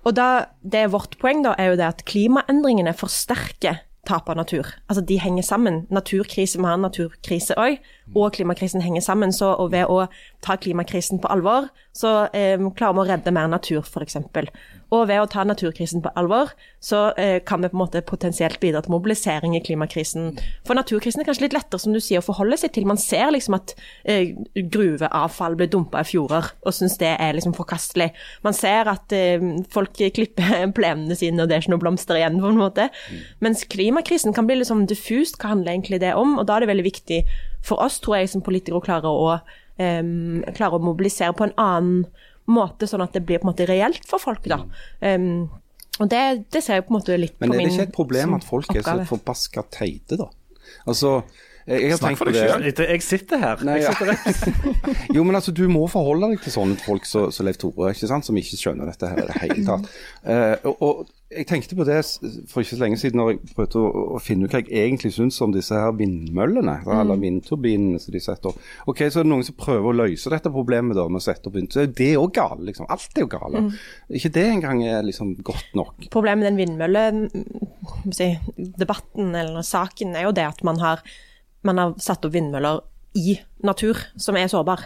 Og 0.08 0.16
da, 0.18 0.30
det 0.62 0.86
er 0.86 0.94
vårt 0.94 1.18
poeng 1.22 1.44
da, 1.46 1.58
er 1.60 1.74
jo 1.74 1.80
det 1.80 1.90
at 1.90 2.06
klimaendringene 2.10 2.96
forsterker 2.98 3.84
tap 4.08 4.30
natur. 4.36 4.66
Altså 4.90 5.02
de 5.06 5.20
henger 5.20 5.44
sammen. 5.44 5.88
Naturkrise, 5.90 6.58
vi 6.58 6.66
har 6.66 6.74
en 6.74 6.86
naturkrise 6.88 7.56
òg, 7.58 7.80
og 8.16 8.34
klimakrisen 8.34 8.82
henger 8.82 9.02
sammen. 9.02 9.34
Så 9.34 9.52
ved 9.72 9.86
å 9.90 10.08
ta 10.46 10.56
klimakrisen 10.56 11.20
på 11.20 11.32
alvor, 11.32 11.70
så 11.94 12.30
eh, 12.34 12.58
klarer 12.76 12.96
vi 12.98 13.04
å 13.04 13.10
redde 13.12 13.36
mer 13.36 13.52
natur, 13.52 13.84
f.eks. 13.84 14.18
Og 14.96 15.06
ved 15.10 15.22
å 15.22 15.28
ta 15.30 15.44
naturkrisen 15.46 16.02
på 16.02 16.12
alvor, 16.18 16.52
så 16.82 17.10
eh, 17.20 17.38
kan 17.46 17.62
vi 17.62 17.70
på 17.70 17.78
en 17.78 17.84
måte 17.84 18.02
potensielt 18.06 18.60
bidra 18.62 18.82
til 18.82 18.94
mobilisering 18.96 19.54
i 19.58 19.62
klimakrisen. 19.62 20.32
For 20.66 20.78
naturkrisen 20.78 21.22
er 21.22 21.28
kanskje 21.28 21.46
litt 21.46 21.58
lettere, 21.58 21.82
som 21.84 21.94
du 21.94 22.00
sier, 22.02 22.24
å 22.24 22.26
forholde 22.26 22.58
seg 22.58 22.74
til. 22.74 22.88
Man 22.90 23.02
ser 23.02 23.30
liksom 23.36 23.58
at 23.60 23.76
eh, 24.10 24.34
gruveavfall 24.58 25.60
blir 25.60 25.70
dumpa 25.70 26.02
i 26.02 26.10
fjorder, 26.10 26.50
og 26.66 26.76
syns 26.76 26.98
det 27.02 27.12
er 27.16 27.38
liksom 27.38 27.54
forkastelig. 27.58 28.10
Man 28.46 28.58
ser 28.58 28.90
at 28.90 29.14
eh, 29.16 29.46
folk 29.74 29.94
klipper 30.00 30.66
plenene 30.78 31.18
sine, 31.20 31.44
og 31.44 31.52
det 31.52 31.60
er 31.60 31.66
ikke 31.66 31.76
noe 31.76 31.86
blomster 31.86 32.18
igjen, 32.18 32.42
på 32.42 32.50
en 32.50 32.62
måte. 32.62 32.90
Mens 33.46 33.66
klimakrisen 33.70 34.34
kan 34.34 34.50
bli 34.50 34.58
litt 34.60 34.72
sånn 34.72 34.88
diffust, 34.90 35.38
hva 35.38 35.54
handler 35.54 35.76
egentlig 35.76 36.02
det 36.02 36.16
om? 36.18 36.40
Og 36.40 36.50
da 36.50 36.58
er 36.58 36.66
det 36.66 36.74
veldig 36.74 36.90
viktig 36.90 37.22
for 37.66 37.82
oss, 37.84 38.00
tror 38.02 38.20
jeg, 38.20 38.34
som 38.34 38.46
politikere 38.46 38.80
å 38.80 38.86
klare 38.86 39.12
å, 39.12 39.38
em, 39.78 40.42
klare 40.58 40.80
å 40.80 40.84
mobilisere 40.84 41.36
på 41.38 41.46
en 41.46 41.56
annen 41.62 42.08
måte, 42.56 42.88
sånn 42.90 43.04
at 43.06 43.16
det 43.16 43.24
blir 43.28 43.42
på 43.42 43.48
en 43.48 43.52
måte 43.54 43.68
reelt 43.70 44.06
for 44.10 44.22
folk, 44.22 44.46
da. 44.50 44.62
Um, 45.04 45.50
og 46.00 46.08
det, 46.12 46.24
det 46.54 46.64
ser 46.64 46.80
jeg 46.80 46.88
på 46.88 46.94
en 46.94 47.00
måte 47.02 47.18
litt 47.20 47.36
Men 47.42 47.52
på 47.52 47.58
er 47.58 47.66
det 47.66 47.74
ikke 47.74 47.88
et 47.90 47.96
problem 47.96 48.34
at 48.38 48.46
folk 48.48 48.70
er 48.72 48.80
så 48.80 48.94
oppgave. 48.96 49.08
forbaska 49.10 49.66
teite, 49.74 50.20
da? 50.22 50.30
Altså, 50.88 51.18
jeg, 51.68 51.84
jeg 51.84 51.92
har 51.92 52.00
Snakk 52.00 52.10
tenkt 52.14 52.22
for 52.22 52.32
deg 52.32 52.40
sjøl. 52.40 52.88
Jeg 52.90 53.04
sitter 53.06 53.42
her. 53.44 53.64
Nei, 53.68 53.76
Jeg 53.84 53.94
sitter 53.94 54.14
ja. 54.16 54.96
Jo, 55.18 55.26
men 55.28 55.38
altså, 55.38 55.52
du 55.54 55.66
må 55.70 55.84
forholde 55.92 56.32
deg 56.32 56.42
til 56.46 56.56
sånne 56.56 56.80
folk 56.82 57.06
som 57.10 57.28
som 57.36 57.46
Leif 57.46 57.60
Tore, 57.62 57.92
ikke 57.94 58.10
sant? 58.10 58.26
som 58.26 58.40
ikke 58.40 58.58
skjønner 58.58 58.90
dette 58.90 59.12
her 59.12 59.22
i 59.22 59.28
det 59.28 59.38
hele 59.44 59.66
tatt. 59.68 59.92
Uh, 60.24 60.56
og, 60.72 60.82
og 60.88 61.04
jeg 61.30 61.46
tenkte 61.46 61.76
på 61.78 61.86
det 61.86 62.00
for 62.50 62.64
ikke 62.64 62.74
så 62.74 62.82
lenge 62.82 62.98
siden 62.98 63.20
når 63.20 63.28
jeg 63.30 63.54
prøvde 63.54 63.78
å, 63.78 63.86
å 64.16 64.18
finne 64.24 64.46
ut 64.48 64.54
hva 64.56 64.64
jeg 64.64 64.88
egentlig 64.88 65.12
syns 65.14 65.38
om 65.46 65.52
disse 65.54 65.76
her 65.78 65.92
vindmøllene, 65.98 66.76
eller 66.90 67.22
vindturbinene 67.22 68.00
som 68.02 68.12
de 68.16 68.22
setter 68.24 68.50
opp. 68.50 68.58
Ok, 68.90 69.00
Så 69.06 69.20
er 69.22 69.26
det 69.28 69.34
noen 69.34 69.46
som 69.46 69.60
prøver 69.60 69.88
å 69.92 69.98
løse 70.00 70.34
dette 70.34 70.50
problemet 70.54 70.98
da, 70.98 71.04
med 71.06 71.22
å 71.22 71.28
sette 71.28 71.46
opp 71.50 71.56
vind. 71.60 71.70
Så 71.74 71.80
er 71.86 72.14
jo 72.16 72.26
galt, 72.34 72.64
liksom. 72.66 72.86
Alt 72.90 73.14
er 73.14 73.22
jo 73.28 73.30
gale. 73.30 73.58
Ikke 74.10 74.36
det 74.40 74.48
engang 74.56 74.78
er 74.88 75.06
liksom 75.06 75.28
godt 75.46 75.70
nok. 75.78 75.94
Problemet 76.10 76.40
med 76.42 76.48
den 76.50 76.62
vindmølledebatten 76.64 79.26
eller 79.44 79.62
saken 79.66 80.10
er 80.18 80.24
jo 80.26 80.34
det 80.34 80.48
at 80.50 80.64
man 80.66 80.78
har, 80.82 80.98
man 81.62 81.78
har 81.78 81.94
satt 82.02 82.26
opp 82.26 82.34
vindmøller 82.34 82.82
i 83.18 83.40
natur 83.66 83.98
som 84.18 84.38
er 84.38 84.48
sårbar. 84.50 84.80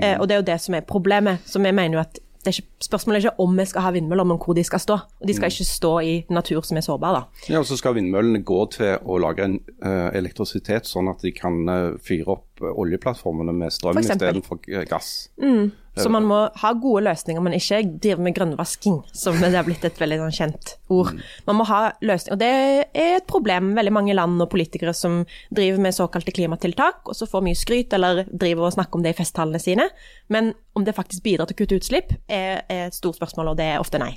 Eh, 0.00 0.16
og 0.16 0.28
det 0.28 0.34
er 0.34 0.40
jo 0.40 0.48
det 0.48 0.60
som 0.64 0.74
er 0.76 0.88
problemet. 0.88 1.38
Så 1.44 1.58
vi 1.60 1.72
mener 1.72 1.94
jo 1.98 2.04
at 2.06 2.14
det 2.16 2.22
er 2.46 2.56
ikke, 2.56 2.68
spørsmålet 2.80 3.18
er 3.18 3.28
ikke 3.28 3.44
om 3.44 3.58
vi 3.58 3.64
skal 3.68 3.84
ha 3.84 3.90
vindmøller, 3.92 4.24
men 4.24 4.38
hvor 4.40 4.56
de 4.56 4.64
skal 4.64 4.80
stå. 4.80 4.96
Og 5.20 5.28
de 5.28 5.34
skal 5.36 5.52
ikke 5.52 5.66
stå 5.68 5.92
i 6.00 6.14
natur 6.32 6.64
som 6.64 6.78
er 6.80 6.86
sårbar, 6.86 7.16
da. 7.18 7.48
Ja, 7.52 7.58
og 7.60 7.66
Så 7.68 7.76
skal 7.76 7.98
vindmøllene 7.98 8.42
gå 8.46 8.60
til 8.72 8.96
å 9.04 9.18
lage 9.20 9.44
en, 9.44 9.60
eh, 9.84 10.08
elektrisitet, 10.16 10.88
sånn 10.88 11.10
at 11.12 11.20
de 11.20 11.32
kan 11.36 11.68
uh, 11.68 11.98
fyre 12.00 12.36
opp 12.36 12.49
eh, 12.62 12.80
oljeplattformene 12.84 13.54
med 13.56 13.72
strøm 13.74 13.98
istedenfor 14.00 14.60
gass. 14.66 14.90
gass. 15.38 15.70
Så 15.98 16.06
man 16.08 16.24
må 16.24 16.36
ha 16.62 16.70
gode 16.78 17.02
løsninger, 17.02 17.42
men 17.42 17.56
ikke 17.56 17.80
drive 18.00 18.22
med 18.22 18.34
grønnvasking, 18.36 19.00
som 19.12 19.36
det 19.42 19.50
har 19.56 19.66
blitt 19.66 19.82
et 19.84 19.98
veldig 19.98 20.20
sånn 20.22 20.36
kjent 20.36 20.74
ord. 20.94 21.10
Man 21.48 21.58
må 21.58 21.66
ha 21.68 21.80
løsninger, 21.98 22.36
og 22.36 22.40
det 22.40 22.50
er 22.94 23.16
et 23.18 23.26
problem. 23.28 23.72
Veldig 23.76 23.92
mange 23.96 24.14
land 24.16 24.40
og 24.40 24.48
politikere 24.52 24.94
som 24.96 25.24
driver 25.50 25.82
med 25.82 25.96
såkalte 25.96 26.32
klimatiltak, 26.36 27.02
og 27.10 27.18
så 27.18 27.26
får 27.28 27.44
mye 27.44 27.58
skryt 27.58 27.96
eller 27.98 28.22
driver 28.30 28.68
og 28.68 28.76
snakker 28.76 29.00
om 29.00 29.04
det 29.04 29.14
i 29.16 29.18
festtalene 29.18 29.60
sine. 29.62 29.88
Men 30.30 30.52
om 30.78 30.86
det 30.86 30.94
faktisk 30.96 31.24
bidrar 31.26 31.50
til 31.50 31.58
å 31.58 31.60
kutte 31.64 31.80
utslipp, 31.82 32.14
er, 32.30 32.62
et 32.70 32.94
stort 32.94 33.18
spørsmål, 33.18 33.52
og 33.52 33.58
det 33.58 33.66
er 33.72 33.82
ofte 33.82 33.98
nei. 34.00 34.12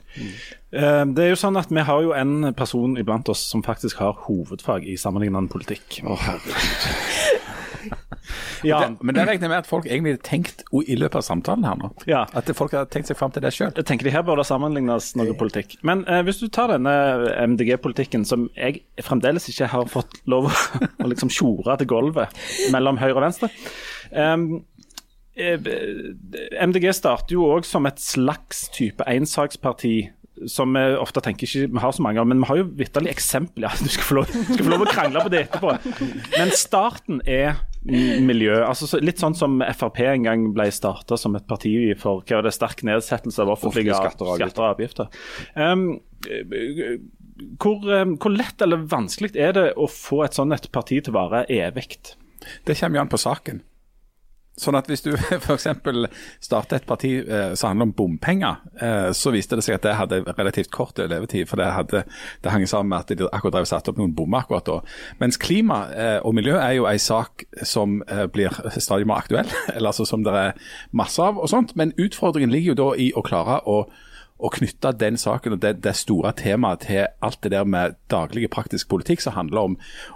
Eh, 0.72 1.04
Det 1.10 1.26
er 1.26 1.34
jo 1.34 1.40
sånn 1.42 1.58
at 1.58 1.74
Vi 1.74 1.82
har 1.82 2.06
jo 2.06 2.14
en 2.14 2.54
person 2.54 2.98
iblant 2.98 3.28
oss 3.30 3.42
som 3.50 3.66
faktisk 3.66 3.98
har 3.98 4.14
hovedfag 4.28 4.86
i 4.86 4.96
sammenlignende 4.96 5.50
politikk. 5.50 6.04
Å, 6.06 6.16
herregud. 6.16 7.53
Ja, 8.68 8.80
men 9.00 9.16
det 9.16 9.26
regner 9.28 9.48
jeg 9.48 9.54
med 9.54 9.62
at 9.64 9.70
folk 9.70 9.88
egentlig 9.88 10.16
har 10.18 10.24
tenkt 10.28 10.64
i 10.74 10.98
løpet 11.00 11.20
av 11.22 11.26
samtalen 11.28 11.68
her 11.68 11.80
nå. 11.80 11.92
Ja. 12.10 12.24
At 12.38 12.50
folk 12.58 12.76
har 12.76 12.88
tenkt 12.92 13.12
seg 13.12 13.20
fram 13.20 13.34
til 13.36 13.46
det 13.46 13.54
sjøl. 13.56 13.72
Jeg 13.76 13.88
tenker 13.90 14.08
de 14.08 14.14
her 14.16 14.26
bør 14.26 14.42
det 14.42 14.48
sammenlignes 14.50 15.14
noe 15.20 15.36
politikk. 15.40 15.78
Men 15.86 16.06
eh, 16.08 16.24
hvis 16.28 16.42
du 16.42 16.48
tar 16.54 16.74
denne 16.74 16.94
MDG-politikken 17.54 18.26
som 18.28 18.48
jeg 18.58 18.84
fremdeles 19.04 19.50
ikke 19.52 19.72
har 19.74 19.90
fått 19.92 20.22
lov 20.30 20.50
å, 21.04 21.10
liksom 21.10 21.32
tjore 21.34 21.78
til 21.82 21.90
gulvet 21.92 22.44
mellom 22.74 23.00
høyre 23.02 23.18
og 23.18 23.26
venstre 23.28 23.50
em, 24.14 24.48
eh, 25.36 25.70
MDG 26.64 26.90
starter 26.96 27.36
jo 27.38 27.48
òg 27.56 27.68
som 27.68 27.88
et 27.90 28.02
slags 28.02 28.68
type 28.76 29.06
ensaksparti. 29.10 29.96
Som 30.50 30.74
vi 30.74 30.82
ofte 30.98 31.22
tenker 31.22 31.46
ikke 31.46 31.70
vi 31.76 31.82
har 31.84 31.92
så 31.94 32.02
mange 32.04 32.20
av, 32.20 32.26
men 32.28 32.42
vi 32.42 32.48
har 32.50 32.58
jo 32.64 32.70
vitterlig 32.80 33.12
eksempel. 33.14 33.64
Ja, 33.68 33.72
du 33.78 33.90
skal 33.92 34.08
få 34.08 34.18
lov, 34.18 34.32
skal 34.34 34.66
få 34.66 34.72
lov 34.74 34.86
å 34.88 34.90
krangle 34.90 35.22
på 35.24 35.32
det 35.34 35.44
etterpå. 35.46 35.76
Men 36.34 36.54
starten 36.58 37.22
er 37.30 37.62
miljø. 37.84 38.60
altså 38.64 38.88
så, 38.88 39.00
Litt 39.04 39.20
sånn 39.20 39.36
som 39.36 39.58
Frp 39.76 40.00
en 40.06 40.28
gang 40.28 40.46
ble 40.56 40.70
starta 40.72 41.18
som 41.20 41.36
et 41.36 41.48
parti 41.50 41.74
for 42.00 42.24
hva 42.24 42.40
var 42.40 42.48
det, 42.48 42.54
sterk 42.56 42.84
nedsettelse 42.88 43.44
av 43.44 43.52
offentlige 43.56 43.92
Offentlige 43.92 44.00
skatter 44.00 44.30
og 44.30 44.38
avgifter. 44.38 44.64
avgifter. 44.72 45.08
Um, 45.56 46.00
hvor, 47.60 47.84
eh, 47.92 48.06
hvor 48.06 48.34
lett 48.34 48.62
eller 48.62 48.86
vanskelig 48.88 49.34
er 49.36 49.54
det 49.58 49.68
å 49.76 49.90
få 49.90 50.24
et 50.24 50.38
sånt 50.38 50.54
et 50.56 50.72
parti 50.72 51.02
til 51.02 51.14
å 51.14 51.18
vare 51.18 51.46
evig? 51.52 51.98
Det 52.66 52.78
kommer 52.80 53.00
jo 53.00 53.04
an 53.04 53.12
på 53.12 53.22
saken. 53.22 53.64
Sånn 54.60 54.78
at 54.78 54.86
hvis 54.90 55.02
du 55.02 55.10
f.eks. 55.44 55.66
starter 56.44 56.78
et 56.78 56.86
parti 56.86 57.16
eh, 57.24 57.54
som 57.58 57.72
handler 57.72 57.90
om 57.90 57.94
bompenger, 57.98 58.60
eh, 58.78 59.10
så 59.18 59.34
viste 59.34 59.58
det 59.58 59.66
seg 59.66 59.80
at 59.80 59.88
det 59.88 59.96
hadde 59.98 60.22
relativt 60.38 60.70
kort 60.74 61.02
levetid. 61.02 61.48
For 61.50 61.58
det, 61.58 61.72
hadde, 61.74 62.04
det 62.44 62.54
hang 62.54 62.68
sammen 62.70 62.94
med 62.94 63.02
at 63.02 63.18
de 63.18 63.30
akkurat 63.32 63.58
drev 63.58 63.70
satt 63.70 63.90
opp 63.90 63.98
noen 63.98 64.14
bommer 64.14 64.44
akkurat 64.44 64.70
da. 64.70 64.78
Mens 65.24 65.42
klima 65.42 65.84
eh, 65.98 66.20
og 66.22 66.38
miljø 66.38 66.60
er 66.60 66.78
jo 66.78 66.88
en 66.90 67.02
sak 67.02 67.48
som 67.66 68.02
eh, 68.06 68.28
blir 68.30 68.54
stadig 68.78 69.10
mer 69.10 69.26
aktuell, 69.26 69.50
eller 69.76 69.90
altså 69.90 70.06
som 70.06 70.26
det 70.26 70.38
er 70.38 70.58
masse 70.94 71.22
av 71.22 71.42
og 71.42 71.50
sånt. 71.50 71.74
Men 71.80 71.96
utfordringen 71.98 72.54
ligger 72.54 72.76
jo 72.76 72.82
da 72.84 72.90
i 73.02 73.10
å 73.18 73.26
klare 73.26 73.64
å 73.66 73.86
å 74.44 74.50
knytte 74.52 74.92
den 74.98 75.18
saken 75.20 75.56
og 75.56 75.62
det, 75.64 75.78
det, 75.84 75.94
store 75.96 76.34
temaet 76.36 76.84
til 76.88 77.06
alt 77.24 77.40
det 77.46 77.54
der 77.54 77.68
med 77.70 77.96
daglig 78.12 78.50
praktisk 78.52 78.90
politikk 78.92 79.22
som 79.24 79.36
handler 79.38 79.70
om, 79.70 79.76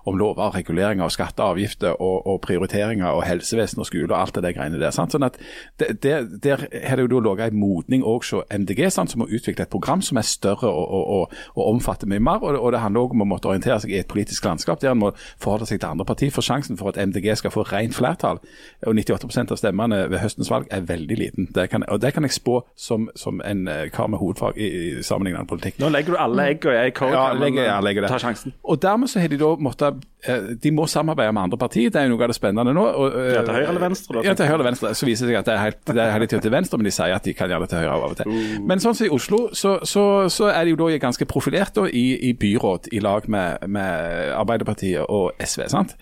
om 0.09 0.17
lover, 0.17 0.55
reguleringer, 0.55 1.05
og 1.05 1.13
skatter 1.13 1.45
avgifter 1.45 1.93
og, 2.01 2.25
og, 2.25 2.39
prioriteringer 2.43 3.07
og 3.07 3.23
helsevesen 3.27 3.83
og 3.83 3.87
skole 3.89 4.09
og 4.09 4.17
alt 4.19 4.35
det 4.35 4.43
der 4.47 4.55
greiene 4.57 4.81
der. 4.81 4.91
Sant? 4.95 5.13
Sånn 5.13 5.25
at 5.27 5.37
det, 5.79 5.99
det, 6.03 6.15
Der 6.43 6.65
har 6.87 6.97
det 6.97 7.05
jo 7.05 7.21
ligget 7.21 7.53
en 7.53 7.59
modning 7.61 8.03
også 8.03 8.41
hos 8.41 8.51
MDG, 8.51 8.87
sant? 8.91 9.13
som 9.13 9.23
har 9.23 9.31
utviklet 9.31 9.67
et 9.67 9.73
program 9.73 10.01
som 10.01 10.19
er 10.19 10.27
større 10.27 10.69
og, 10.69 10.97
og, 11.17 11.37
og 11.55 11.69
omfatter 11.75 12.09
mye 12.09 12.23
mer. 12.23 12.43
Og, 12.43 12.71
det 12.73 12.81
handler 12.81 13.05
også 13.05 13.17
om 13.17 13.23
å 13.23 13.29
måtte 13.29 13.51
orientere 13.51 13.79
seg 13.83 13.93
i 13.93 14.01
et 14.01 14.09
politisk 14.11 14.45
landskap 14.45 14.81
der 14.81 14.91
en 14.91 15.01
må 15.05 15.13
forholde 15.39 15.69
seg 15.69 15.81
til 15.81 15.91
andre 15.91 16.07
partier. 16.09 16.33
For 16.33 16.45
sjansen 16.45 16.79
for 16.79 16.91
at 16.91 16.99
MDG 16.99 17.37
skal 17.39 17.53
få 17.53 17.63
rent 17.69 17.95
flertall, 17.95 18.41
og 18.85 18.97
98% 18.97 19.53
av 19.53 19.61
stemmene 19.61 20.03
ved 20.11 20.21
høstens 20.23 20.51
valg, 20.51 20.67
er 20.71 20.85
veldig 20.87 21.17
liten. 21.17 21.49
Det 21.55 21.69
kan, 21.71 21.85
og 21.87 22.01
det 22.01 22.13
kan 22.15 22.25
jeg 22.27 22.35
spå 22.35 22.59
som, 22.75 23.07
som 23.15 23.41
en 23.45 23.67
eh, 23.71 23.87
kar 23.93 24.06
med 24.11 24.17
med 24.17 24.25
hovedfag 24.25 24.57
i, 24.57 24.67
i 24.67 25.03
sammenlignende 25.03 25.47
politikk. 25.47 25.79
Nå 25.81 25.89
legger 25.93 26.15
du 26.15 26.19
alle 26.21 26.49
egg 26.51 26.65
og 26.65 26.75
jeg 26.75 26.93
kår. 26.97 27.13
Ja, 27.13 27.25
legger, 27.37 27.65
ja, 27.67 27.77
legger 27.83 28.05
det. 28.05 28.11
Ta 28.11 28.19
sjansen. 28.21 28.53
Og 28.63 28.81
dermed 28.81 29.11
så 29.11 29.21
har 29.21 29.31
de 29.31 29.39
da 29.39 29.53
måttet 29.61 30.03
eh, 30.27 30.51
De 30.63 30.71
må 30.71 30.87
samarbeide 30.87 31.33
med 31.35 31.47
andre 31.47 31.57
partier, 31.61 31.91
det 31.93 32.01
er 32.01 32.07
jo 32.07 32.15
noe 32.15 32.25
av 32.25 32.33
det 32.33 32.37
spennende 32.37 32.73
nå. 32.75 32.85
Og, 32.87 33.17
ja, 33.33 33.43
til 33.45 33.57
høyre 33.57 33.71
eller 33.73 33.85
venstre? 33.87 34.17
Da, 34.17 34.25
ja, 34.27 34.35
til 34.37 34.49
høyre 34.49 34.59
eller 34.59 34.69
venstre. 34.71 34.93
Så 34.97 35.09
viser 35.09 35.29
det 35.29 35.35
seg 35.35 35.41
at 35.41 35.49
det 35.49 35.55
er 35.55 35.63
helt, 35.65 35.81
det 35.87 36.03
er 36.03 36.13
helt 36.17 36.37
til 36.47 36.53
venstre, 36.53 36.81
men 36.81 36.89
de 36.89 36.95
sier 36.97 37.15
at 37.15 37.27
de 37.27 37.35
kan 37.37 37.51
gjøre 37.53 37.67
det 37.67 37.73
til 37.73 37.83
høyre 37.83 37.95
av 37.95 38.07
og 38.09 38.19
til. 38.21 38.31
Uh. 38.31 38.53
Men 38.71 38.83
sånn 38.83 38.97
som 38.97 39.09
i 39.09 39.13
Oslo, 39.13 39.41
så, 39.53 39.77
så, 39.87 40.05
så, 40.33 40.51
er 40.53 40.65
de 40.65 40.75
jo 40.75 40.81
da 40.83 40.91
ganske 41.01 41.27
profilert 41.29 41.75
da, 41.77 41.87
i, 41.87 42.07
i 42.29 42.33
byråd 42.37 42.91
i 42.95 43.03
lag 43.03 43.27
med, 43.31 43.67
med 43.71 44.31
Arbeiderpartiet 44.37 45.05
og 45.05 45.35
SV, 45.43 45.67
sant? 45.71 45.97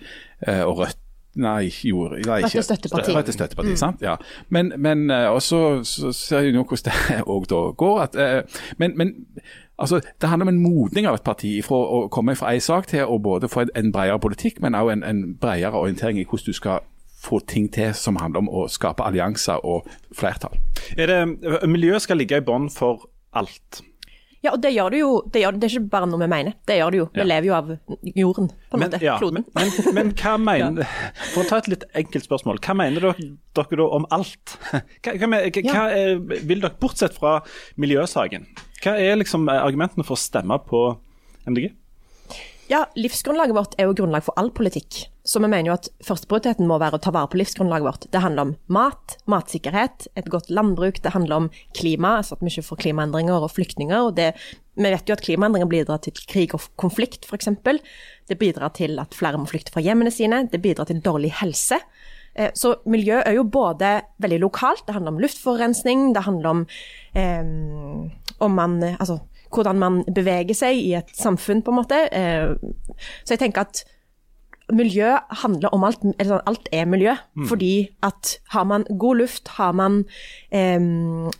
Eh, 0.46 0.62
og 0.64 0.80
Rødt 0.82 1.02
Nei, 1.36 1.68
jo, 1.84 2.06
nei 2.08 2.40
ikke 2.46 2.62
støtteparti. 2.64 3.12
Rett 3.16 3.30
støtteparti, 3.34 3.74
mm. 3.74 3.80
sant? 3.80 4.02
Ja. 4.04 4.16
Men, 4.48 4.72
men 4.80 5.10
eh, 5.10 5.28
også 5.28 5.82
så 5.84 6.12
ser 6.16 6.46
vi 6.46 6.54
nå 6.56 6.64
hvordan 6.64 6.96
det 7.12 7.22
òg 7.28 7.46
da 7.52 7.60
går. 7.76 8.00
At, 8.06 8.16
eh, 8.16 8.60
men, 8.80 8.96
men 8.96 9.12
altså, 9.78 10.00
det 10.00 10.30
handler 10.30 10.48
om 10.48 10.54
en 10.54 10.62
modning 10.62 11.08
av 11.08 11.18
et 11.18 11.26
parti 11.26 11.52
fra 11.66 11.76
å 11.76 12.02
komme 12.12 12.36
fra 12.38 12.54
én 12.56 12.64
sak 12.64 12.88
til 12.92 13.04
å 13.04 13.18
både 13.22 13.50
få 13.52 13.66
en 13.68 13.92
bredere 13.92 14.20
politikk, 14.22 14.62
men 14.64 14.78
også 14.78 14.96
en, 14.96 15.04
en 15.04 15.24
bredere 15.40 15.76
orientering 15.76 16.20
i 16.20 16.24
hvordan 16.24 16.52
du 16.52 16.56
skal 16.56 16.86
få 17.26 17.40
ting 17.48 17.68
til 17.72 17.94
som 17.96 18.16
handler 18.20 18.44
om 18.44 18.48
å 18.52 18.66
skape 18.70 19.04
allianser 19.04 19.64
og 19.66 19.88
flertall. 20.14 20.56
Er 20.96 21.10
det, 21.10 21.20
Miljøet 21.68 22.04
skal 22.04 22.20
ligge 22.20 22.40
i 22.40 22.44
bånn 22.44 22.70
for 22.72 23.08
alt. 23.36 23.82
Ja, 24.46 24.52
og 24.54 24.62
det 24.62 24.70
gjør 24.74 24.92
du 24.94 24.98
jo. 25.00 25.10
Det, 25.32 25.42
gjør, 25.42 25.56
det 25.58 25.66
er 25.66 25.74
ikke 25.74 25.92
bare 25.96 26.08
noe 26.10 26.22
vi 26.22 26.28
mener, 26.30 26.54
det 26.68 26.78
gjør 26.78 26.94
du 26.94 26.98
jo. 27.00 27.06
Vi 27.14 27.22
ja. 27.22 27.26
lever 27.26 27.48
jo 27.48 27.54
av 27.56 27.72
jorden, 28.14 28.50
på 28.70 28.78
en 28.78 28.84
måte. 28.84 29.00
Ja, 29.02 29.16
kloden. 29.20 29.46
Men, 29.56 29.72
men, 29.72 29.94
men, 29.98 30.12
hva 30.20 30.36
mener. 30.50 30.92
For 31.32 31.42
å 31.42 31.48
ta 31.48 31.58
et 31.62 31.70
litt 31.72 31.86
enkelt 31.98 32.28
spørsmål. 32.28 32.60
Hva 32.62 32.76
mener 32.78 33.08
dere, 33.08 33.30
dere 33.58 33.80
da 33.80 33.88
om 33.98 34.06
alt? 34.14 34.54
Hva, 35.02 35.16
hva, 35.18 35.40
hva 35.66 35.82
er, 35.94 36.14
vil 36.46 36.62
dere, 36.62 36.74
bortsett 36.80 37.16
fra 37.16 37.40
miljøsaken, 37.80 38.46
hva 38.84 38.94
er 39.00 39.18
liksom 39.18 39.48
argumentene 39.50 40.06
for 40.06 40.14
å 40.16 40.20
stemme 40.20 40.58
på 40.68 40.86
MDG? 41.48 41.72
Ja, 42.66 42.86
livsgrunnlaget 42.98 43.54
vårt 43.54 43.74
er 43.78 43.86
jo 43.86 43.94
grunnlag 43.94 44.24
for 44.26 44.34
all 44.40 44.48
politikk. 44.50 45.04
Så 45.26 45.38
vi 45.42 45.46
mener 45.50 45.70
jo 45.70 45.74
at 45.76 45.86
førsteprioriteten 46.06 46.66
må 46.66 46.78
være 46.82 46.98
å 46.98 47.02
ta 47.02 47.12
vare 47.14 47.30
på 47.30 47.38
livsgrunnlaget 47.38 47.86
vårt. 47.86 48.06
Det 48.10 48.22
handler 48.22 48.48
om 48.48 48.52
mat, 48.74 49.14
matsikkerhet, 49.30 50.08
et 50.18 50.30
godt 50.30 50.50
landbruk, 50.50 50.98
det 51.02 51.12
handler 51.14 51.44
om 51.44 51.48
klima, 51.78 52.16
altså 52.18 52.34
at 52.34 52.42
vi 52.42 52.50
ikke 52.50 52.66
får 52.66 52.80
klimaendringer 52.82 53.46
og 53.46 53.54
flyktninger. 53.54 54.08
og 54.08 54.16
det, 54.18 54.32
Vi 54.74 54.90
vet 54.90 55.06
jo 55.06 55.14
at 55.14 55.22
klimaendringer 55.22 55.70
bidrar 55.70 56.02
til 56.02 56.12
krig 56.26 56.54
og 56.54 56.66
konflikt, 56.76 57.26
f.eks. 57.26 57.48
Det 58.28 58.38
bidrar 58.38 58.74
til 58.74 58.98
at 58.98 59.14
flere 59.14 59.38
må 59.38 59.46
flykte 59.46 59.70
fra 59.74 59.82
hjemmene 59.82 60.10
sine, 60.10 60.48
det 60.50 60.62
bidrar 60.62 60.90
til 60.90 61.00
dårlig 61.00 61.32
helse. 61.38 61.78
Eh, 62.34 62.50
så 62.54 62.76
miljø 62.84 63.22
er 63.22 63.38
jo 63.38 63.44
både 63.44 64.00
veldig 64.18 64.40
lokalt, 64.42 64.86
det 64.86 64.94
handler 64.94 65.14
om 65.14 65.22
luftforurensning, 65.22 66.14
det 66.14 66.26
handler 66.26 66.50
om 66.50 66.66
eh, 67.14 68.10
om 68.38 68.50
man 68.50 68.82
Altså 68.98 69.20
hvordan 69.56 69.80
man 69.80 70.00
beveger 70.14 70.56
seg 70.56 70.78
i 70.78 70.94
et 70.98 71.12
samfunn, 71.16 71.62
på 71.64 71.72
en 71.72 71.80
måte. 71.80 72.00
Eh, 72.12 72.54
så 73.24 73.36
jeg 73.36 73.42
tenker 73.44 73.66
at 73.66 73.84
miljø 74.72 75.14
handler 75.42 75.68
om 75.74 75.84
alt. 75.84 76.02
Eller 76.18 76.40
alt 76.46 76.68
er 76.72 76.84
miljø. 76.84 77.14
Mm. 77.34 77.46
Fordi 77.48 77.88
at 78.02 78.38
har 78.50 78.64
man 78.64 78.84
god 78.98 79.16
luft, 79.16 79.48
har 79.48 79.72
man, 79.72 80.04
eh, 80.52 80.80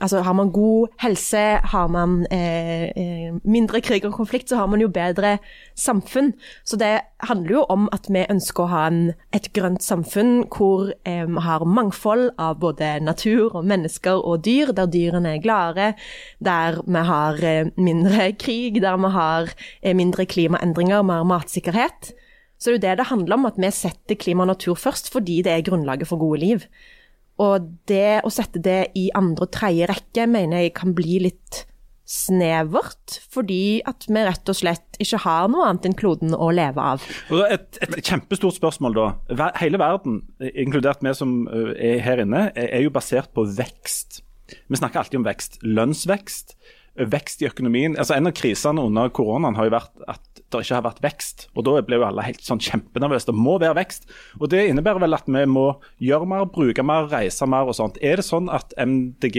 altså 0.00 0.20
har 0.22 0.32
man 0.32 0.50
god 0.50 0.88
helse, 1.00 1.36
har 1.62 1.86
man 1.86 2.26
eh, 2.30 2.82
eh, 2.96 3.34
mindre 3.44 3.80
krig 3.80 4.04
og 4.04 4.12
konflikt, 4.12 4.48
så 4.48 4.56
har 4.56 4.66
man 4.66 4.80
jo 4.80 4.88
bedre 4.88 5.38
samfunn. 5.74 6.32
Så 6.64 6.76
det 6.76 7.00
handler 7.20 7.50
jo 7.50 7.64
om 7.68 7.88
at 7.92 8.06
vi 8.08 8.26
ønsker 8.30 8.64
å 8.64 8.70
ha 8.70 8.86
en, 8.86 9.12
et 9.32 9.50
grønt 9.52 9.82
samfunn 9.82 10.44
hvor 10.56 10.92
eh, 11.04 11.24
vi 11.26 11.42
har 11.42 11.64
mangfold 11.64 12.30
av 12.38 12.60
både 12.60 13.00
natur 13.00 13.56
og 13.56 13.64
mennesker 13.64 14.22
og 14.22 14.44
dyr, 14.44 14.72
der 14.76 14.86
dyrene 14.86 15.36
er 15.36 15.42
gladere, 15.42 15.94
der 16.38 16.82
vi 16.86 17.02
har 17.10 17.42
eh, 17.42 17.72
mindre 17.76 18.30
krig, 18.38 18.82
der 18.82 18.96
vi 18.96 19.12
har 19.16 19.50
eh, 19.82 19.96
mindre 19.96 20.26
klimaendringer, 20.26 21.02
mer 21.02 21.26
matsikkerhet 21.26 22.14
så 22.66 22.74
det 22.74 22.74
er 22.74 22.80
jo 22.80 22.84
det 22.88 22.98
det 22.98 23.10
handler 23.12 23.38
om, 23.38 23.46
at 23.46 23.58
vi 23.62 23.68
setter 23.70 24.18
klima 24.18 24.42
og 24.42 24.50
natur 24.50 24.74
først 24.74 25.12
fordi 25.14 25.38
det 25.46 25.52
er 25.54 25.64
grunnlaget 25.68 26.08
for 26.10 26.18
gode 26.18 26.40
liv. 26.42 26.64
Og 27.38 27.68
det 27.86 28.24
å 28.26 28.32
sette 28.32 28.58
det 28.64 28.80
i 28.98 29.06
andre 29.14 29.46
og 29.46 29.52
tredje 29.54 29.86
rekke 29.86 30.24
mener 30.26 30.64
jeg 30.64 30.72
kan 30.74 30.96
bli 30.96 31.20
litt 31.28 31.62
snevert, 32.10 33.20
fordi 33.34 33.84
at 33.86 34.06
vi 34.06 34.22
rett 34.26 34.50
og 34.50 34.58
slett 34.58 34.98
ikke 35.02 35.20
har 35.22 35.46
noe 35.50 35.68
annet 35.68 35.86
enn 35.86 35.96
kloden 35.98 36.34
å 36.34 36.48
leve 36.54 36.82
av. 36.82 37.06
Et, 37.50 37.80
et 37.82 37.96
kjempestort 38.00 38.58
spørsmål 38.58 38.98
da. 38.98 39.06
Hele 39.60 39.78
verden, 39.82 40.20
inkludert 40.54 41.06
vi 41.06 41.14
som 41.18 41.36
er 41.50 42.02
her 42.02 42.22
inne, 42.22 42.48
er 42.54 42.82
jo 42.82 42.94
basert 42.94 43.30
på 43.34 43.46
vekst. 43.58 44.24
Vi 44.66 44.78
snakker 44.78 45.04
alltid 45.04 45.20
om 45.20 45.26
vekst. 45.26 45.60
Lønnsvekst, 45.66 46.56
vekst 47.14 47.42
i 47.42 47.50
økonomien. 47.50 47.98
Altså 47.98 48.18
En 48.18 48.30
av 48.30 48.34
krisene 48.38 48.86
under 48.86 49.10
koronaen 49.14 49.58
har 49.58 49.70
jo 49.70 49.76
vært 49.78 50.06
at 50.10 50.35
det 50.58 50.66
ikke 50.66 50.78
har 50.78 50.86
vært 50.86 51.02
vekst. 51.04 51.46
Og 51.56 51.66
Da 51.66 51.80
ble 51.86 51.98
jo 51.98 52.06
alle 52.06 52.26
helt 52.26 52.44
sånn 52.44 52.62
kjempenervøse. 52.62 53.28
Det 53.30 53.36
må 53.36 53.58
være 53.62 53.78
vekst. 53.78 54.08
Og 54.40 54.50
Det 54.52 54.66
innebærer 54.68 55.02
vel 55.04 55.18
at 55.18 55.28
vi 55.28 55.44
må 55.50 55.68
gjøre 56.02 56.28
mer, 56.28 56.46
bruke 56.52 56.84
mer, 56.86 57.10
reise 57.12 57.46
mer 57.46 57.68
og 57.68 57.76
sånt. 57.78 58.00
Er 58.02 58.20
det 58.20 58.26
sånn 58.26 58.50
at 58.52 58.74
MDG 58.78 59.38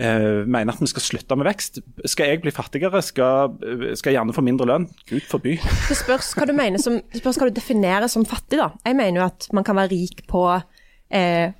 eh, 0.00 0.42
mener 0.46 0.72
at 0.72 0.82
vi 0.82 0.90
skal 0.90 1.04
slutte 1.04 1.38
med 1.38 1.48
vekst? 1.50 1.80
Skal 2.08 2.32
jeg 2.32 2.42
bli 2.44 2.54
fattigere? 2.54 3.02
Skal, 3.04 3.56
skal 3.94 4.12
jeg 4.12 4.18
gjerne 4.18 4.36
få 4.36 4.44
mindre 4.46 4.68
lønn? 4.70 4.88
Gud 5.10 5.24
forby. 5.30 5.56
Det 5.90 5.98
spørs 5.98 6.34
hva 6.36 6.48
du 6.48 6.54
mener 6.56 6.82
som, 6.82 7.00
det 7.12 7.22
spørs 7.22 7.40
hva 7.40 7.50
du 7.50 7.56
definerer 7.56 8.10
som 8.10 8.26
fattig, 8.28 8.60
da. 8.60 8.72
Jeg 8.86 8.98
mener 8.98 9.22
jo 9.22 9.26
at 9.28 9.50
man 9.56 9.66
kan 9.66 9.78
være 9.78 9.92
rik 9.94 10.24
på 10.30 10.44
eh, 10.54 11.50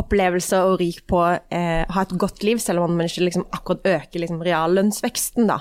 opplevelser 0.00 0.68
og 0.70 0.78
rik 0.80 1.02
på 1.10 1.20
eh, 1.28 1.82
ha 1.84 2.04
et 2.04 2.14
godt 2.18 2.44
liv, 2.46 2.60
selv 2.62 2.84
om 2.84 2.94
man 2.96 3.08
ikke 3.08 3.26
liksom 3.26 3.48
akkurat 3.52 3.90
øker 3.96 4.22
liksom, 4.24 4.40
reallønnsveksten. 4.44 5.50
da. 5.50 5.60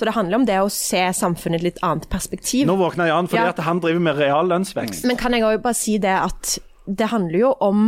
Så 0.00 0.06
det 0.08 0.14
handler 0.16 0.38
om 0.38 0.44
det 0.48 0.54
å 0.56 0.68
se 0.72 1.00
samfunnet 1.12 1.58
i 1.58 1.60
et 1.60 1.64
litt 1.66 1.80
annet 1.84 2.06
perspektiv. 2.08 2.62
Nå 2.64 2.72
våkner 2.80 3.10
Jan 3.10 3.26
fordi 3.28 3.42
ja. 3.42 3.50
at 3.52 3.58
han 3.66 3.82
driver 3.84 4.00
med 4.00 4.16
real 4.16 4.48
lønnsvekst. 4.48 5.04
Men 5.04 5.18
kan 5.20 5.36
jeg 5.36 5.44
òg 5.44 5.58
bare 5.60 5.76
si 5.76 5.98
det 6.00 6.14
at 6.16 6.54
det 6.88 7.10
handler 7.12 7.36
jo 7.42 7.50
om 7.60 7.82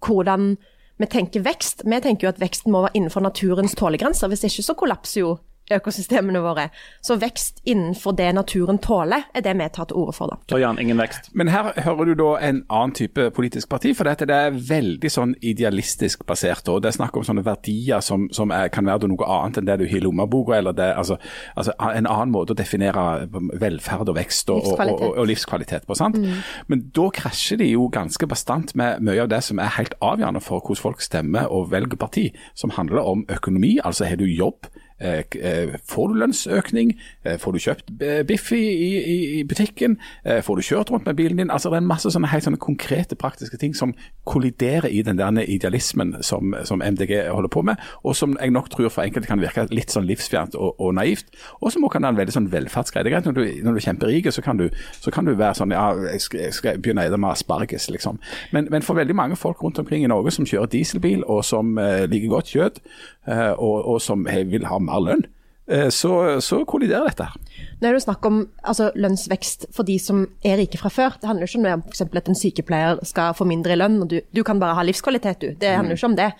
hvordan 0.00 0.54
vi 0.96 1.08
tenker 1.12 1.44
vekst. 1.44 1.84
Vi 1.84 1.98
tenker 2.00 2.24
jo 2.24 2.30
at 2.32 2.40
veksten 2.40 2.72
må 2.72 2.80
være 2.86 2.96
innenfor 2.96 3.20
naturens 3.20 3.76
tålegrenser. 3.76 4.32
Hvis 4.32 4.46
ikke 4.48 4.64
så 4.64 4.76
kollapser 4.80 5.20
jo 5.26 5.34
økosystemene 5.72 6.40
våre. 6.44 6.68
Så 7.02 7.16
vekst 7.20 7.60
innenfor 7.64 8.14
det 8.18 8.28
naturen 8.34 8.78
tåler, 8.82 9.26
er 9.34 9.44
det 9.44 9.54
vi 9.58 9.68
tar 9.72 9.88
til 9.90 9.96
orde 9.96 10.14
for. 10.16 10.30
da. 10.30 10.38
Så 10.50 10.60
Jan, 10.60 10.78
ingen 10.78 10.98
vekst. 10.98 11.30
Men 11.34 11.48
her 11.48 11.72
hører 11.84 12.04
du 12.04 12.14
da 12.14 12.30
en 12.48 12.62
annen 12.70 12.94
type 12.94 13.30
politisk 13.36 13.68
parti, 13.68 13.94
for 13.96 14.08
dette 14.08 14.28
det 14.28 14.36
er 14.36 14.58
veldig 14.68 15.10
sånn 15.10 15.34
idealistisk 15.42 16.26
basert. 16.26 16.68
og 16.68 16.82
Det 16.82 16.92
er 16.92 16.98
snakk 16.98 17.16
om 17.16 17.26
sånne 17.26 17.44
verdier 17.46 18.00
som, 18.00 18.28
som 18.32 18.50
er, 18.54 18.68
kan 18.68 18.86
være 18.86 19.10
noe 19.10 19.26
annet 19.26 19.60
enn 19.60 19.68
det 19.68 19.78
du 19.80 19.86
har 19.86 19.98
i 19.98 20.04
lommeboka. 20.04 20.56
eller 20.58 20.72
det, 20.72 20.92
altså, 20.96 21.18
altså, 21.56 21.72
En 21.78 22.06
annen 22.06 22.32
måte 22.34 22.54
å 22.54 22.58
definere 22.58 23.26
velferd 23.60 24.08
og 24.08 24.16
vekst 24.16 24.50
og 24.50 24.62
livskvalitet, 24.62 25.02
og, 25.02 25.10
og, 25.10 25.18
og 25.18 25.26
livskvalitet 25.26 25.86
på. 25.86 25.94
sant? 25.94 26.16
Mm. 26.16 26.42
Men 26.66 26.88
da 26.94 27.10
krasjer 27.10 27.58
de 27.58 27.70
jo 27.72 27.88
ganske 27.92 28.26
bastant 28.26 28.74
med 28.74 29.02
mye 29.02 29.22
av 29.22 29.30
det 29.32 29.42
som 29.44 29.58
er 29.58 29.74
helt 29.78 29.94
avgjørende 30.00 30.42
for 30.44 30.60
hvordan 30.60 30.82
folk 30.82 31.00
stemmer 31.04 31.50
og 31.52 31.70
velger 31.72 31.98
parti, 31.98 32.30
som 32.54 32.70
handler 32.70 33.02
om 33.02 33.24
økonomi. 33.32 33.78
Altså 33.84 34.04
har 34.04 34.16
du 34.20 34.26
jobb? 34.26 34.68
Eh, 35.00 35.24
eh, 35.40 35.74
får 35.84 36.08
du 36.08 36.14
lønnsøkning? 36.14 36.94
Eh, 37.24 37.38
får 37.38 37.52
du 37.52 37.58
kjøpt 37.58 37.90
biff 38.26 38.52
i, 38.52 38.62
i, 38.62 39.40
i 39.40 39.44
butikken? 39.44 39.98
Får 40.42 40.56
du 40.56 40.62
kjørt 40.62 40.90
rundt 40.90 41.06
med 41.06 41.16
bilen 41.16 41.36
din? 41.36 41.50
Altså 41.50 41.70
Det 41.70 41.76
er 41.76 41.88
masse 41.88 42.10
sånne 42.10 42.30
helt 42.30 42.46
sånne 42.46 42.60
konkrete, 42.60 43.16
praktiske 43.16 43.58
ting 43.60 43.76
som 43.76 43.92
kolliderer 44.24 44.88
i 44.88 45.02
den 45.02 45.18
der 45.18 45.42
idealismen 45.42 46.16
som, 46.22 46.54
som 46.64 46.82
MDG 46.82 47.28
holder 47.28 47.52
på 47.52 47.62
med, 47.62 47.76
og 48.04 48.16
som 48.16 48.36
jeg 48.40 48.50
nok 48.50 48.70
tror 48.70 48.88
for 48.88 49.04
enkelte 49.04 49.28
kan 49.28 49.40
virke 49.40 49.66
litt 49.70 49.92
sånn 49.92 50.06
livsfjernt 50.08 50.56
og, 50.56 50.80
og 50.80 50.94
naivt. 50.96 51.28
Og 51.60 51.72
som 51.72 51.84
kan 51.92 52.02
være 52.02 52.14
en 52.14 52.20
veldig 52.20 52.36
sånn 52.36 52.50
velferdsgreie. 52.52 53.12
Er 53.12 53.26
når 53.26 53.36
du, 53.36 53.44
når 53.64 53.76
du 53.76 53.80
er 53.80 53.86
kjemperik, 53.86 54.30
så 54.32 54.42
kan 54.42 54.58
du, 54.60 54.68
så 55.00 55.12
kan 55.12 55.28
du 55.28 55.34
være 55.34 55.60
sånn 55.60 55.74
ja, 55.74 55.90
jeg 56.12 56.24
skal, 56.24 56.40
jeg 56.46 56.56
skal 56.56 56.80
begynne 56.80 57.04
å 57.04 57.10
spise 57.10 57.20
med 57.20 57.30
asparges, 57.32 57.90
liksom. 57.92 58.20
Men, 58.56 58.70
men 58.72 58.84
for 58.86 58.98
veldig 58.98 59.16
mange 59.16 59.36
folk 59.36 59.62
rundt 59.62 59.78
omkring 59.82 60.04
i 60.04 60.10
Norge 60.10 60.32
som 60.34 60.48
kjører 60.48 60.72
dieselbil, 60.72 61.24
og 61.24 61.44
som 61.44 61.76
uh, 61.78 62.04
liker 62.08 62.32
godt 62.32 62.52
kjøtt, 62.54 62.82
uh, 63.28 63.52
og, 63.52 63.76
og 63.92 64.00
som 64.02 64.24
vil 64.26 64.66
ha 64.66 64.80
mer 64.86 65.02
lønn, 65.04 65.24
eh, 65.68 65.88
så, 65.94 66.12
så 66.44 66.62
kolliderer 66.68 67.10
dette. 67.10 67.26
her. 67.28 67.64
Nå 67.80 67.88
er 67.90 67.96
det 67.98 68.04
snakk 68.06 68.24
om 68.28 68.38
altså, 68.64 68.90
lønnsvekst 68.96 69.66
for 69.76 69.84
de 69.88 69.98
som 70.00 70.22
er 70.46 70.56
rike 70.62 70.78
fra 70.80 70.88
før. 70.92 71.18
Det 71.20 71.28
handler 71.28 71.44
jo 71.46 71.52
ikke 71.58 71.74
om 71.74 71.82
for 71.88 71.96
eksempel 71.96 72.22
at 72.22 72.30
en 72.32 72.38
sykepleier 72.38 73.02
skal 73.04 73.34
få 73.36 73.44
mindre 73.48 73.74
i 73.76 73.80
lønn, 73.82 73.98
og 74.04 74.08
du, 74.14 74.20
du 74.32 74.42
kan 74.46 74.62
bare 74.62 74.78
ha 74.78 74.86
livskvalitet, 74.86 75.42
du. 75.42 75.52
Det 75.60 75.74
handler 75.76 75.96
jo 75.96 76.00
ikke 76.00 76.12
om 76.12 76.18
det. 76.22 76.30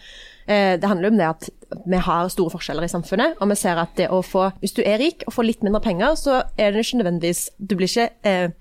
Eh, 0.46 0.76
Det 0.80 0.88
handler 0.88 1.10
om 1.10 1.16
det 1.18 1.26
at 1.28 1.48
vi 1.90 1.98
har 1.98 2.28
store 2.30 2.52
forskjeller 2.54 2.86
i 2.86 2.92
samfunnet, 2.92 3.34
og 3.42 3.50
vi 3.50 3.56
ser 3.58 3.80
at 3.82 3.96
det 3.98 4.06
å 4.14 4.20
få, 4.22 4.46
hvis 4.62 4.76
du 4.76 4.84
er 4.86 5.00
rik 5.02 5.24
og 5.26 5.34
får 5.34 5.48
litt 5.48 5.64
mindre 5.66 5.82
penger, 5.82 6.14
så 6.14 6.36
er 6.56 6.70
det 6.70 6.84
ikke 6.86 7.00
nødvendigvis 7.02 7.40
Du 7.58 7.74
blir 7.74 7.90
ikke 7.90 8.06
eh, 8.22 8.54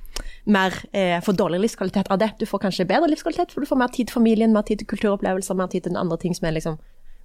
mer 0.50 0.74
eh, 0.94 1.20
for 1.22 1.38
dårlig 1.38 1.60
livskvalitet 1.62 2.10
av 2.10 2.18
det. 2.22 2.32
Du 2.40 2.46
får 2.50 2.64
kanskje 2.66 2.88
bedre 2.90 3.10
livskvalitet, 3.12 3.54
for 3.54 3.62
du 3.62 3.70
får 3.70 3.78
mer 3.78 3.94
tid 3.94 4.08
til 4.10 4.18
familien, 4.18 4.54
mer 4.54 4.66
tid 4.66 4.82
til 4.82 4.88
kulturopplevelser, 4.90 5.56
mer 5.60 5.70
tid 5.70 5.86
til 5.86 5.98
andre 6.02 6.18
ting 6.18 6.34
som 6.34 6.48
er 6.50 6.58
liksom 6.58 6.80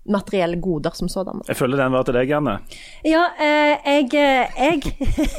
materielle 0.09 0.57
goder 0.61 0.95
som 0.97 1.09
sådan. 1.09 1.43
Jeg 1.49 1.57
føler 1.57 1.77
den 1.77 1.93
var 1.93 2.03
til 2.09 2.17
deg, 2.17 2.31
Janne. 2.33 2.57
Ja, 3.05 3.25
eh, 3.39 3.77
jeg, 3.85 4.09
eh, 4.15 4.59
jeg 4.59 4.83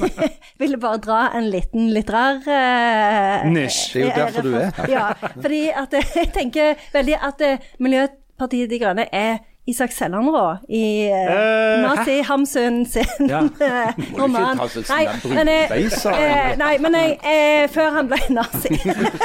ville 0.61 0.77
bare 0.81 0.99
dra 1.01 1.21
en 1.37 1.49
liten 1.51 1.89
litterær 1.95 2.41
eh, 2.45 3.47
Nisj. 3.51 3.93
Det 3.93 4.01
er 4.01 4.05
jo 4.05 4.17
derfor 4.25 4.41
du 4.47 4.53
er 4.55 4.71
her. 4.77 4.91
Ja, 4.95 5.07
fordi 5.41 5.63
at 5.83 5.93
eh, 5.97 6.11
jeg 6.21 6.33
tenker 6.35 6.75
veldig 6.93 7.17
at 7.31 7.41
eh, 7.47 7.71
Miljøpartiet 7.81 8.69
De 8.71 8.79
Grønne 8.81 9.07
er 9.11 9.41
Isak 9.69 9.91
Sellandrå 9.93 10.45
i 10.73 10.83
eh, 11.09 11.70
Eh, 11.91 11.97
Nazi 11.97 12.21
Hamsun 12.27 12.85
sin 12.85 13.29
Ja. 13.29 13.41
roman. 14.19 14.57
Nei, 14.89 15.07
men, 15.27 15.47
eh, 15.47 16.55
nei, 16.57 16.77
men 16.81 16.95
jeg, 16.95 17.17
eh, 17.23 17.67
før 17.73 17.91
han 17.97 18.07
ble 18.11 18.19
nazi. 18.29 18.71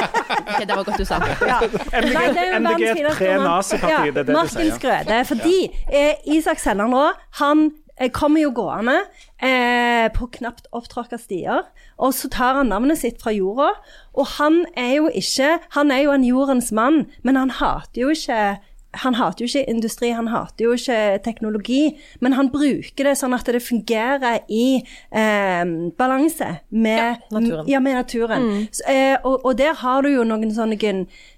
Det 0.67 0.75
var 0.75 0.83
godt 0.83 0.97
du 0.99 1.05
sa. 1.05 1.19
Ja. 1.47 1.59
MDG 2.01 2.37
er 2.37 2.53
jo 2.53 2.59
MDG 2.59 2.83
verdens 2.83 2.87
et 2.87 2.97
fineste 2.97 3.17
pre-naziparti, 3.17 3.93
roman. 3.93 4.13
det 4.13 4.21
er 4.21 4.23
det 4.23 4.27
du 4.27 4.37
Martin 4.37 4.61
sier. 4.63 4.77
Skrøde. 4.79 5.19
Fordi 5.31 5.57
eh, 5.91 6.13
Isak 6.37 6.59
Sellandrå, 6.63 7.05
han 7.41 7.65
eh, 7.99 8.11
kommer 8.13 8.41
jo 8.41 8.51
gående 8.57 8.95
eh, 9.41 10.07
på 10.15 10.29
knapt 10.37 10.69
opptråkka 10.75 11.19
stier, 11.21 11.67
og 11.97 12.13
så 12.13 12.29
tar 12.33 12.59
han 12.61 12.71
navnet 12.73 12.99
sitt 13.01 13.21
fra 13.23 13.33
jorda. 13.35 13.71
Og 14.17 14.27
han 14.37 14.63
er 14.77 14.95
jo 14.97 15.11
ikke 15.13 15.57
Han 15.77 15.91
er 15.93 16.03
jo 16.07 16.11
en 16.15 16.25
jordens 16.25 16.71
mann, 16.71 17.05
men 17.23 17.35
han 17.37 17.53
hater 17.59 18.01
jo 18.05 18.09
ikke 18.15 18.57
han 18.91 19.15
hater 19.15 19.45
jo 19.45 19.49
ikke 19.51 19.69
industri, 19.69 20.09
han 20.15 20.29
hater 20.31 20.65
jo 20.65 20.73
ikke 20.77 21.19
teknologi, 21.25 21.97
men 22.23 22.33
han 22.33 22.49
bruker 22.53 23.09
det 23.09 23.15
sånn 23.19 23.35
at 23.35 23.45
det 23.45 23.61
fungerer 23.61 24.39
i 24.49 24.79
eh, 25.11 25.63
balanse 25.99 26.53
med 26.69 26.97
Ja, 26.97 27.15
naturen. 27.31 27.67
Ja, 27.67 27.79
med 27.83 27.97
naturen. 27.99 28.67
Så, 28.71 28.85
eh, 28.89 29.17
og, 29.23 29.45
og 29.45 29.57
der 29.59 29.75
har 29.83 30.01
du 30.01 30.09
jo 30.09 30.23
noen 30.27 30.53
sånne 30.55 30.79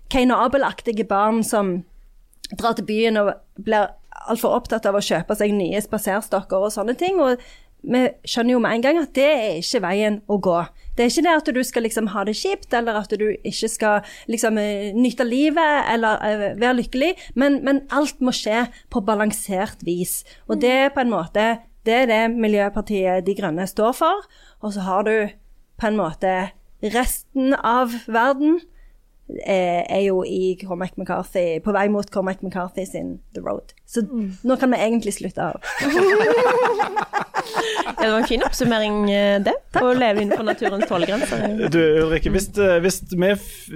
Kane-Abel-aktige 0.09 1.07
barn 1.09 1.43
som 1.43 1.79
drar 2.57 2.77
til 2.77 2.85
byen 2.85 3.17
og 3.21 3.33
blir 3.61 3.91
altfor 4.29 4.55
opptatt 4.57 4.87
av 4.89 4.97
å 4.97 5.03
kjøpe 5.03 5.35
seg 5.37 5.53
nye 5.55 5.81
spaserstokker 5.81 6.65
og 6.65 6.73
sånne 6.73 6.95
ting. 6.99 7.19
Og 7.21 7.41
vi 7.81 8.01
skjønner 8.27 8.55
jo 8.55 8.61
med 8.63 8.75
en 8.75 8.83
gang 8.83 8.99
at 8.99 9.13
det 9.15 9.27
er 9.29 9.59
ikke 9.61 9.81
veien 9.85 10.19
å 10.27 10.39
gå. 10.43 10.57
Det 10.97 11.05
er 11.05 11.11
ikke 11.13 11.25
det 11.25 11.35
at 11.37 11.51
du 11.55 11.61
skal 11.63 11.85
liksom 11.87 12.09
ha 12.11 12.25
det 12.27 12.35
kjipt, 12.35 12.73
eller 12.75 12.99
at 12.99 13.13
du 13.15 13.25
ikke 13.31 13.69
skal 13.71 14.09
liksom 14.27 14.59
eh, 14.59 14.91
nyte 14.95 15.23
livet 15.27 15.87
eller 15.93 16.25
eh, 16.27 16.45
være 16.59 16.75
lykkelig, 16.81 17.13
men, 17.39 17.61
men 17.63 17.85
alt 17.95 18.19
må 18.19 18.33
skje 18.35 18.65
på 18.91 19.03
balansert 19.07 19.79
vis. 19.87 20.21
Og 20.51 20.59
det 20.59 20.75
er 20.75 20.93
på 20.95 21.05
en 21.05 21.13
måte 21.13 21.49
det 21.87 21.95
er 21.95 22.09
det 22.09 22.23
Miljøpartiet 22.35 23.23
De 23.25 23.33
Grønne 23.37 23.63
står 23.67 23.95
for. 23.97 24.25
Og 24.59 24.75
så 24.75 24.83
har 24.83 25.07
du 25.07 25.13
på 25.79 25.87
en 25.87 25.97
måte 25.97 26.33
resten 26.83 27.55
av 27.55 27.95
verden 28.07 28.59
er 29.45 30.01
jo 30.07 30.23
i 30.25 30.55
Cormac 30.61 30.95
McCarthy, 30.97 31.59
på 31.61 31.73
vei 31.75 31.85
mot 31.93 32.09
Cormac 32.11 32.41
McCarthy 32.41 32.85
sin 32.89 33.19
The 33.37 33.43
Road. 33.45 33.75
Så 33.85 34.01
nå 34.09 34.57
kan 34.57 34.73
vi 34.73 34.81
egentlig 34.81 35.13
slutte 35.19 35.51
av. 35.51 35.61
Ja, 37.99 38.05
det 38.05 38.11
var 38.11 38.17
en 38.19 38.27
fin 38.27 38.43
oppsummering, 38.43 38.97
det. 39.43 39.53
det. 39.73 39.81
Å 39.81 39.93
leve 39.97 40.23
innenfor 40.23 40.45
naturens 40.47 40.87
tålegrenser. 40.89 41.45
Du 41.73 41.79
Ulrikke, 42.03 42.31
hvis, 42.33 42.47
eh, 42.57 42.77
hvis 42.83 43.01
vi 43.11 43.31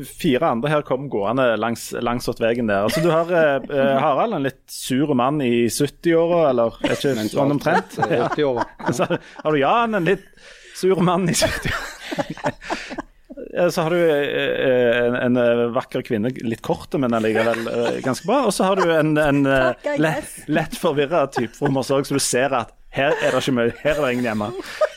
fire 0.07 0.51
andre 0.53 0.71
her 0.71 0.85
kom 0.87 1.09
gående 1.11 1.47
langs, 1.59 1.89
langs 2.03 2.29
veien 2.39 2.69
der 2.69 2.87
altså 2.87 3.03
Du 3.03 3.09
har 3.11 3.31
eh, 3.31 3.55
eh, 3.67 3.93
Harald, 3.99 4.37
en 4.37 4.45
litt 4.47 4.61
sur 4.71 5.13
mann 5.17 5.41
i 5.43 5.67
70-åra, 5.67 6.43
eller 6.51 6.77
er 6.83 6.95
ikke 6.97 7.15
sånn 7.31 7.57
omtrent? 7.57 7.97
alt 7.99 8.37
80 8.37 8.49
år. 8.51 8.63
Så 8.91 9.09
har 9.09 9.51
du 9.51 9.59
Jan, 9.59 9.97
en 9.99 10.07
litt 10.07 10.29
sur 10.77 11.03
mann 11.03 11.27
i 11.29 11.35
70-åra. 11.37 13.09
Så 13.53 13.83
har 13.85 13.93
du 13.93 13.99
eh, 14.01 15.05
en, 15.05 15.15
en 15.15 15.37
eh, 15.37 15.63
vakker 15.75 16.01
kvinne, 16.05 16.31
litt 16.41 16.63
kort, 16.65 16.95
men 16.97 17.13
allikevel 17.13 17.67
eh, 17.69 17.99
ganske 18.05 18.25
bra. 18.25 18.39
Og 18.47 18.55
så 18.55 18.65
har 18.65 18.79
du 18.81 18.87
en, 18.89 19.13
en 19.21 19.43
eh, 19.45 19.91
lett, 20.01 20.39
lett 20.49 20.77
forvirra 20.79 21.27
type 21.33 21.53
fra 21.59 21.69
Mossåg, 21.73 22.07
så 22.09 22.17
du 22.17 22.23
ser 22.23 22.55
at 22.57 22.73
her 22.93 23.13
er 23.25 23.33
det 23.33 23.41
ikke 23.41 23.55
mye, 23.57 23.73
her 23.81 23.95
er 23.97 24.03
det 24.05 24.11
ingen 24.13 24.27
hjemme. 24.27 24.49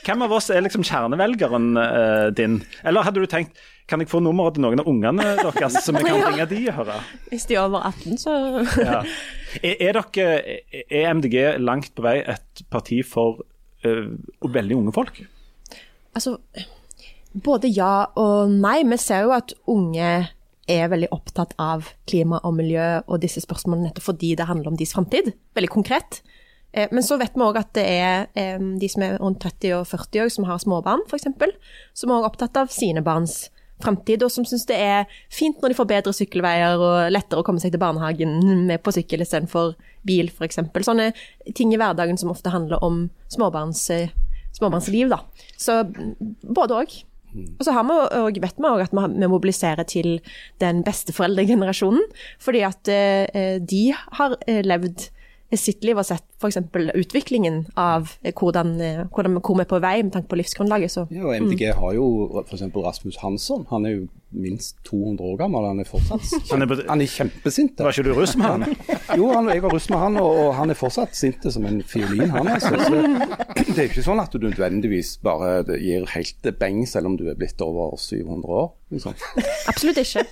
Hvem 0.05 0.25
av 0.27 0.35
oss 0.37 0.51
er 0.53 0.61
liksom 0.65 0.85
kjernevelgeren 0.85 1.71
uh, 1.81 2.27
din? 2.37 2.59
Eller 2.85 3.07
hadde 3.07 3.23
du 3.23 3.31
tenkt 3.31 3.57
kan 3.89 4.03
jeg 4.03 4.11
få 4.11 4.19
nummeret 4.21 4.57
til 4.57 4.65
noen 4.67 4.83
av 4.83 4.89
ungene 4.91 5.25
deres, 5.39 5.79
så 5.81 5.95
vi 5.95 6.03
kan 6.05 6.21
ringe 6.27 6.47
de 6.51 6.59
og 6.69 6.77
høre? 6.81 6.97
Hvis 7.31 7.47
de 7.49 7.57
er 7.57 7.63
over 7.65 7.87
18, 7.89 8.19
så 8.21 8.35
Ja. 8.83 9.01
Er, 9.63 9.77
er, 9.89 9.97
dere, 10.13 10.57
er 10.93 11.15
MDG 11.17 11.37
langt 11.63 11.95
på 11.97 12.05
vei 12.05 12.19
et 12.21 12.65
parti 12.69 12.99
for 13.07 13.41
uh, 13.87 14.11
veldig 14.45 14.77
unge 14.83 14.93
folk? 14.93 15.23
Altså, 16.17 16.37
både 17.45 17.71
ja 17.73 18.09
og 18.17 18.53
nei. 18.53 18.81
Vi 18.89 18.99
ser 19.01 19.27
jo 19.27 19.35
at 19.37 19.55
unge 19.71 20.13
er 20.67 20.89
veldig 20.91 21.13
opptatt 21.15 21.55
av 21.63 21.91
klima 22.11 22.41
og 22.43 22.57
miljø 22.59 22.87
og 23.07 23.21
disse 23.23 23.43
spørsmålene 23.45 23.91
nettopp 23.91 24.09
fordi 24.09 24.35
det 24.39 24.49
handler 24.49 24.73
om 24.73 24.79
deres 24.79 24.97
framtid. 24.97 25.33
Veldig 25.55 25.71
konkret. 25.71 26.23
Eh, 26.73 26.89
Men 26.91 27.03
så 27.03 27.19
vet 27.19 27.35
vi 27.35 27.45
òg 27.47 27.59
at 27.61 27.73
det 27.79 27.85
er 27.87 28.27
eh, 28.35 28.59
de 28.59 28.89
som 28.89 29.03
er 29.03 29.19
rundt 29.23 29.41
30 29.41 29.77
og 29.79 29.87
40 29.87 30.25
år, 30.25 30.33
som 30.33 30.49
har 30.49 30.59
småbarn 30.59 31.05
f.eks., 31.07 31.29
som 31.95 32.11
er 32.11 32.27
opptatt 32.27 32.57
av 32.57 32.73
sine 32.75 33.03
barns 33.03 33.47
framtid, 33.83 34.23
og 34.25 34.33
som 34.33 34.45
syns 34.49 34.65
det 34.69 34.77
er 34.81 35.05
fint 35.33 35.61
når 35.61 35.73
de 35.73 35.79
får 35.79 35.89
bedre 35.91 36.13
sykkelveier 36.17 36.81
og 36.81 37.11
lettere 37.13 37.43
å 37.43 37.47
komme 37.47 37.61
seg 37.61 37.75
til 37.75 37.83
barnehagen 37.83 38.39
med 38.67 38.81
på 38.83 38.95
sykkel 38.97 39.21
istedenfor 39.25 39.75
bil, 40.07 40.31
f.eks. 40.33 40.63
Sånne 40.87 41.11
ting 41.55 41.75
i 41.75 41.81
hverdagen 41.81 42.17
som 42.21 42.33
ofte 42.33 42.53
handler 42.55 42.83
om 42.87 43.05
småbarns, 43.33 43.83
eh, 43.93 44.15
småbarnsliv. 44.57 45.13
Da. 45.13 45.21
Så 45.61 45.83
mm, 45.85 46.17
både 46.57 46.81
òg. 46.81 46.97
Og 47.59 47.67
så 47.67 47.75
vi, 47.89 47.99
og 48.21 48.41
vet 48.43 48.61
vi 48.61 48.71
òg 48.71 48.85
at 48.87 48.95
vi 48.97 49.29
mobiliserer 49.31 49.89
til 49.89 50.19
den 50.63 50.83
besteforeldregenerasjonen. 50.87 52.05
Fordi 52.43 52.65
at 52.67 52.93
eh, 52.93 53.59
de 53.61 53.83
har 53.93 54.39
eh, 54.47 54.63
levd 54.67 55.09
sitt 55.55 55.85
liv 55.87 55.99
og 56.01 56.07
sett 56.09 56.36
f.eks. 56.37 56.59
utviklingen 56.95 57.67
av 57.81 58.11
eh, 58.23 58.33
hvordan, 58.37 58.75
eh, 58.81 59.03
hvordan, 59.09 59.39
hvor 59.41 59.57
vi 59.57 59.65
er 59.65 59.71
på 59.71 59.81
vei 59.81 59.97
med 60.03 60.13
tanke 60.13 60.29
på 60.29 60.39
livsgrunnlaget. 60.41 60.93
Så 60.93 61.07
Ja, 61.11 61.25
og 61.25 61.35
MDG 61.41 61.73
har 61.79 61.97
jo 61.97 62.07
f.eks. 62.45 62.67
Rasmus 62.77 63.17
Hansson. 63.23 63.67
Han 63.71 63.87
er 63.87 63.97
jo 63.97 64.07
minst 64.37 64.77
200 64.85 65.25
år 65.25 65.37
gammel. 65.41 65.65
Han 65.65 65.81
er 65.81 65.89
fortsatt 65.89 66.21
Han 66.53 66.63
er 66.67 66.85
Han 66.91 67.01
er 67.01 67.11
kjempesint. 67.11 67.81
Var 67.81 67.95
ikke 67.95 68.09
du 68.09 68.13
russ 68.17 68.37
med 68.37 68.47
han? 68.47 68.77
Jo, 69.17 69.31
han, 69.33 69.49
jeg 69.49 69.63
var 69.65 69.73
russ 69.73 69.89
med 69.89 70.03
han, 70.03 70.17
og, 70.21 70.31
og 70.43 70.55
han 70.59 70.73
er 70.73 70.77
fortsatt 70.77 71.17
sint 71.17 71.47
som 71.53 71.65
en 71.69 71.79
fiolin, 71.87 72.29
han 72.35 72.51
altså. 72.53 72.75
Så 72.77 72.99
det 73.73 73.79
er 73.79 73.87
ikke 73.87 74.05
sånn 74.05 74.21
at 74.21 74.35
du 74.35 74.43
nødvendigvis 74.45 75.17
bare 75.25 75.63
gir 75.81 76.05
helt 76.13 76.51
beng 76.61 76.83
selv 76.91 77.13
om 77.13 77.17
du 77.17 77.29
er 77.31 77.39
blitt 77.39 77.63
over 77.65 77.97
700 78.01 78.59
år. 78.61 78.75
Liksom. 78.93 79.15
absolutt 79.71 80.03
ikke. 80.03 80.27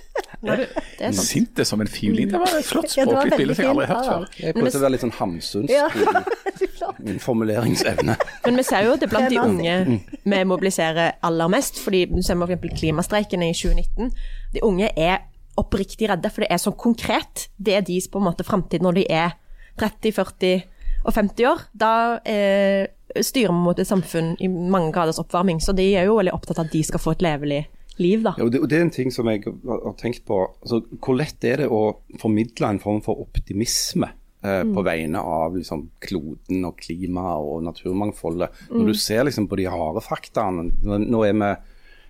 Nei, 0.45 0.57
det 0.99 1.07
er 1.07 1.15
sant. 1.15 1.27
Sinte 1.27 1.65
som 1.67 1.81
en 1.81 1.89
fiolin. 1.89 2.29
Det 2.31 2.41
var 2.43 2.53
et 2.59 2.67
flott 2.67 2.93
Ja, 2.93 3.07
det 3.07 3.15
var 3.15 3.25
språklig 3.25 3.39
bilde 3.41 3.55
som 3.57 3.65
jeg 3.65 3.73
aldri 3.73 3.87
har 3.89 3.95
hørt 3.95 4.11
før. 4.11 4.39
Jeg 4.43 4.57
prøvde 4.59 4.79
å 4.79 4.83
være 4.85 4.93
litt 4.95 5.05
sånn 5.05 5.15
Hamsuns. 5.17 5.73
Ja. 5.73 5.87
I 5.95 7.05
min 7.05 7.19
formuleringsevne. 7.19 8.15
Men 8.45 8.59
vi 8.59 8.65
ser 8.65 8.85
jo 8.85 8.95
at 8.95 9.03
det 9.03 9.09
er 9.09 9.13
blant 9.13 9.31
de 9.31 9.39
unge 9.41 10.01
vi 10.23 10.41
mobiliserer 10.47 11.17
aller 11.23 11.51
mest. 11.51 11.79
fordi 11.83 12.05
Du 12.11 12.21
ser 12.23 12.39
f.eks. 12.41 12.79
klimastreikene 12.79 13.49
i 13.49 13.53
2019. 13.53 14.11
De 14.53 14.63
unge 14.63 14.89
er 14.97 15.25
oppriktig 15.57 16.09
redde, 16.09 16.29
for 16.29 16.43
det 16.43 16.51
er 16.51 16.61
så 16.61 16.71
konkret. 16.71 17.47
Det 17.57 17.75
er 17.75 17.85
deres 17.85 18.07
på 18.11 18.19
en 18.19 18.27
måte 18.27 18.43
framtid 18.43 18.83
når 18.83 18.99
de 18.99 19.05
er 19.09 19.37
30, 19.79 20.11
40 20.11 20.63
og 21.05 21.13
50 21.13 21.47
år. 21.51 21.63
Da 21.73 21.93
eh, 22.25 22.87
styrer 23.21 23.53
vi 23.53 23.63
mot 23.63 23.79
et 23.79 23.87
samfunn 23.87 24.35
i 24.39 24.49
mange 24.51 24.91
graders 24.95 25.19
oppvarming, 25.21 25.61
så 25.63 25.75
de 25.75 25.93
er 25.95 26.09
jo 26.09 26.19
veldig 26.19 26.35
opptatt 26.35 26.59
av 26.59 26.67
at 26.67 26.75
de 26.75 26.83
skal 26.83 27.01
få 27.01 27.15
et 27.15 27.25
levelig 27.25 27.63
liv, 28.01 28.23
da. 28.25 28.35
Ja, 28.37 28.47
og 28.47 28.51
det, 28.51 28.59
og 28.59 28.69
det 28.69 28.79
er 28.79 28.85
en 28.87 28.91
ting 28.91 29.13
som 29.13 29.29
jeg 29.31 29.45
har 29.45 29.95
tenkt 29.99 30.25
på. 30.27 30.41
Altså, 30.61 30.81
hvor 30.99 31.15
lett 31.15 31.47
er 31.47 31.63
det 31.63 31.71
å 31.71 31.81
formidle 32.19 32.73
en 32.73 32.81
form 32.83 33.01
for 33.05 33.21
optimisme 33.23 34.11
Mm. 34.45 34.73
på 34.75 34.83
vegne 34.85 35.21
av 35.21 35.55
liksom, 35.57 35.87
kloden 36.03 36.65
og 36.67 36.75
klimaet 36.81 37.45
og 37.45 37.63
naturmangfoldet. 37.65 38.65
Mm. 38.69 38.75
Når 38.77 38.91
du 38.91 38.99
ser 38.99 39.23
liksom, 39.27 39.47
på 39.51 39.59
de 39.59 39.69
harde 39.71 40.03
faktaene 40.05 40.69
Nå 40.85 41.23
er 41.25 41.33
vi 41.33 41.53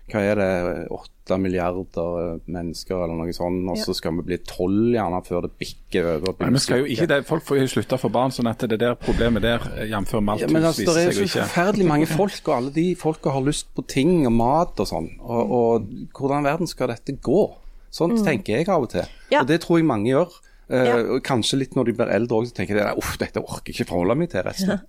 hva 0.05 0.21
er 0.21 0.37
det, 0.37 0.49
åtte 0.93 1.37
milliarder 1.41 2.35
mennesker 2.45 2.99
eller 3.07 3.17
noe 3.17 3.33
sånt, 3.33 3.63
og 3.71 3.79
så 3.81 3.95
skal 3.97 4.13
vi 4.19 4.25
bli 4.27 4.37
tolv 4.45 4.91
gjerne 4.93 5.21
før 5.25 5.47
det 5.47 5.55
bikker 5.57 6.09
over. 6.11 6.35
Men 6.43 6.59
vi 6.59 6.61
skal 6.61 6.83
jo 6.83 6.91
ikke 6.93 7.07
det. 7.09 7.17
Folk 7.25 7.45
får 7.47 7.63
jo 7.63 7.71
slutta 7.73 7.97
for 7.97 8.13
barn, 8.13 8.33
sånn 8.35 8.51
at 8.51 8.67
det 8.69 8.77
der 8.83 8.93
problemet 9.01 9.41
der, 9.41 9.65
eh, 9.73 9.89
jf. 9.89 10.13
Malthus, 10.21 10.45
Ja, 10.45 10.53
men 10.53 10.61
altså, 10.61 10.83
viser 10.83 10.93
Det 10.93 11.01
er 11.01 11.21
jo 11.23 11.27
så 11.27 11.41
forferdelig 11.41 11.87
mange 11.89 12.09
folk, 12.11 12.37
og 12.45 12.53
alle 12.55 12.71
de 12.75 12.85
folka 12.95 13.33
har 13.33 13.41
lyst 13.41 13.73
på 13.73 13.87
ting 13.87 14.27
og 14.27 14.35
mat 14.37 14.79
og 14.79 14.91
sånn. 14.93 15.09
Og, 15.25 15.51
og 15.57 15.89
hvordan 16.13 16.45
i 16.45 16.49
verden 16.51 16.69
skal 16.69 16.93
dette 16.93 17.17
gå? 17.17 17.43
Sånt 17.89 18.21
tenker 18.27 18.59
jeg 18.59 18.69
av 18.69 18.85
og 18.85 18.91
til. 18.91 19.07
Mm. 19.07 19.31
Ja. 19.31 19.41
Og 19.41 19.47
det 19.49 19.61
tror 19.63 19.79
jeg 19.79 19.89
mange 19.89 20.11
gjør. 20.11 20.37
Eh, 20.69 20.85
Ja. 20.85 20.95
og 21.15 21.23
Kanskje 21.23 21.59
litt 21.59 21.75
når 21.75 21.85
de 21.85 21.93
blir 21.93 22.09
eldre 22.13 22.35
òg, 22.41 22.53
tenker 22.53 22.75
de 22.75 22.97
uff, 22.97 23.17
dette 23.17 23.37
orker 23.41 23.71
jeg 23.73 23.75
ikke 23.85 23.89
forholde 23.91 24.15
meg 24.17 24.29
til 24.31 24.41
resten. 24.43 24.79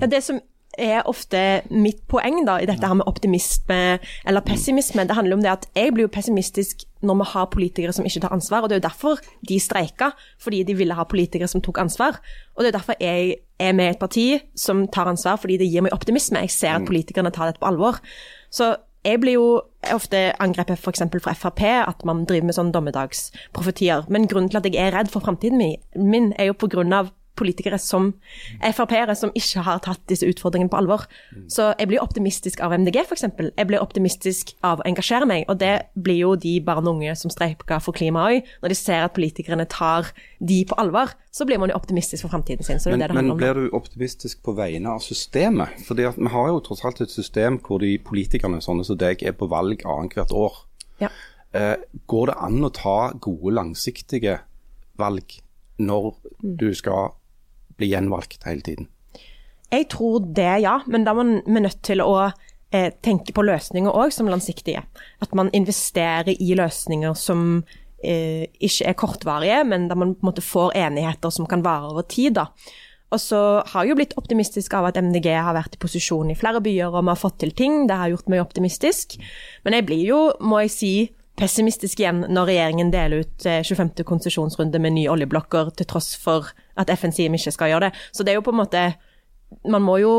Ja, 0.00 0.06
det 0.06 0.22
som 0.24 0.40
er 0.78 1.02
ofte 1.04 1.62
mitt 1.70 2.06
poeng 2.08 2.46
da, 2.46 2.54
i 2.56 2.64
dette 2.66 2.86
her 2.88 2.94
med 2.94 3.04
optimisme 3.06 3.98
eller 4.24 4.40
pessimisme, 4.40 5.04
det 5.06 5.14
handler 5.16 5.36
om 5.36 5.42
det 5.42 5.50
at 5.52 5.66
jeg 5.76 5.92
blir 5.92 6.06
jo 6.06 6.08
pessimistisk 6.08 6.84
når 7.02 7.18
vi 7.18 7.26
har 7.32 7.46
politikere 7.52 7.92
som 7.92 8.04
ikke 8.08 8.20
tar 8.22 8.32
ansvar. 8.32 8.62
og 8.62 8.68
Det 8.70 8.76
er 8.76 8.80
jo 8.80 8.88
derfor 8.88 9.18
de 9.48 9.58
streika, 9.60 10.10
fordi 10.40 10.62
de 10.62 10.74
ville 10.74 10.94
ha 10.94 11.04
politikere 11.04 11.48
som 11.48 11.60
tok 11.60 11.78
ansvar. 11.78 12.20
Og 12.56 12.64
det 12.64 12.68
er 12.74 12.78
derfor 12.78 12.94
jeg 13.00 13.36
er 13.60 13.72
med 13.72 13.84
i 13.84 13.90
et 13.90 13.98
parti 13.98 14.40
som 14.56 14.86
tar 14.88 15.06
ansvar, 15.08 15.36
fordi 15.36 15.58
det 15.58 15.68
gir 15.70 15.82
meg 15.82 15.92
optimisme. 15.92 16.40
Jeg 16.40 16.50
ser 16.50 16.74
at 16.76 16.86
politikerne 16.86 17.30
tar 17.30 17.46
dette 17.46 17.60
på 17.60 17.66
alvor. 17.68 18.00
Så 18.50 18.76
jeg 19.04 19.20
blir 19.20 19.34
jo 19.38 19.46
ofte 19.90 20.18
angrepet 20.42 20.78
f.eks. 20.78 21.02
fra 21.24 21.34
Frp, 21.34 21.62
at 21.88 22.04
man 22.06 22.24
driver 22.28 22.46
med 22.46 22.56
sånne 22.56 22.74
dommedagsprofetier. 22.74 24.06
Men 24.08 24.28
grunnen 24.30 24.50
til 24.52 24.60
at 24.60 24.68
jeg 24.68 24.78
er 24.78 24.94
redd 24.94 25.10
for 25.10 25.24
framtiden 25.24 25.58
min, 25.96 26.32
er 26.38 26.52
jo 26.52 26.58
av 26.94 27.10
politikere 27.42 27.78
som 27.82 28.12
Frp-ere 28.62 29.16
som 29.18 29.32
ikke 29.38 29.64
har 29.66 29.82
tatt 29.84 30.02
disse 30.10 30.26
utfordringene 30.28 30.70
på 30.72 30.78
alvor. 30.78 31.04
Så 31.50 31.72
jeg 31.78 31.90
blir 31.90 32.02
optimistisk 32.02 32.62
av 32.64 32.74
MDG, 32.78 33.02
f.eks. 33.04 33.26
Jeg 33.58 33.68
blir 33.68 33.82
optimistisk 33.82 34.54
av 34.64 34.80
å 34.82 34.86
engasjere 34.88 35.28
meg, 35.28 35.44
og 35.50 35.58
det 35.62 35.74
blir 35.98 36.22
jo 36.22 36.34
de 36.38 36.54
barn 36.64 36.86
og 36.86 36.96
unge 37.00 37.16
som 37.18 37.32
streiker 37.32 37.82
for 37.82 37.96
klimaet 37.96 38.38
òg. 38.42 38.54
Når 38.62 38.74
de 38.74 38.78
ser 38.78 39.04
at 39.06 39.16
politikerne 39.16 39.66
tar 39.70 40.12
de 40.40 40.62
på 40.68 40.78
alvor, 40.80 41.12
så 41.32 41.46
blir 41.48 41.58
man 41.58 41.72
jo 41.72 41.76
optimistisk 41.78 42.26
for 42.26 42.34
framtiden 42.34 42.66
sin. 42.66 42.80
Så 42.80 42.90
det 42.90 42.94
er 42.94 42.98
Men, 42.98 43.00
det 43.00 43.08
det 43.08 43.14
men 43.14 43.30
handler 43.30 43.34
om. 43.34 43.40
blir 43.42 43.54
du 43.70 43.76
optimistisk 43.76 44.42
på 44.44 44.54
vegne 44.56 44.94
av 44.96 45.00
systemet? 45.04 45.68
Fordi 45.86 46.06
at 46.08 46.18
Vi 46.22 46.28
har 46.28 46.48
jo 46.48 46.60
tross 46.60 46.84
alt 46.84 47.00
et 47.00 47.10
system 47.10 47.58
hvor 47.58 47.80
de 47.82 47.98
politikerne 47.98 48.60
sånne 48.62 48.84
som 48.84 48.98
deg 49.00 49.22
er 49.22 49.32
på 49.32 49.48
valg 49.50 49.82
annethvert 49.84 50.32
år. 50.32 50.60
Ja. 51.00 51.08
Eh, 51.52 51.76
går 52.06 52.26
det 52.30 52.36
an 52.38 52.64
å 52.64 52.70
ta 52.72 53.12
gode, 53.20 53.54
langsiktige 53.56 54.38
valg 55.00 55.40
når 55.78 56.14
du 56.42 56.68
skal 56.76 57.12
bli 57.82 57.90
gjenvalgt 57.92 58.46
hele 58.48 58.64
tiden? 58.64 58.88
Jeg 59.72 59.88
tror 59.92 60.24
det, 60.36 60.62
ja. 60.64 60.78
Men 60.86 61.04
da 61.04 61.12
er 61.12 61.20
man 61.22 61.36
nødt 61.46 61.80
til 61.84 62.02
å 62.04 62.16
eh, 62.26 62.90
tenke 63.04 63.34
på 63.34 63.44
løsninger 63.46 63.92
òg 63.92 64.12
som 64.14 64.30
langsiktige. 64.30 64.84
At 65.24 65.34
man 65.38 65.52
investerer 65.56 66.32
i 66.34 66.52
løsninger 66.58 67.16
som 67.18 67.62
eh, 68.04 68.48
ikke 68.60 68.88
er 68.90 68.98
kortvarige, 68.98 69.62
men 69.68 69.88
der 69.88 69.98
man 69.98 70.14
på 70.14 70.26
en 70.26 70.32
måte 70.32 70.44
får 70.44 70.76
enigheter 70.84 71.32
som 71.32 71.48
kan 71.48 71.64
vare 71.64 71.92
over 71.92 72.08
tid. 72.08 72.36
da. 72.40 72.50
Og 73.12 73.20
så 73.20 73.38
har 73.68 73.84
jeg 73.84 73.92
jo 73.92 73.96
blitt 73.98 74.14
optimistisk 74.16 74.72
av 74.76 74.88
at 74.88 74.96
MDG 74.96 75.28
har 75.36 75.52
vært 75.56 75.76
i 75.76 75.80
posisjon 75.80 76.30
i 76.32 76.36
flere 76.38 76.62
byer 76.64 76.94
og 76.94 77.02
vi 77.02 77.12
har 77.12 77.20
fått 77.20 77.42
til 77.42 77.52
ting. 77.56 77.84
Det 77.88 77.98
har 78.00 78.12
gjort 78.12 78.30
meg 78.32 78.44
optimistisk. 78.44 79.18
Men 79.64 79.76
jeg 79.76 79.88
blir 79.88 80.04
jo, 80.08 80.20
må 80.40 80.62
jeg 80.64 80.72
si, 80.72 80.94
pessimistisk 81.36 82.00
igjen 82.00 82.24
når 82.32 82.48
regjeringen 82.50 82.92
deler 82.92 83.24
ut 83.24 83.46
eh, 83.48 83.60
25. 83.64 84.04
konsesjonsrunde 84.08 84.80
med 84.80 84.96
nye 84.96 85.12
oljeblokker, 85.12 85.72
til 85.76 85.88
tross 85.88 86.12
for 86.20 86.52
at 86.76 86.90
FN 86.98 87.12
sier 87.12 87.30
vi 87.32 87.40
ikke 87.40 87.54
skal 87.58 87.72
gjøre 87.74 87.88
det. 87.90 87.94
Så 88.12 88.24
det 88.24 88.32
er 88.34 88.40
jo 88.40 88.46
på 88.46 88.54
en 88.54 88.62
måte 88.64 88.84
Man 89.68 89.82
må 89.84 89.98
jo 90.00 90.12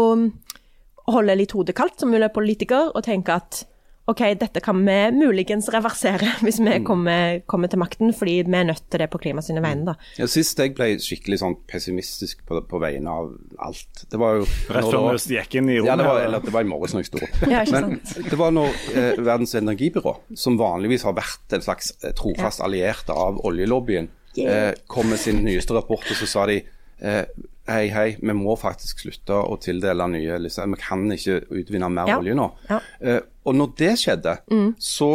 holde 1.09 1.35
litt 1.35 1.51
hodet 1.57 1.73
kaldt 1.75 1.99
som 1.99 2.11
mulig 2.13 2.29
politiker 2.35 2.91
og 2.93 3.03
tenke 3.03 3.33
at 3.41 3.63
OK, 4.11 4.19
dette 4.35 4.59
kan 4.59 4.75
vi 4.83 4.95
muligens 5.15 5.69
reversere 5.71 6.27
hvis 6.43 6.57
vi 6.59 6.73
kommer, 6.83 7.37
kommer 7.47 7.71
til 7.71 7.79
makten, 7.79 8.11
fordi 8.11 8.33
vi 8.43 8.57
er 8.59 8.65
nødt 8.67 8.81
til 8.91 8.99
det 8.99 9.07
på 9.13 9.17
klima 9.23 9.39
sine 9.41 9.61
vegne. 9.63 9.93
da. 9.93 10.09
Ja, 10.19 10.27
Sist 10.27 10.59
jeg 10.59 10.73
ble 10.75 10.89
skikkelig 10.99 11.37
sånn 11.39 11.55
pessimistisk 11.71 12.41
på, 12.49 12.59
på 12.67 12.81
vegne 12.83 13.07
av 13.15 13.29
alt 13.63 14.03
Det 14.11 14.19
var 14.19 14.41
jo 14.41 14.43
Rett 14.75 14.89
før 14.91 15.15
vi 15.23 15.37
gikk 15.39 15.55
inn 15.61 15.71
i 15.71 15.77
Ja, 15.79 15.95
det 15.95 16.03
var, 16.03 16.17
rommet. 16.19 16.25
eller, 16.27 16.43
det 16.43 16.51
var 16.57 16.67
i 16.67 16.69
morges 16.73 16.93
når 16.97 17.05
jeg 17.05 17.11
sto 17.13 17.21
opp. 17.23 17.45
Ja, 17.47 17.63
Men 17.71 17.95
det 18.27 18.39
var 18.43 18.51
når 18.59 18.75
eh, 18.91 19.23
Verdens 19.23 19.55
energibyrå, 19.61 20.17
som 20.35 20.59
vanligvis 20.59 21.07
har 21.07 21.15
vært 21.15 21.55
en 21.55 21.63
slags 21.63 21.93
eh, 22.03 22.11
trofast 22.19 22.59
alliert 22.67 23.07
av 23.15 23.39
oljelobbyen, 23.47 24.11
eh, 24.37 24.73
kom 24.87 25.09
med 25.09 25.19
sin 25.19 25.43
nyeste 25.45 25.73
rapport, 25.75 26.03
og 26.09 26.15
så 26.17 26.27
sa 26.29 26.45
de 26.49 26.61
eh, 27.03 27.25
hei, 27.67 27.85
hei, 27.93 28.07
vi 28.21 28.33
må 28.35 28.55
faktisk 28.59 29.05
slutte 29.05 29.35
å 29.35 29.57
tildele 29.61 30.07
nye 30.11 30.39
lisenser. 30.39 30.71
Vi 30.73 30.81
kan 30.81 31.05
ikke 31.11 31.41
utvinne 31.61 31.89
mer 31.91 32.07
Ja. 32.11 32.17
olje 32.19 32.35
nå. 32.35 32.49
Ja. 32.69 32.79
Eh, 33.01 33.21
og 33.45 33.55
når 33.55 33.73
det 33.77 33.93
skjedde, 33.99 34.37
så 34.79 35.09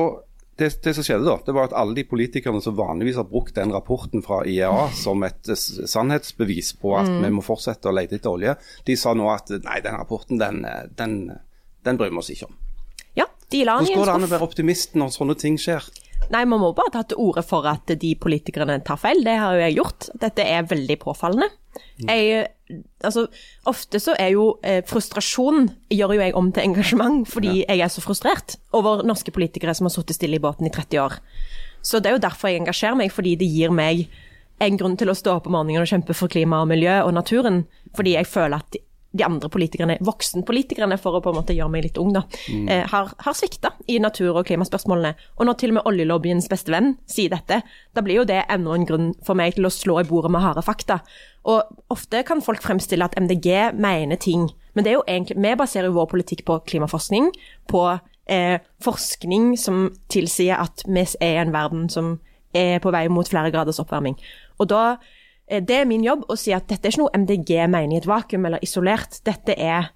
det, 0.58 0.72
det 0.82 0.94
som 0.96 1.04
skjedde 1.06 1.24
da, 1.24 1.36
det 1.46 1.54
var 1.54 1.68
at 1.68 1.74
alle 1.78 1.94
de 1.94 2.02
politikerne 2.04 2.60
som 2.60 2.74
vanligvis 2.76 3.16
har 3.16 3.28
brukt 3.30 3.54
den 3.54 3.70
rapporten 3.72 4.24
fra 4.26 4.40
IEA 4.44 4.88
som 4.98 5.22
et 5.22 5.46
sannhetsbevis 5.46 6.72
på 6.80 6.96
at 6.98 7.06
vi 7.08 7.30
må 7.30 7.44
fortsette 7.46 7.88
å 7.88 7.94
lete 7.94 8.18
etter 8.18 8.32
olje, 8.32 8.56
de 8.84 8.96
sa 8.98 9.14
nå 9.14 9.28
at 9.30 9.52
nei, 9.64 9.78
den 9.84 9.94
rapporten 10.00 10.40
den, 10.40 10.64
den, 10.98 11.14
den 11.86 11.96
bryr 12.00 12.10
vi 12.10 12.18
oss 12.18 12.30
ikke 12.34 12.48
om. 12.50 12.56
Ja, 13.16 13.26
de 13.54 13.62
la 13.64 13.78
den 13.78 13.86
i 13.86 13.94
Hvordan 13.94 14.02
går 14.02 14.10
det 14.10 14.16
an 14.18 14.26
å 14.26 14.32
være 14.34 14.48
optimist 14.50 14.98
når 14.98 15.14
sånne 15.14 15.38
ting 15.38 15.56
skjer? 15.62 15.86
Nei, 16.28 16.42
man 16.44 16.60
må 16.60 16.74
bare 16.76 16.92
ta 16.92 17.02
til 17.08 17.20
orde 17.22 17.42
for 17.46 17.64
at 17.70 17.88
de 17.88 18.10
politikerne 18.20 18.76
tar 18.84 19.00
feil. 19.00 19.22
Det 19.24 19.36
har 19.40 19.56
jo 19.56 19.64
jeg 19.64 19.76
gjort. 19.78 20.08
Dette 20.20 20.44
er 20.44 20.68
veldig 20.68 20.98
påfallende. 21.00 21.48
Jeg, 22.04 22.48
altså, 23.06 23.24
ofte 23.70 24.00
så 24.02 24.14
er 24.18 24.32
jo 24.34 24.50
eh, 24.66 24.82
frustrasjon 24.86 25.70
gjør 25.94 26.16
jo 26.16 26.20
jeg 26.20 26.36
om 26.36 26.50
til 26.52 26.68
engasjement, 26.68 27.22
fordi 27.30 27.62
jeg 27.62 27.80
er 27.84 27.92
så 27.92 28.04
frustrert 28.04 28.58
over 28.76 29.04
norske 29.06 29.32
politikere 29.34 29.74
som 29.76 29.88
har 29.88 29.94
sittet 29.94 30.18
stille 30.18 30.36
i 30.36 30.42
båten 30.42 30.68
i 30.68 30.74
30 30.74 31.00
år. 31.00 31.18
Så 31.82 32.02
det 32.02 32.10
er 32.10 32.18
jo 32.18 32.26
derfor 32.26 32.50
jeg 32.50 32.62
engasjerer 32.62 32.98
meg, 32.98 33.14
fordi 33.14 33.36
det 33.40 33.48
gir 33.48 33.72
meg 33.74 34.08
en 34.64 34.78
grunn 34.78 34.98
til 34.98 35.10
å 35.10 35.16
stå 35.16 35.38
opp 35.38 35.46
om 35.48 35.54
morgenen 35.54 35.84
og 35.84 35.90
kjempe 35.90 36.16
for 36.18 36.30
klima 36.30 36.60
og 36.64 36.70
miljø 36.72 37.00
og 37.06 37.14
naturen. 37.14 37.62
Fordi 37.96 38.16
jeg 38.18 38.28
føler 38.28 38.58
at 38.58 38.78
de, 39.18 39.26
andre 39.26 39.50
politikerne, 39.52 39.98
voksenpolitikerne, 40.06 40.98
for 41.00 41.18
å 41.18 41.22
på 41.24 41.32
en 41.32 41.38
måte 41.40 41.56
gjøre 41.56 41.72
meg 41.72 41.88
litt 41.88 42.00
ung, 42.00 42.12
da, 42.16 42.24
eh, 42.48 42.84
har, 42.88 43.12
har 43.24 43.36
svikta 43.36 43.74
i 43.90 43.98
natur- 44.02 44.36
og 44.36 44.46
klimaspørsmålene. 44.48 45.14
Og 45.38 45.48
når 45.48 45.58
til 45.60 45.74
og 45.74 45.78
med 45.78 45.90
oljelobbyens 45.90 46.48
beste 46.50 46.72
venn 46.74 46.94
sier 47.10 47.32
dette, 47.34 47.60
da 47.94 48.04
blir 48.04 48.22
jo 48.22 48.28
det 48.28 48.44
enda 48.48 48.76
en 48.76 48.86
grunn 48.88 49.10
for 49.26 49.38
meg 49.38 49.58
til 49.58 49.68
å 49.68 49.74
slå 49.74 50.00
i 50.02 50.06
bordet 50.08 50.32
med 50.34 50.44
harde 50.44 50.64
fakta. 50.64 51.00
Og 51.48 51.62
ofte 51.92 52.22
kan 52.28 52.42
folk 52.44 52.62
fremstille 52.64 53.06
at 53.06 53.16
MDG 53.18 53.74
mener 53.78 54.20
ting, 54.20 54.48
men 54.74 54.84
det 54.84 54.92
er 54.92 54.98
jo 54.98 55.06
egentlig, 55.08 55.40
vi 55.42 55.58
baserer 55.58 55.88
jo 55.88 55.96
vår 55.96 56.10
politikk 56.12 56.44
på 56.46 56.60
klimaforskning, 56.68 57.32
på 57.70 57.84
eh, 58.28 58.58
forskning 58.84 59.56
som 59.58 59.88
tilsier 60.12 60.60
at 60.60 60.84
vi 60.86 61.04
er 61.20 61.38
i 61.38 61.42
en 61.42 61.54
verden 61.54 61.88
som 61.92 62.18
er 62.56 62.78
på 62.82 62.92
vei 62.94 63.06
mot 63.12 63.28
flere 63.28 63.52
graders 63.52 63.80
oppvarming. 63.82 64.16
Og 64.58 64.68
da 64.70 64.82
Det 65.48 65.76
er 65.80 65.86
min 65.88 66.04
jobb 66.04 66.26
å 66.28 66.36
si 66.36 66.52
at 66.52 66.66
dette 66.68 66.84
er 66.88 66.92
ikke 66.92 67.06
noe 67.06 67.20
MDG 67.22 67.52
mener 67.72 67.96
i 67.96 68.00
et 68.02 68.08
vakuum 68.08 68.44
eller 68.48 68.64
isolert. 68.64 69.20
Dette 69.24 69.56
er 69.56 69.94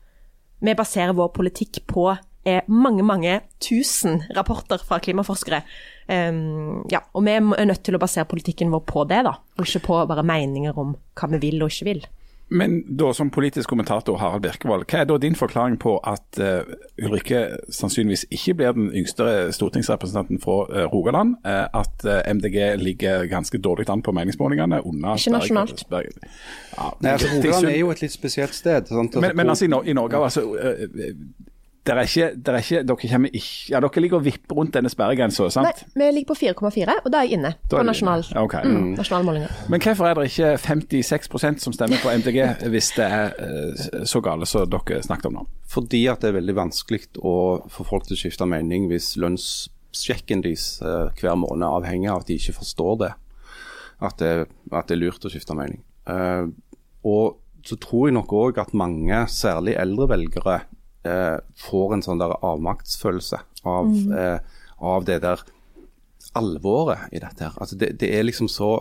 Vi 0.62 0.74
baserer 0.78 1.12
vår 1.18 1.32
politikk 1.34 1.80
på 1.90 2.07
eh, 2.46 2.62
mange, 2.70 3.03
mange 3.03 3.40
tusen 3.62 4.22
rapporter 4.36 4.78
fra 4.78 5.00
klimaforskere. 5.03 5.62
Um, 6.07 6.84
ja, 6.90 7.00
og 7.14 7.24
vi 7.26 7.34
er 7.34 7.66
nødt 7.66 7.82
til 7.82 7.98
å 7.98 8.00
basere 8.03 8.28
politikken 8.30 8.70
vår 8.70 8.84
på 8.86 9.05
det, 9.11 9.24
da. 9.26 9.34
Og 9.59 9.66
ikke 9.66 9.82
på 9.88 9.98
bare 10.11 10.24
meninger 10.26 10.78
om 10.78 10.94
hva 11.18 11.30
vi 11.34 11.42
vil 11.42 11.64
og 11.64 11.74
ikke 11.74 11.88
vil. 11.90 12.05
Men 12.53 12.96
da 12.98 13.12
som 13.16 13.30
politisk 13.32 13.70
kommentator 13.72 14.18
Harald 14.20 14.44
Birkevold, 14.44 14.84
hva 14.90 15.03
er 15.03 15.09
da 15.09 15.18
din 15.22 15.36
forklaring 15.38 15.78
på 15.82 15.96
at 16.09 16.40
uh, 16.42 16.74
Ulrikke 17.03 17.42
sannsynligvis 17.72 18.26
ikke 18.30 18.57
blir 18.61 18.76
den 18.76 18.90
yngste 18.92 19.26
stortingsrepresentanten 19.57 20.40
fra 20.42 20.59
uh, 20.68 20.84
Rogaland? 20.92 21.38
Uh, 21.46 21.64
at 21.80 22.07
MDG 22.28 22.59
ligger 22.82 23.26
ganske 23.30 23.59
dårlig 23.62 23.88
an 23.92 24.05
på 24.05 24.14
meningsmålingene? 24.16 24.82
under 24.84 25.16
Ikke 25.16 25.36
nasjonalt. 25.38 25.86
Berg- 25.90 26.12
Ja, 26.72 26.90
Nei, 27.00 27.11
altså, 27.12 27.28
Rogaland 27.36 27.66
er 27.68 27.78
jo 27.78 27.90
et 27.92 28.00
litt 28.05 28.12
spesielt 28.12 28.55
sted. 28.57 28.88
Sant? 28.88 29.16
Altså, 29.16 29.20
men, 29.20 29.36
men 29.36 29.48
altså 29.53 29.68
i 29.68 29.92
Norge, 29.92 30.24
altså 30.24 30.46
der 31.87 31.99
er 31.99 32.07
ikke, 32.07 32.26
der 32.47 32.53
er 32.55 32.62
ikke, 32.62 32.83
dere, 32.87 33.09
kommer 33.11 33.28
ikke, 33.33 33.49
ja, 33.72 33.80
dere 33.83 34.03
ligger 34.05 34.20
og 34.20 34.24
vipper 34.24 34.55
rundt 34.55 34.74
denne 34.76 34.91
sperregrensa, 34.93 35.49
Nei, 35.64 35.72
vi 35.99 36.11
ligger 36.14 36.30
på 36.30 36.37
4,4, 36.39 36.95
og 37.03 37.09
da 37.11 37.18
er 37.18 37.26
jeg 37.26 37.39
inne 37.41 37.51
Da 37.70 37.80
på 37.80 37.87
nasjonal, 37.89 38.22
okay. 38.39 38.68
Mm, 38.68 38.93
nasjonalmålinga. 39.01 39.49
Men 39.72 39.83
hvorfor 39.83 40.07
er 40.07 40.20
det 40.20 40.28
ikke 40.30 40.53
56% 40.62 41.64
som 41.64 41.74
stemmer 41.74 41.99
på 42.03 42.12
MDG, 42.22 42.39
hvis 42.70 42.93
det 42.95 43.09
er 43.09 43.35
eh, 43.35 44.05
så 44.07 44.22
gale 44.22 44.47
som 44.47 44.70
dere 44.70 45.03
snakket 45.03 45.33
om 45.33 45.41
nå? 45.41 45.47
Fordi 45.72 46.05
at 46.12 46.22
det 46.22 46.30
er 46.30 46.39
veldig 46.39 46.55
vanskelig 46.61 47.09
å 47.18 47.35
få 47.72 47.87
folk 47.89 48.07
til 48.07 48.14
å 48.14 48.20
skifte 48.20 48.47
mening 48.47 48.87
hvis 48.91 49.16
lønnssjekken 49.18 50.45
deres 50.47 50.66
eh, 50.87 51.09
hver 51.18 51.39
måned 51.41 51.66
avhenger 51.66 52.14
av 52.14 52.22
at 52.22 52.30
de 52.30 52.37
ikke 52.39 52.61
forstår 52.61 53.01
det. 53.03 53.11
At 54.03 54.22
det, 54.22 54.33
at 54.70 54.87
det 54.87 54.95
er 54.95 55.03
lurt 55.03 55.26
å 55.26 55.33
skifte 55.33 55.59
mening. 55.59 55.83
Eh, 56.07 56.47
og 57.11 57.41
så 57.66 57.78
tror 57.83 58.07
jeg 58.09 58.16
nok 58.16 58.35
òg 58.35 58.62
at 58.62 58.74
mange, 58.74 59.24
særlig 59.30 59.74
eldre 59.78 60.09
velgere, 60.11 60.61
eh, 61.09 61.38
får 61.66 61.96
en 61.96 62.05
sånn 62.07 62.22
der 62.22 62.36
avmaktsfølelse 62.38 63.42
av, 63.68 63.92
eh, 64.18 64.38
av 64.78 65.07
det 65.09 65.20
der 65.24 65.44
alvoret 66.38 67.12
i 67.12 67.20
dette 67.20 67.48
her. 67.48 67.59
Altså 67.61 67.76
det, 67.78 67.94
det 68.00 68.12
er 68.16 68.26
liksom 68.26 68.48
så 68.50 68.78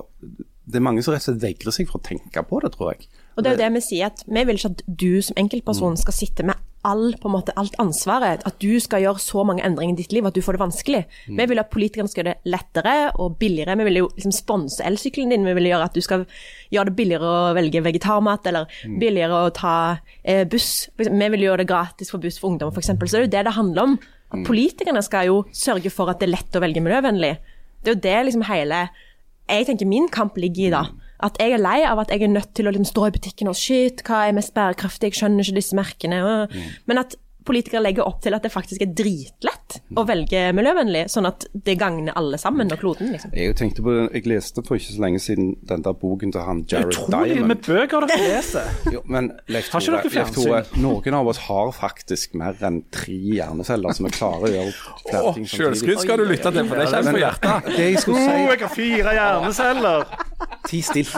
det 0.71 0.77
er 0.77 0.85
mange 0.85 1.03
som 1.03 1.13
rett 1.13 1.23
og 1.25 1.33
slett 1.33 1.43
vegrer 1.43 1.75
seg 1.75 1.89
for 1.89 1.99
å 1.99 2.05
tenke 2.05 2.43
på 2.47 2.59
det, 2.63 2.71
tror 2.75 2.93
jeg. 2.93 3.07
Og 3.35 3.43
det 3.43 3.49
er 3.49 3.55
jo 3.55 3.61
det 3.63 3.71
vi 3.75 3.83
sier, 3.83 4.11
at 4.11 4.21
vi 4.27 4.43
vil 4.47 4.59
ikke 4.59 4.71
at 4.71 4.83
du 4.87 5.09
som 5.25 5.39
enkeltperson 5.41 5.97
skal 5.99 6.15
sitte 6.15 6.45
med 6.47 6.59
all, 6.87 7.11
måte, 7.29 7.53
alt 7.59 7.75
ansvaret. 7.81 8.43
At 8.47 8.57
du 8.61 8.79
skal 8.83 9.03
gjøre 9.03 9.21
så 9.21 9.43
mange 9.47 9.63
endringer 9.65 9.95
i 9.95 10.01
ditt 10.01 10.15
liv 10.15 10.27
at 10.27 10.37
du 10.37 10.41
får 10.43 10.57
det 10.57 10.63
vanskelig. 10.63 11.01
Vi 11.27 11.47
vil 11.51 11.61
at 11.61 11.71
politikerne 11.73 12.11
skal 12.11 12.23
gjøre 12.23 12.33
det 12.35 12.53
lettere 12.53 12.95
og 13.21 13.37
billigere. 13.41 13.77
Vi 13.79 13.87
vil 13.89 14.01
jo 14.01 14.09
liksom 14.15 14.35
sponse 14.35 14.85
elsykkelen 14.87 15.33
din. 15.33 15.47
Vi 15.47 15.55
vil 15.57 15.69
gjøre 15.71 15.89
at 15.89 15.97
du 15.97 16.01
skal 16.05 16.25
gjøre 16.73 16.91
det 16.91 16.97
billigere 16.97 17.29
å 17.29 17.53
velge 17.57 17.83
vegetarmat, 17.85 18.49
eller 18.51 18.81
billigere 19.01 19.43
å 19.45 19.53
ta 19.55 19.75
eh, 20.23 20.43
buss. 20.49 20.89
Vi 20.97 21.11
vil 21.35 21.47
gjøre 21.47 21.63
det 21.63 21.69
gratis 21.71 22.13
for 22.13 22.23
buss 22.23 22.41
for 22.41 22.53
ungdom, 22.53 22.73
f.eks. 22.73 22.93
Så 22.95 22.97
det 22.97 23.21
er 23.21 23.27
jo 23.27 23.35
det 23.37 23.45
det 23.49 23.57
handler 23.59 23.91
om. 23.91 24.01
At 24.31 24.45
politikerne 24.47 25.01
skal 25.03 25.27
jo 25.27 25.39
sørge 25.51 25.91
for 25.91 26.11
at 26.11 26.21
det 26.21 26.29
er 26.29 26.37
lett 26.37 26.55
å 26.55 26.63
velge 26.63 26.83
miljøvennlig. 26.83 27.33
Det 27.81 27.91
er 27.91 27.97
jo 27.97 28.03
det 28.05 28.19
liksom 28.27 28.45
hele 28.47 28.85
jeg 29.51 29.67
tenker 29.67 29.89
min 29.89 30.07
kamp 30.11 30.37
ligger 30.39 30.67
i 30.67 30.71
da. 30.73 30.83
At 31.21 31.37
jeg 31.41 31.53
er 31.53 31.61
lei 31.61 31.79
av 31.85 32.01
at 32.01 32.13
jeg 32.13 32.25
er 32.25 32.33
nødt 32.33 32.53
til 32.57 32.67
å 32.67 32.73
liksom 32.73 32.89
stå 32.89 33.07
i 33.07 33.15
butikken 33.15 33.51
og 33.51 33.57
shit, 33.59 34.01
hva 34.07 34.25
er 34.27 34.37
mest 34.37 34.55
bærekraftig, 34.57 35.11
jeg 35.11 35.21
skjønner 35.21 35.45
ikke 35.45 35.59
disse 35.59 35.77
merkene. 35.77 36.21
Mm. 36.49 36.71
Men 36.89 37.03
at 37.03 37.17
politikere 37.47 37.81
legger 37.81 38.05
opp 38.07 38.19
til 38.21 38.35
at 38.37 38.43
det 38.45 38.51
faktisk 38.53 38.81
er 38.85 38.91
dritlett 38.97 39.77
å 39.97 40.03
velge 40.07 40.39
miljøvennlig, 40.53 41.05
sånn 41.09 41.25
at 41.29 41.45
det 41.53 41.77
gagner 41.79 42.13
alle 42.19 42.37
sammen 42.37 42.69
og 42.73 42.79
kloden. 42.81 43.11
liksom. 43.13 43.31
Jeg 43.33 43.55
tenkte 43.59 43.81
på, 43.85 43.93
jeg 44.13 44.25
leste 44.27 44.63
for 44.67 44.75
ikke 44.77 44.93
så 44.93 45.01
lenge 45.05 45.19
siden 45.23 45.53
den 45.67 45.81
der 45.85 45.93
boken 45.97 46.31
til 46.35 46.41
han 46.45 46.61
Jared 46.69 46.91
Utrolig 46.93 47.31
Diamond. 47.33 47.47
med 47.47 47.61
bøker 47.67 48.05
dere 48.07 48.27
leser. 48.35 48.67
Jo, 48.91 49.01
men 49.05 49.31
Leif 49.47 49.69
Tore, 49.71 50.01
Leif 50.03 50.31
Tore, 50.35 50.61
noen 50.83 51.17
av 51.21 51.27
oss 51.31 51.41
har 51.47 51.71
faktisk 51.75 52.35
mer 52.39 52.55
enn 52.67 52.81
tre 52.91 53.15
hjerneceller 53.39 53.95
som 53.97 54.05
er 54.11 54.15
klare 54.15 54.43
å 54.49 54.53
gjøre 54.53 54.75
flere 55.07 55.33
ting 55.39 55.47
Sjølskryt 55.51 56.03
skal 56.03 56.21
du 56.21 56.25
lytte 56.29 56.51
til, 56.51 56.67
for 56.67 56.77
det 56.83 56.89
kommer 56.91 57.17
på 57.17 57.23
hjertet. 57.25 57.71
Det 57.77 57.89
jeg 57.91 57.99
skulle 58.03 58.21
Oh, 58.21 58.27
si, 58.27 58.41
jeg 58.51 58.59
har 58.61 58.75
fire 58.75 59.13
hjerneceller! 59.17 60.05
ti 60.67 60.79
stilt. 60.85 61.15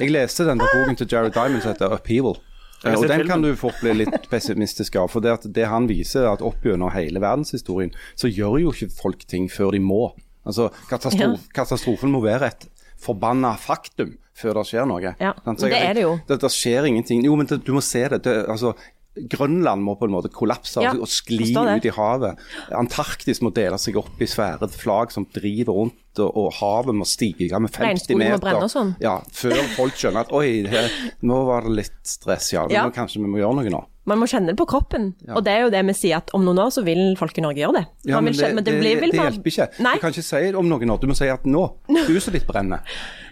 Jeg 0.00 0.10
leste 0.12 0.44
den 0.46 0.58
der 0.60 0.70
boken 0.72 0.96
til 1.00 1.08
Jared 1.10 1.34
Diamond 1.34 1.62
som 1.62 1.72
heter 1.74 1.92
'Upheaval'. 1.96 2.38
Har 2.84 2.96
Og 2.96 3.06
Den 3.08 3.20
filmen. 3.20 3.26
kan 3.28 3.42
du 3.42 3.56
fort 3.56 3.78
bli 3.80 3.94
litt 4.04 4.28
pessimistisk 4.30 4.96
av. 5.00 5.08
For 5.10 5.24
det, 5.24 5.38
det 5.56 5.66
han 5.66 5.88
viser, 5.88 6.26
er 6.26 6.36
at 6.36 6.44
opp 6.44 6.62
gjennom 6.64 6.92
hele 6.94 7.22
verdenshistorien, 7.22 7.94
så 8.14 8.28
gjør 8.28 8.60
jo 8.62 8.72
ikke 8.74 8.90
folk 8.92 9.24
ting 9.26 9.48
før 9.50 9.72
de 9.72 9.80
må. 9.80 10.10
Altså, 10.46 10.68
katastrof, 10.90 11.48
Katastrofen 11.56 12.12
må 12.12 12.20
være 12.22 12.52
et 12.52 12.68
forbanna 13.02 13.56
faktum 13.58 14.14
før 14.36 14.60
det 14.60 14.66
skjer 14.68 14.86
noe. 14.88 15.14
Ja, 15.18 15.32
men 15.46 15.56
det 15.56 15.72
er 15.72 15.94
det 15.96 16.04
jo. 16.04 16.12
Det, 16.28 16.36
det 16.42 16.50
skjer 16.52 16.86
ingenting. 16.90 17.24
Jo, 17.24 17.34
men 17.40 17.48
det, 17.48 17.62
du 17.64 17.72
må 17.72 17.80
se 17.84 18.04
det. 18.12 18.20
det 18.26 18.36
altså, 18.52 18.74
Grønland 19.16 19.82
må 19.82 19.94
på 19.96 20.08
en 20.08 20.12
måte 20.12 20.30
kollapse 20.32 20.82
Ja, 20.84 20.92
og 20.92 21.08
skli 21.08 21.48
ut 21.54 21.86
i 21.88 21.92
havet. 21.96 22.42
Antarktis 22.76 23.40
må 23.44 23.52
dele 23.56 23.78
seg 23.80 23.96
opp 24.00 24.20
i 24.20 24.28
svære 24.28 24.68
flagg 24.72 25.14
som 25.14 25.26
driver 25.32 25.78
rundt, 25.80 26.20
og, 26.20 26.30
og 26.36 26.52
havet 26.60 26.96
må 26.96 27.06
stige 27.08 27.60
med 27.60 27.72
50 27.72 28.16
meter. 28.20 28.60
må 28.60 28.68
sånn. 28.72 28.94
Ja, 29.02 29.18
Før 29.32 29.58
folk 29.76 29.96
skjønner 29.98 30.26
at 30.26 30.32
oi, 30.36 30.66
her, 30.68 30.88
nå 31.26 31.42
var 31.48 31.66
det 31.66 31.76
litt 31.82 32.00
stress, 32.06 32.52
ja. 32.54 32.66
Ja. 32.72 32.84
Nå, 32.86 32.94
kanskje 32.96 33.22
vi 33.22 33.30
må 33.32 33.40
gjøre 33.40 33.60
noe 33.60 33.72
nå. 33.78 33.84
Man 34.06 34.18
må 34.22 34.26
kjenne 34.30 34.52
det 34.52 34.56
på 34.56 34.66
kroppen, 34.70 35.14
og 35.34 35.42
det 35.44 35.52
er 35.52 35.60
jo 35.66 35.70
det 35.74 35.80
vi 35.88 35.92
sier 35.98 36.16
at 36.20 36.30
om 36.36 36.44
noen 36.46 36.60
år 36.62 36.70
så 36.70 36.84
vil 36.86 37.16
folk 37.18 37.36
i 37.38 37.42
Norge 37.42 37.58
gjøre 37.64 37.74
det. 37.80 37.84
Ja, 38.06 38.20
men 38.20 38.32
det, 38.32 38.38
kjenne- 38.40 38.62
det, 38.64 38.74
blir- 38.80 39.00
vil 39.00 39.10
det 39.10 39.18
man- 39.18 39.32
hjelper 39.32 39.50
ikke. 39.50 39.82
Nei. 39.82 39.94
Du 39.94 40.00
kan 40.00 40.12
ikke 40.14 40.22
si 40.22 40.36
det 40.46 40.54
om 40.54 40.68
noen 40.68 40.90
år. 40.94 41.00
Du 41.02 41.06
må 41.10 41.16
si 41.18 41.26
at 41.28 41.44
nå, 41.44 41.64
huset 42.06 42.32
ditt 42.32 42.46
brenner. 42.46 42.80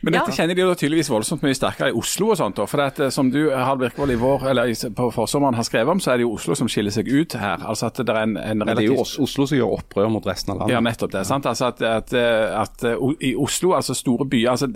Men 0.02 0.12
dette 0.12 0.28
Ja. 0.30 0.34
kjenner 0.36 0.54
de 0.54 0.60
jo 0.60 0.74
tydeligvis 0.74 1.08
voldsomt 1.08 1.42
mye 1.42 1.54
sterkere 1.56 1.88
i 1.88 1.92
Oslo 1.96 2.30
og 2.30 2.36
sånt. 2.36 2.58
For 2.68 2.76
det 2.76 3.00
at, 3.00 3.12
som 3.12 3.30
du 3.30 3.50
Harald 3.50 3.80
Birkevold 3.80 4.10
i 4.12 4.18
vår, 4.20 4.42
eller 4.50 4.74
på 4.94 5.06
forsommeren 5.14 5.54
har 5.54 5.62
skrevet 5.64 5.88
om, 5.88 5.98
så 6.00 6.10
er 6.12 6.16
det 6.18 6.26
jo 6.26 6.34
Oslo 6.34 6.54
som 6.54 6.68
skiller 6.68 6.90
seg 6.92 7.08
ut 7.08 7.32
her. 7.32 7.56
Altså 7.64 7.86
at 7.86 7.94
det 8.02 8.08
er 8.10 8.22
en, 8.22 8.36
en 8.36 8.58
Men 8.58 8.66
det 8.68 8.78
er 8.78 8.88
jo 8.90 8.98
relativt 8.98 9.20
Oslo 9.24 9.46
som 9.46 9.56
gjør 9.58 9.78
opprør 9.78 10.10
mot 10.10 10.26
resten 10.26 10.52
av 10.52 10.58
landet. 10.58 10.74
Ja, 10.74 10.80
nettopp 10.80 11.12
det. 11.12 11.24
sant? 11.26 11.46
Altså 11.46 11.66
at, 11.70 11.80
at, 11.82 12.12
at 12.12 12.84
uh, 12.84 13.14
I 13.22 13.34
Oslo, 13.36 13.72
altså 13.72 13.94
store 13.94 14.26
byer 14.28 14.50
altså, 14.50 14.68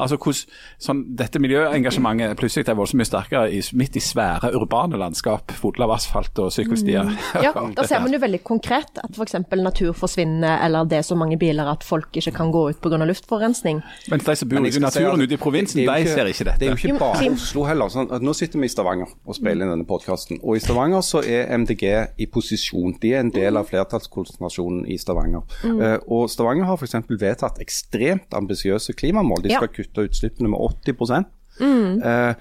altså 0.00 0.16
hvordan 0.16 0.42
sånn, 0.82 1.04
Dette 1.16 1.38
miljøengasjementet 1.38 2.36
plutselig 2.40 2.68
er 2.68 2.74
voldsomt 2.78 2.98
mye 3.00 3.08
sterkere 3.08 3.52
i, 3.52 3.62
midt 3.78 3.96
i 3.96 4.00
svære 4.00 4.50
urbane 4.56 4.85
landskap 4.94 5.50
fulle 5.50 5.82
av 5.82 5.90
asfalt 5.96 6.38
og 6.38 6.52
sykkelstier. 6.52 7.02
Mm. 7.02 7.16
Ja, 7.42 7.52
da 7.52 7.82
ser 7.86 8.00
man 8.00 8.12
jo 8.12 8.18
veldig 8.22 8.42
konkret 8.44 8.98
at 9.02 9.10
f.eks. 9.18 9.34
natur 9.58 9.92
forsvinner, 9.92 10.60
eller 10.64 10.84
det 10.84 10.98
er 10.98 11.02
så 11.02 11.16
mange 11.18 11.36
biler 11.38 11.66
at 11.66 11.82
folk 11.82 12.14
ikke 12.14 12.32
kan 12.32 12.52
gå 12.52 12.70
ut 12.70 12.80
pga. 12.80 12.96
luftforurensning. 13.04 13.82
Men 14.08 14.18
de 14.20 14.36
som 14.36 14.48
bor 14.48 14.58
i 14.66 14.70
naturen 14.78 15.20
ute 15.20 15.34
i 15.34 15.36
provinsen, 15.36 15.80
det 15.82 15.86
de 15.88 16.04
ikke- 16.06 16.14
ser 16.14 16.26
ikke 16.26 16.44
dette. 16.44 16.58
Det 16.60 16.68
er 16.68 16.76
jo 16.76 16.88
ikke 16.92 16.98
bare 16.98 17.32
Oslo 17.32 17.64
heller. 17.64 17.88
Sånn 17.88 18.12
at 18.12 18.22
nå 18.22 18.32
sitter 18.34 18.58
vi 18.58 18.64
i 18.66 18.68
Stavanger 18.68 19.08
og 19.26 19.34
spiller 19.34 19.66
inn 19.66 19.72
denne 19.74 19.86
podkasten. 19.86 20.38
Og 20.42 20.56
i 20.56 20.60
Stavanger 20.60 21.00
så 21.02 21.22
er 21.26 21.50
MDG 21.58 22.08
i 22.18 22.26
posisjon. 22.26 22.98
De 23.00 23.12
er 23.14 23.20
en 23.20 23.30
del 23.30 23.56
av 23.56 23.66
flertallskonsentrasjonen 23.68 24.86
i 24.88 24.96
Stavanger. 24.98 25.42
Mm. 25.64 25.80
Uh, 25.80 25.98
og 26.08 26.30
Stavanger 26.30 26.64
har 26.64 26.76
f.eks. 26.76 26.94
vedtatt 27.08 27.58
ekstremt 27.62 28.30
ambisiøse 28.36 28.94
klimamål. 28.94 29.42
De 29.42 29.48
Ja. 29.50 29.58
skal 29.58 29.68
kutte 29.68 30.08
utslippene 30.08 30.48
med 30.48 30.58
80 30.60 31.24
Mm. 31.58 32.02
eh, 32.04 32.34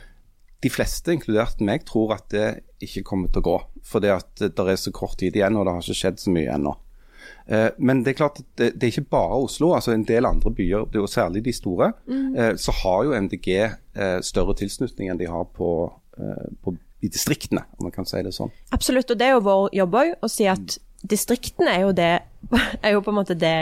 De 0.66 0.72
fleste, 0.74 1.13
inkludert 1.13 1.61
meg, 1.61 1.86
tror 1.86 2.16
at 2.18 2.26
det 2.34 2.47
ikke 2.84 3.05
kommer 3.05 3.30
til 3.30 3.43
å 3.43 3.47
gå. 3.49 3.59
Fordi 3.86 4.09
at 4.13 4.41
det 4.41 4.66
er 4.66 4.82
så 4.82 4.93
kort 4.95 5.20
tid 5.22 5.38
igjen, 5.38 5.57
og 5.59 5.68
det 5.68 5.76
har 5.76 5.86
ikke 5.86 5.99
skjedd 5.99 6.22
så 6.24 6.34
mye 6.34 6.55
ennå. 6.57 6.74
Eh, 7.47 7.70
Men 7.78 8.03
det 8.03 8.13
er 8.13 8.18
klart 8.18 8.39
at 8.41 8.47
det, 8.57 8.72
er 8.82 8.93
ikke 8.93 9.09
bare 9.13 9.41
Oslo. 9.45 9.74
altså 9.74 9.93
En 9.93 10.05
del 10.07 10.26
andre 10.26 10.51
byer, 10.51 10.88
det 10.89 10.99
er 10.99 11.03
jo 11.03 11.11
særlig 11.11 11.45
de 11.45 11.53
store, 11.53 11.91
mm. 12.07 12.57
så 12.57 12.72
har 12.84 13.03
jo 13.05 13.22
MDG 13.22 13.49
eh, 13.55 14.20
større 14.22 14.55
tilslutning 14.57 15.11
enn 15.11 15.22
de 15.22 15.30
har 15.30 15.45
på, 15.53 15.70
eh, 16.18 16.47
på, 16.63 16.76
i 17.01 17.11
distriktene, 17.11 17.66
om 17.78 17.88
man 17.88 17.93
kan 17.93 18.07
si 18.09 18.22
det 18.26 18.34
sånn. 18.34 18.53
Absolutt, 18.74 19.11
og 19.11 19.20
det 19.20 19.30
er 19.30 19.38
jo 19.38 19.45
vår 19.45 19.70
jobb 19.78 19.99
òg, 20.01 20.16
å 20.26 20.32
si 20.32 20.49
at 20.49 20.80
distriktene 21.05 21.70
er 21.70 21.86
jo 21.86 21.93
det 21.93 22.13
er 22.86 22.95
jo 22.95 23.03
på 23.05 23.13
en 23.13 23.20
måte 23.20 23.38
det 23.38 23.57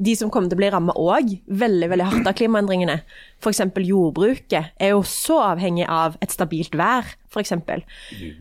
de 0.00 0.14
som 0.16 0.30
kommer 0.32 0.48
til 0.48 0.56
å 0.56 0.60
bli 0.62 0.70
rammet 0.72 0.96
òg, 0.96 1.32
veldig 1.60 1.88
veldig 1.92 2.08
hardt 2.08 2.28
av 2.30 2.36
klimaendringene. 2.38 3.00
F.eks. 3.42 3.62
jordbruket 3.84 4.72
er 4.80 4.94
jo 4.94 5.02
så 5.06 5.40
avhengig 5.50 5.84
av 5.84 6.16
et 6.24 6.32
stabilt 6.32 6.76
vær, 6.78 7.08
f.eks. 7.28 7.52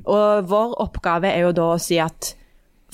Og 0.07 0.49
vår 0.49 0.77
oppgave 0.85 1.33
er 1.33 1.43
jo 1.43 1.55
da 1.57 1.73
å 1.73 1.81
si 1.81 1.99
at 1.99 2.33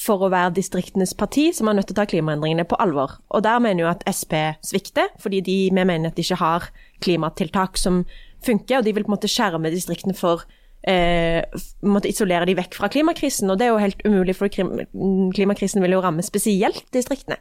for 0.01 0.25
å 0.25 0.31
være 0.31 0.57
distriktenes 0.57 1.13
parti, 1.15 1.47
så 1.53 1.63
er 1.63 1.69
man 1.69 1.79
nødt 1.79 1.87
til 1.91 1.95
å 1.95 2.01
ta 2.01 2.07
klimaendringene 2.09 2.65
på 2.67 2.79
alvor. 2.83 3.15
Og 3.31 3.45
der 3.45 3.61
mener 3.63 3.85
jo 3.85 3.91
at 3.93 4.03
Sp 4.11 4.57
svikter, 4.65 5.13
fordi 5.21 5.39
de, 5.45 5.57
vi 5.69 5.85
mener 5.85 6.09
at 6.09 6.17
de 6.17 6.25
ikke 6.25 6.41
har 6.41 6.67
klimatiltak 7.05 7.79
som 7.79 8.03
funker, 8.45 8.79
og 8.79 8.87
de 8.87 8.95
vil 8.95 9.05
på 9.05 9.13
en 9.13 9.15
måte 9.15 9.31
skjerme 9.31 9.71
distriktene 9.73 10.17
for 10.17 10.43
eh, 10.87 11.41
måtte 11.85 12.09
isolere 12.11 12.47
de 12.47 12.55
vekk 12.57 12.77
fra 12.77 12.89
klimakrisen, 12.93 13.49
og 13.51 13.59
det 13.59 13.67
er 13.67 13.73
jo 13.73 13.81
helt 13.81 14.05
umulig, 14.05 14.35
for 14.37 14.51
klimakrisen 14.51 15.83
vil 15.83 15.97
jo 15.97 16.01
ramme 16.05 16.25
spesielt 16.25 16.85
distriktene. 16.95 17.39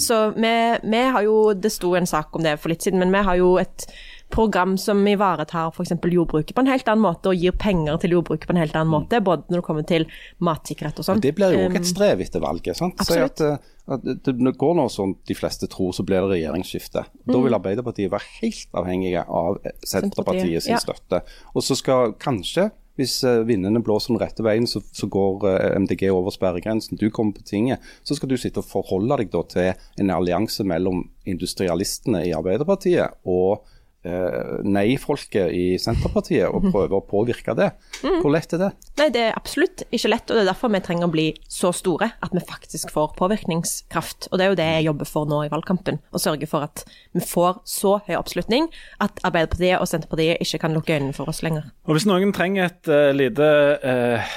Så 0.00 0.30
vi, 0.36 0.52
vi 0.82 1.06
har 1.16 1.26
jo, 1.26 1.38
det 1.54 1.72
sto 1.74 1.94
en 1.98 2.08
sak 2.08 2.36
om 2.36 2.46
det 2.46 2.58
for 2.62 2.72
litt 2.72 2.86
siden, 2.86 3.02
men 3.02 3.14
vi 3.14 3.24
har 3.28 3.40
jo 3.40 3.56
et 3.62 3.88
program 4.32 4.74
som 4.78 5.06
ivaretar 5.06 5.70
f.eks. 5.70 5.92
jordbruket 6.02 6.54
på 6.56 6.64
en 6.64 6.70
helt 6.70 6.88
annen 6.90 7.04
måte, 7.04 7.30
og 7.30 7.38
gir 7.38 7.54
penger 7.60 8.00
til 8.02 8.16
jordbruket 8.16 8.48
på 8.48 8.56
en 8.56 8.60
helt 8.60 8.74
annen 8.74 8.90
måte, 8.90 9.20
både 9.22 9.46
når 9.46 9.60
det 9.60 9.66
kommer 9.68 9.86
til 9.86 10.06
matsikkerhet 10.42 10.98
og 10.98 11.06
sånn. 11.06 11.22
Det 11.22 11.34
blir 11.36 11.54
jo 11.54 11.66
òg 11.68 11.78
et 11.78 11.88
strev 11.88 12.22
etter 12.24 12.42
valget. 12.42 12.78
sant? 12.78 12.98
Absolutt. 13.02 13.40
at, 13.40 13.44
eh, 13.46 13.92
at 13.94 14.26
det 14.26 14.54
går 14.58 14.74
nå 14.80 14.88
sånn 14.90 15.14
de 15.28 15.36
fleste 15.38 15.68
tror, 15.70 15.92
så 15.94 16.02
blir 16.06 16.26
det 16.26 16.40
regjeringsskifte. 16.40 17.04
Da 17.28 17.44
vil 17.44 17.58
Arbeiderpartiet 17.58 18.10
være 18.10 18.32
helt 18.40 18.80
avhengige 18.82 19.22
av 19.22 19.60
Senterpartiets 19.86 20.66
ja. 20.72 20.80
støtte. 20.82 21.22
Og 21.54 21.62
så 21.62 21.78
skal 21.78 22.16
kanskje, 22.18 22.70
hvis 22.96 23.18
eh, 23.24 23.44
vindene 23.48 23.82
blåser 23.84 24.14
den 24.14 24.20
rette 24.22 24.44
veien, 24.46 24.66
så, 24.68 24.82
så 24.96 25.08
går 25.12 25.46
eh, 25.50 25.76
MDG 25.84 26.08
over 26.12 26.34
sperregrensen. 26.34 26.98
Du 27.00 27.08
kommer 27.10 27.36
på 27.36 27.44
tinget. 27.46 27.84
Så 28.02 28.16
skal 28.16 28.32
du 28.32 28.36
sitte 28.40 28.62
og 28.62 28.68
forholde 28.70 29.20
deg 29.22 29.36
til 29.52 29.72
en 30.00 30.12
allianse 30.14 30.64
mellom 30.66 31.04
industrialistene 31.28 32.24
i 32.28 32.34
Arbeiderpartiet 32.36 33.20
og 33.28 33.66
nei-folket 34.66 35.52
i 35.54 35.64
Senterpartiet, 35.80 36.46
og 36.48 36.68
prøve 36.70 36.98
å 36.98 37.04
påvirke 37.06 37.54
det. 37.58 37.70
Hvor 38.02 38.30
lett 38.32 38.54
er 38.56 38.62
det? 38.62 38.70
Nei, 39.00 39.08
det 39.12 39.22
er 39.28 39.36
absolutt 39.36 39.84
ikke 39.90 40.10
lett, 40.12 40.30
og 40.30 40.38
det 40.38 40.44
er 40.44 40.50
derfor 40.50 40.72
vi 40.72 40.80
trenger 40.84 41.08
å 41.08 41.12
bli 41.12 41.26
så 41.52 41.72
store 41.76 42.10
at 42.24 42.34
vi 42.34 42.42
faktisk 42.46 42.92
får 42.94 43.14
påvirkningskraft. 43.18 44.30
Og 44.30 44.38
det 44.38 44.46
er 44.46 44.52
jo 44.52 44.58
det 44.60 44.68
jeg 44.70 44.86
jobber 44.88 45.10
for 45.10 45.30
nå 45.30 45.42
i 45.46 45.52
valgkampen, 45.52 46.00
å 46.14 46.22
sørge 46.22 46.48
for 46.50 46.66
at 46.66 46.84
vi 47.16 47.24
får 47.24 47.60
så 47.68 47.96
høy 48.06 48.14
oppslutning 48.18 48.68
at 49.04 49.20
Arbeiderpartiet 49.26 49.80
og 49.80 49.88
Senterpartiet 49.90 50.42
ikke 50.44 50.62
kan 50.64 50.76
lukke 50.76 50.96
øynene 50.96 51.16
for 51.16 51.30
oss 51.32 51.42
lenger. 51.46 51.68
Og 51.86 51.96
Hvis 51.96 52.08
noen 52.08 52.34
trenger 52.36 52.70
et 52.70 52.90
uh, 52.92 53.10
lite 53.16 53.46
uh, 53.82 54.36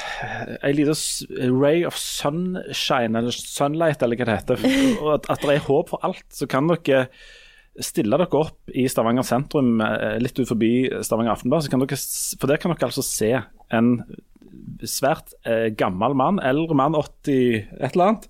en 0.64 0.76
liten 0.76 1.60
ray 1.60 1.86
of 1.88 1.98
sunshine, 2.00 3.18
eller 3.18 3.36
sunlight, 3.36 4.04
eller 4.04 4.20
hva 4.20 4.30
det 4.30 4.40
heter, 4.42 4.66
og 5.04 5.14
at, 5.20 5.30
at 5.36 5.46
det 5.46 5.58
er 5.58 5.68
håp 5.68 5.94
for 5.94 6.06
alt, 6.06 6.26
så 6.34 6.50
kan 6.50 6.70
dere 6.70 7.08
stille 7.84 8.18
dere 8.20 8.40
opp 8.40 8.74
i 8.76 8.86
Stavanger 8.92 9.26
sentrum, 9.28 9.80
eh, 9.82 10.18
litt 10.22 10.40
ut 10.40 10.50
forbi 10.50 10.90
Stavanger 11.06 11.36
Aftenblad. 11.36 11.70
dere 11.70 12.00
For 12.40 12.48
der 12.50 12.58
kan 12.62 12.74
dere 12.74 12.90
altså 12.90 13.06
se 13.06 13.32
en 13.72 13.94
svært 14.84 15.34
eh, 15.46 15.70
gammel 15.76 16.16
mann, 16.18 16.40
eldre 16.44 16.76
mann, 16.76 16.96
80 16.96 17.68
et 17.80 17.94
eller 17.94 18.06
annet, 18.06 18.30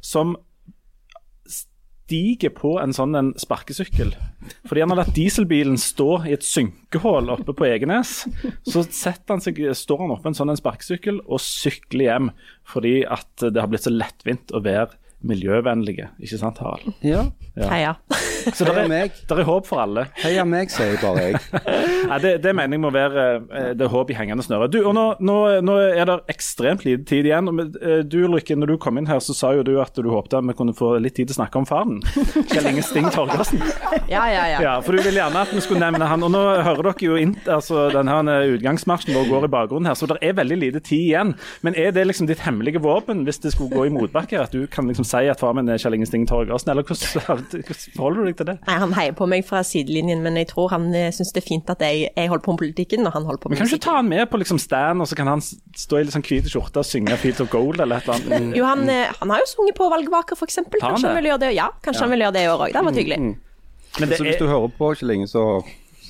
som 0.00 0.36
stiger 2.10 2.50
på 2.50 2.74
en 2.82 2.92
sånn 2.94 3.14
en 3.14 3.28
sparkesykkel. 3.38 4.10
Fordi 4.66 4.82
han 4.82 4.90
har 4.90 4.98
latt 5.04 5.14
dieselbilen 5.14 5.78
stå 5.78 6.24
i 6.26 6.34
et 6.34 6.46
synkehull 6.46 7.30
oppe 7.30 7.54
på 7.54 7.68
Egenes. 7.68 8.24
Så 8.66 8.82
han 9.30 9.42
seg, 9.44 9.60
står 9.78 10.02
han 10.02 10.14
oppe 10.16 10.32
en 10.32 10.38
sånn 10.38 10.50
en 10.50 10.58
sparkesykkel 10.58 11.22
og 11.22 11.42
sykler 11.44 12.08
hjem 12.08 12.32
fordi 12.66 13.00
at 13.06 13.46
det 13.46 13.62
har 13.62 13.70
blitt 13.70 13.86
så 13.86 13.94
lettvint 13.94 14.50
å 14.50 14.62
være 14.64 14.98
miljøvennlige. 15.26 16.08
Ikke 16.22 16.38
sant, 16.40 16.58
Harald? 16.62 16.92
Ja. 17.04 17.26
Ja. 17.58 17.66
Heia. 17.68 17.94
Så 18.56 18.64
det 18.64 18.72
er, 18.72 18.86
meg. 18.88 19.10
der 19.28 19.40
er 19.42 19.44
håp 19.44 19.66
for 19.68 19.82
alle. 19.82 20.06
Heia 20.22 20.46
meg, 20.48 20.70
sier 20.72 20.94
bare 21.02 21.26
jeg. 21.26 21.40
Nei, 22.10 22.18
det, 22.22 22.30
det 22.40 22.54
mener 22.56 22.78
jeg 22.78 22.80
må 22.80 22.88
være 22.94 23.24
eh, 23.42 23.66
det 23.76 23.84
er 23.84 23.90
håp 23.92 24.12
i 24.14 24.16
hengende 24.16 24.44
snøre. 24.46 24.68
Du, 24.72 24.78
og 24.88 24.94
nå, 24.96 25.02
nå, 25.20 25.34
nå 25.66 25.74
er 25.90 26.08
det 26.08 26.14
ekstremt 26.32 26.86
lite 26.86 27.04
tid 27.10 27.28
igjen. 27.28 27.50
og 27.50 27.58
med- 27.58 27.76
eh, 27.82 28.00
Du 28.08 28.16
Ulrikke, 28.24 28.56
når 28.56 28.72
du 28.72 28.76
kom 28.80 28.96
inn 28.96 29.10
her, 29.10 29.20
så 29.20 29.36
sa 29.36 29.50
jo 29.58 29.64
du 29.66 29.74
at 29.82 29.92
du 29.98 30.08
håpte 30.08 30.38
at 30.40 30.46
vi 30.48 30.54
kunne 30.56 30.72
få 30.78 30.94
litt 31.04 31.18
tid 31.18 31.28
til 31.28 31.36
å 31.36 31.40
snakke 31.42 31.60
om 31.60 31.68
faren. 31.68 32.00
Kjell 32.48 32.70
Inge 32.72 32.86
Sting 32.86 33.10
Torgersen. 33.12 33.60
Ja, 34.10 34.24
ja, 34.26 34.42
ja. 34.50 34.58
Ja, 34.64 34.70
for 34.82 34.96
du 34.96 35.04
vil 35.04 35.14
gjerne 35.20 35.44
at 35.44 35.52
vi 35.54 35.60
skulle 35.62 35.84
nevne 35.84 36.06
han. 36.10 36.24
Og 36.26 36.32
nå 36.34 36.40
hører 36.64 36.88
dere 36.88 37.04
jo 37.06 37.18
inn, 37.20 37.36
altså 37.46 37.84
denne 37.94 38.16
utgangsmarsjen 38.56 39.14
vår 39.14 39.28
går 39.30 39.46
i 39.46 39.50
bakgrunnen 39.52 39.86
her, 39.90 39.94
så 39.98 40.08
det 40.10 40.16
er 40.26 40.34
veldig 40.38 40.56
lite 40.58 40.80
tid 40.82 41.04
igjen. 41.12 41.30
Men 41.62 41.76
er 41.78 41.92
det 41.94 42.08
liksom 42.08 42.26
ditt 42.26 42.42
hemmelige 42.42 42.82
våpen 42.82 43.22
hvis 43.28 43.38
det 43.44 43.52
skulle 43.54 43.70
gå 43.76 43.84
i 43.86 43.92
motbakke, 43.94 44.40
at 44.42 44.56
du 44.56 44.64
kan 44.72 44.88
liksom 44.90 45.06
si 45.10 45.28
at 45.30 45.40
faren 45.42 45.58
min 45.60 45.70
er 45.72 45.80
Kjell 45.82 45.96
Inge 45.96 46.06
Sting 46.08 46.26
Torgersen, 46.30 46.70
eller 46.72 46.86
hvordan, 46.86 47.24
hvordan 47.26 47.80
forholder 47.96 48.20
du 48.20 48.28
deg 48.30 48.38
til 48.40 48.48
det? 48.50 48.56
Nei, 48.68 48.76
Han 48.84 48.94
heier 48.96 49.16
på 49.18 49.28
meg 49.30 49.44
fra 49.48 49.62
sidelinjen, 49.66 50.22
men 50.24 50.38
jeg 50.40 50.50
tror 50.52 50.70
han 50.74 50.88
eh, 50.96 51.10
syns 51.14 51.34
det 51.36 51.42
er 51.42 51.46
fint 51.48 51.72
at 51.74 51.82
jeg, 51.84 52.08
jeg 52.16 52.32
holder 52.32 52.44
på 52.46 52.54
med 52.54 52.62
politikken, 52.64 53.04
når 53.06 53.16
han 53.18 53.28
holder 53.28 53.42
på 53.42 53.52
med 53.52 53.60
Kan 53.60 53.70
du 53.70 53.74
ikke 53.74 53.86
ta 53.88 53.96
han 53.98 54.10
med 54.10 54.24
på 54.32 54.40
liksom 54.42 54.62
stand, 54.62 55.04
og 55.04 55.10
så 55.10 55.18
kan 55.18 55.30
han 55.32 55.44
stå 55.44 56.00
i 56.00 56.06
litt 56.06 56.16
sånn 56.16 56.26
hvit 56.26 56.50
skjorte 56.50 56.82
og 56.82 56.88
synge 56.88 57.18
'Feet 57.20 57.42
of 57.44 57.50
Gold' 57.52 57.82
eller 57.82 58.00
et 58.00 58.08
eller 58.08 58.36
annet? 58.38 58.56
Jo, 58.58 58.66
han, 58.70 58.86
eh, 58.88 59.12
han 59.20 59.34
har 59.34 59.44
jo 59.44 59.50
sunget 59.52 59.78
på 59.78 59.90
valgvaker, 59.92 60.38
f.eks. 60.38 60.62
Kanskje 60.80 61.08
han 61.08 61.18
vil 61.20 61.30
gjøre 61.32 61.44
det? 61.46 61.54
Ja, 61.58 61.70
kanskje 61.84 62.06
han 62.06 62.14
vil 62.14 62.26
gjøre 62.26 62.36
det 62.38 62.44
i 62.46 62.50
år 62.50 62.66
òg. 62.66 62.68
Det 62.70 62.80
hadde 62.80 62.90
vært 62.92 63.02
hyggelig. 63.02 63.20
Men 63.98 64.08
det 64.12 64.18
Så 64.20 64.26
hvis 64.26 64.38
du 64.38 64.46
hører 64.46 64.70
på 64.78 64.92
ikke 64.94 65.08
lenge, 65.10 65.26
så, 65.30 65.44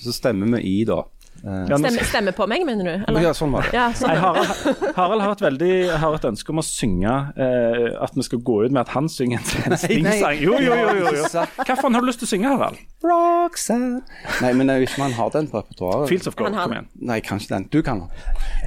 så 0.03 0.13
stemmer 0.13 0.59
vi 0.59 0.63
i, 0.69 0.85
da. 0.89 1.03
Eh, 1.41 1.51
ja, 1.71 1.77
nå- 1.77 1.79
Stemme, 1.89 2.05
stemme 2.05 2.33
på 2.37 2.47
meg, 2.51 2.67
mener 2.69 2.85
du? 2.85 3.05
Eller? 3.09 3.21
ja, 3.25 3.31
sånn 3.33 3.53
var 3.55 3.63
det. 3.65 3.71
Ja, 3.73 3.87
sånn. 3.97 4.11
Nei, 4.11 4.17
Harald, 4.21 4.93
Harald 4.97 5.23
har, 5.25 5.33
et 5.33 5.41
veldig, 5.47 5.71
har 6.03 6.15
et 6.19 6.27
ønske 6.29 6.53
om 6.53 6.61
å 6.61 6.65
synge 6.67 7.15
eh, 7.41 7.87
At 8.05 8.13
vi 8.19 8.23
skal 8.27 8.43
gå 8.45 8.59
ut 8.67 8.73
med 8.75 8.83
at 8.83 8.93
han 8.93 9.09
synger 9.09 9.41
en, 9.41 9.77
Sting-sang. 9.85 10.37
Jo, 10.43 10.59
jo, 10.61 10.75
jo. 10.77 10.91
jo, 11.01 11.15
jo. 11.17 11.25
Hvilken 11.57 11.95
har 11.97 12.05
du 12.05 12.11
lyst 12.11 12.21
til 12.21 12.29
å 12.29 12.33
synge, 12.35 12.53
Harald? 12.53 12.83
Roxanne. 13.05 14.03
Nei, 14.43 14.53
men 14.59 14.69
jeg 14.69 14.85
vet 14.85 14.91
ikke 14.93 15.01
om 15.01 15.07
han 15.09 15.17
har 15.21 15.33
den 15.39 15.49
på 15.49 15.63
repertoaret. 15.63 16.09
'Fields 16.11 16.29
of 16.29 16.37
Gold'. 16.37 16.59
Kom 16.61 16.77
igjen. 16.77 16.91
Nei, 17.01 17.21
kanskje 17.25 17.55
den. 17.55 17.69
Du 17.73 17.81
kan. 17.83 18.05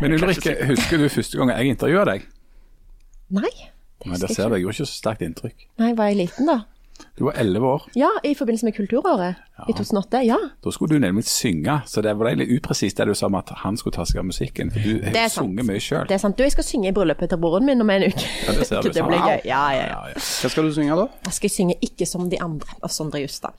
Men 0.01 0.17
Ulrikke, 0.17 0.55
husker 0.73 0.97
du 0.97 1.07
første 1.13 1.37
gang 1.37 1.53
jeg 1.53 1.75
intervjua 1.77 2.05
deg? 2.09 2.25
Nei. 3.33 3.53
Nei, 4.05 4.17
Der 4.19 4.27
ser 4.33 4.49
du, 4.49 4.55
jeg 4.57 4.65
gjorde 4.65 4.75
ikke 4.81 4.89
så 4.89 4.97
sterkt 4.99 5.21
inntrykk. 5.23 5.67
Nei, 5.79 5.93
var 5.95 6.09
jeg 6.11 6.17
liten 6.25 6.49
da? 6.49 6.57
Du 7.17 7.25
var 7.25 7.33
elleve 7.37 7.67
år. 7.67 7.83
Ja, 7.95 8.09
i 8.23 8.33
forbindelse 8.35 8.65
med 8.65 8.73
Kulturåret 8.75 9.35
i 9.69 9.73
2008. 9.77 10.21
Ja. 10.25 10.37
Da 10.63 10.71
skulle 10.73 10.95
du 10.95 10.99
nemlig 11.03 11.23
synge, 11.29 11.75
så 11.85 12.01
det 12.01 12.13
var 12.17 12.33
litt 12.35 12.49
upresist 12.49 12.97
det 12.97 13.05
du 13.07 13.13
sa 13.17 13.27
om 13.29 13.35
at 13.37 13.51
han 13.63 13.77
skulle 13.77 13.93
ta 13.93 14.05
seg 14.09 14.21
av 14.23 14.25
musikken. 14.29 14.71
For 14.73 14.79
du 14.81 15.03
har 15.05 15.29
sunget 15.29 15.67
mye 15.69 15.81
sjøl. 15.83 16.07
Det 16.09 16.17
er 16.17 16.23
sant. 16.23 16.37
Du, 16.37 16.43
jeg 16.45 16.55
skal 16.55 16.65
synge 16.67 16.89
i 16.89 16.95
bryllupet 16.95 17.29
til 17.29 17.37
broren 17.41 17.65
min 17.69 17.81
om 17.85 17.89
en 17.93 18.07
uke. 18.09 18.25
Ja, 18.47 18.55
det 18.57 18.67
ser 18.69 18.81
du. 18.85 18.89
det 18.89 19.05
blir 19.09 19.21
gøy. 19.21 19.41
Ja, 19.45 19.63
ja, 19.77 19.85
ja. 19.93 19.99
Hva 20.17 20.49
skal 20.55 20.69
du 20.69 20.73
synge 20.73 20.97
da? 20.97 21.07
Jeg 21.29 21.37
skal 21.39 21.49
synge 21.53 21.75
'Ikke 21.81 22.05
som 22.09 22.29
de 22.29 22.41
andre' 22.41 22.79
av 22.81 22.89
Sondre 22.89 23.21
Justad. 23.21 23.53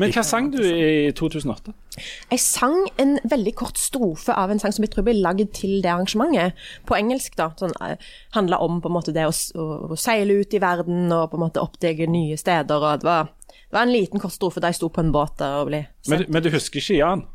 Men 0.00 0.12
hva 0.14 0.22
sang 0.26 0.50
du 0.52 0.60
i 0.62 1.10
2008? 1.16 1.74
Jeg 2.30 2.42
sang 2.42 2.76
en 3.02 3.16
veldig 3.30 3.54
kort 3.58 3.78
strofe 3.80 4.34
av 4.34 4.50
en 4.50 4.60
sang 4.62 4.74
som 4.74 4.86
jeg 4.86 4.94
tror 4.94 5.06
ble 5.06 5.16
lagd 5.18 5.52
til 5.56 5.80
det 5.84 5.92
arrangementet, 5.92 6.58
på 6.86 6.96
engelsk. 6.98 7.36
da, 7.38 7.50
sånn, 7.58 7.74
eh, 7.84 7.96
Handla 8.36 8.60
om 8.64 8.80
på 8.82 8.90
en 8.90 8.96
måte 8.96 9.14
det 9.14 9.26
å, 9.28 9.34
å, 9.60 9.68
å 9.94 9.98
seile 9.98 10.40
ut 10.40 10.54
i 10.54 10.62
verden 10.62 11.12
og 11.12 11.30
på 11.30 11.38
en 11.38 11.46
måte 11.46 11.62
oppdage 11.62 12.08
nye 12.10 12.38
steder. 12.40 12.74
og 12.74 13.02
Det 13.02 13.08
var, 13.08 13.30
det 13.50 13.78
var 13.78 13.86
en 13.86 13.94
liten 13.94 14.22
kort 14.22 14.34
strofe 14.34 14.62
da 14.62 14.72
jeg 14.72 14.80
sto 14.80 14.90
på 14.90 15.04
en 15.04 15.14
båt 15.14 15.42
og 15.46 15.70
ble 15.70 15.86
Men, 16.10 16.26
men 16.28 16.44
du 16.44 16.50
husker 16.54 16.82
ikke 16.82 17.00
Jan? 17.00 17.26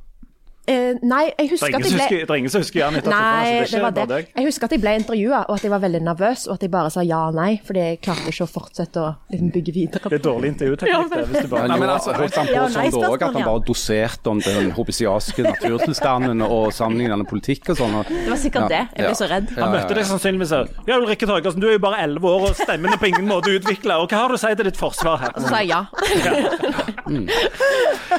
Eh, 0.70 0.93
nei, 1.01 1.32
jeg 1.34 1.49
husker 1.49 1.72
er 1.72 1.80
at 1.80 1.86
jeg 1.88 1.95
ble 1.95 2.01
husker, 2.03 2.20
det 2.20 2.30
er 2.30 2.39
ingen 2.43 2.51
som 2.53 2.62
husker 2.62 2.80
Jan 2.84 2.97
etter 2.99 3.10
Nei, 3.10 3.66
det 3.66 3.80
var 3.82 3.93
det. 3.95 4.03
deg. 4.12 4.28
Jeg 4.36 4.45
husker 4.45 4.68
at 4.68 4.74
jeg 4.76 4.82
ble 4.84 4.91
intervjua, 4.99 5.39
og 5.49 5.55
at 5.55 5.64
jeg 5.66 5.72
var 5.74 5.82
veldig 5.82 6.01
nervøs, 6.05 6.43
og 6.45 6.53
at 6.60 6.66
jeg 6.66 6.72
bare 6.76 6.91
sa 6.93 7.01
ja 7.01 7.22
og 7.32 7.38
nei, 7.39 7.55
fordi 7.66 7.86
jeg 7.88 7.99
klarte 8.05 8.30
ikke 8.30 8.45
å 8.45 8.49
fortsette 8.51 9.01
å 9.01 9.07
liksom, 9.34 9.49
bygge 9.55 9.74
videre. 9.74 10.12
Det 10.14 10.20
er 10.20 10.26
dårlig 10.28 10.51
intervjuteknikk. 10.53 11.10
det, 11.16 11.24
hvis 11.32 11.47
du 11.47 11.49
bare... 11.53 11.64
Han 11.64 11.74
Nei, 11.74 11.80
men 11.82 11.93
altså, 11.95 12.14
holdt 12.20 12.38
han 12.38 12.51
på 12.51 12.68
sånn 12.76 12.93
da 12.99 13.10
òg, 13.10 13.26
at 13.30 13.39
han 13.39 13.47
bare 13.49 13.64
doserte 13.66 14.34
om 14.34 14.43
den 14.45 14.70
hobisiaske 14.78 15.47
naturtilstanden 15.47 16.45
og 16.45 16.70
sammenlignende 16.76 17.26
politikk 17.30 17.72
og 17.74 17.82
sånn. 17.82 17.97
Det 18.12 18.30
var 18.30 18.41
sikkert 18.43 18.70
det. 18.76 18.84
Jeg 18.93 19.10
ble 19.10 19.18
så 19.18 19.32
redd. 19.32 19.55
Han 19.57 19.74
møtte 19.74 19.97
deg 19.97 20.07
sannsynligvis 20.12 20.53
her. 20.53 20.70
Ja, 20.86 20.99
Ulrikke 21.01 21.30
Torgersen, 21.30 21.64
du 21.64 21.70
er 21.72 21.80
jo 21.80 21.82
bare 21.88 22.03
elleve 22.05 22.30
år 22.30 22.49
og 22.51 22.55
stemmen 22.62 22.93
er 22.93 23.01
på 23.01 23.10
ingen 23.10 23.26
måte 23.30 23.55
utvikla. 23.57 23.97
Og 24.03 24.14
hva 24.14 24.26
har 24.26 24.34
du 24.34 24.38
å 24.38 24.41
si 24.41 24.53
til 24.53 24.70
ditt 24.70 24.78
forsvar 24.78 25.26
her? 25.26 25.34
Og 25.34 25.47
så 25.47 25.53
sa 25.55 25.64
jeg 25.64 25.74
ja. 25.74 25.82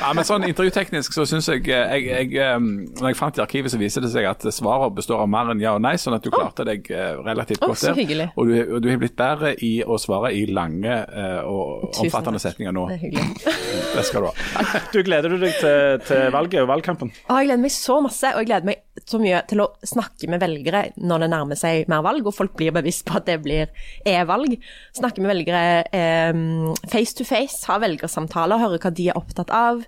Ja, 0.01 0.13
men 0.15 0.25
sånn 0.27 0.45
intervjuteknisk 0.47 1.15
så 1.15 1.25
syns 1.29 1.49
jeg, 1.51 1.65
eh, 1.69 1.95
jeg, 1.99 2.31
jeg 2.35 2.39
eh, 2.41 2.59
Når 3.01 3.11
jeg 3.11 3.19
fant 3.19 3.39
i 3.39 3.43
arkivet, 3.43 3.73
så 3.73 3.81
viser 3.81 4.05
det 4.05 4.13
seg 4.13 4.27
at 4.29 4.47
svaret 4.55 4.95
består 4.97 5.25
av 5.25 5.31
mer 5.31 5.51
enn 5.53 5.63
ja 5.63 5.75
og 5.77 5.83
nei, 5.85 5.97
sånn 6.01 6.17
at 6.17 6.25
du 6.25 6.31
klarte 6.33 6.65
deg 6.69 6.87
eh, 6.95 7.19
relativt 7.27 7.65
Å, 7.65 7.73
godt 7.73 7.85
der. 7.89 8.31
Og 8.39 8.51
du, 8.51 8.55
og 8.77 8.85
du 8.85 8.89
har 8.91 9.01
blitt 9.03 9.17
bedre 9.19 9.53
i 9.67 9.73
å 9.83 9.99
svare 10.01 10.33
i 10.37 10.45
lange 10.51 11.01
og 11.47 11.91
omfattende 12.01 12.41
setninger 12.43 12.75
nå. 12.75 12.87
Det 12.91 12.97
er 12.97 13.03
hyggelig. 13.05 13.57
Det 13.91 14.05
skal 14.07 14.25
du 14.25 14.31
ha. 14.31 14.81
Du 14.95 15.01
Gleder 15.07 15.33
du 15.33 15.41
deg 15.43 15.57
til, 15.59 16.01
til 16.07 16.31
valget 16.35 16.63
og 16.63 16.71
valgkampen? 16.71 17.11
Og 17.29 17.41
jeg 17.41 17.51
gleder 17.51 17.63
meg 17.65 17.75
så 17.75 17.99
masse, 18.05 18.31
og 18.35 18.43
jeg 18.43 18.51
gleder 18.51 18.69
meg 18.71 19.07
så 19.09 19.21
mye 19.23 19.41
til 19.49 19.63
å 19.65 19.69
snakke 19.87 20.29
med 20.31 20.43
velgere 20.43 20.83
når 21.01 21.25
det 21.25 21.31
nærmer 21.33 21.59
seg 21.59 21.91
mer 21.91 22.05
valg, 22.05 22.27
og 22.27 22.37
folk 22.37 22.55
blir 22.59 22.75
bevisst 22.75 23.07
på 23.09 23.17
at 23.19 23.29
det 23.29 23.39
blir 23.45 23.71
e-valg. 24.09 24.57
Snakke 24.97 25.25
med 25.25 25.33
velgere 25.33 25.63
eh, 25.97 26.43
face 26.91 27.17
to 27.19 27.27
face, 27.27 27.65
ha 27.71 27.79
velgersamtaler, 27.83 28.61
høre 28.63 28.80
hva 28.83 28.95
de 28.97 29.09
er 29.13 29.21
opptatt 29.21 29.53
av. 29.55 29.85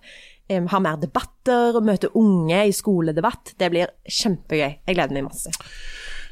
Um, 0.53 0.67
ha 0.69 0.79
mer 0.85 0.97
debatter, 1.01 1.79
møte 1.85 2.11
unge 2.19 2.65
i 2.69 2.73
skoledebatt. 2.77 3.55
Det 3.61 3.71
blir 3.73 3.93
kjempegøy. 4.11 4.79
Jeg 4.87 4.97
gleder 4.99 5.15
meg 5.17 5.31
masse. 5.31 5.53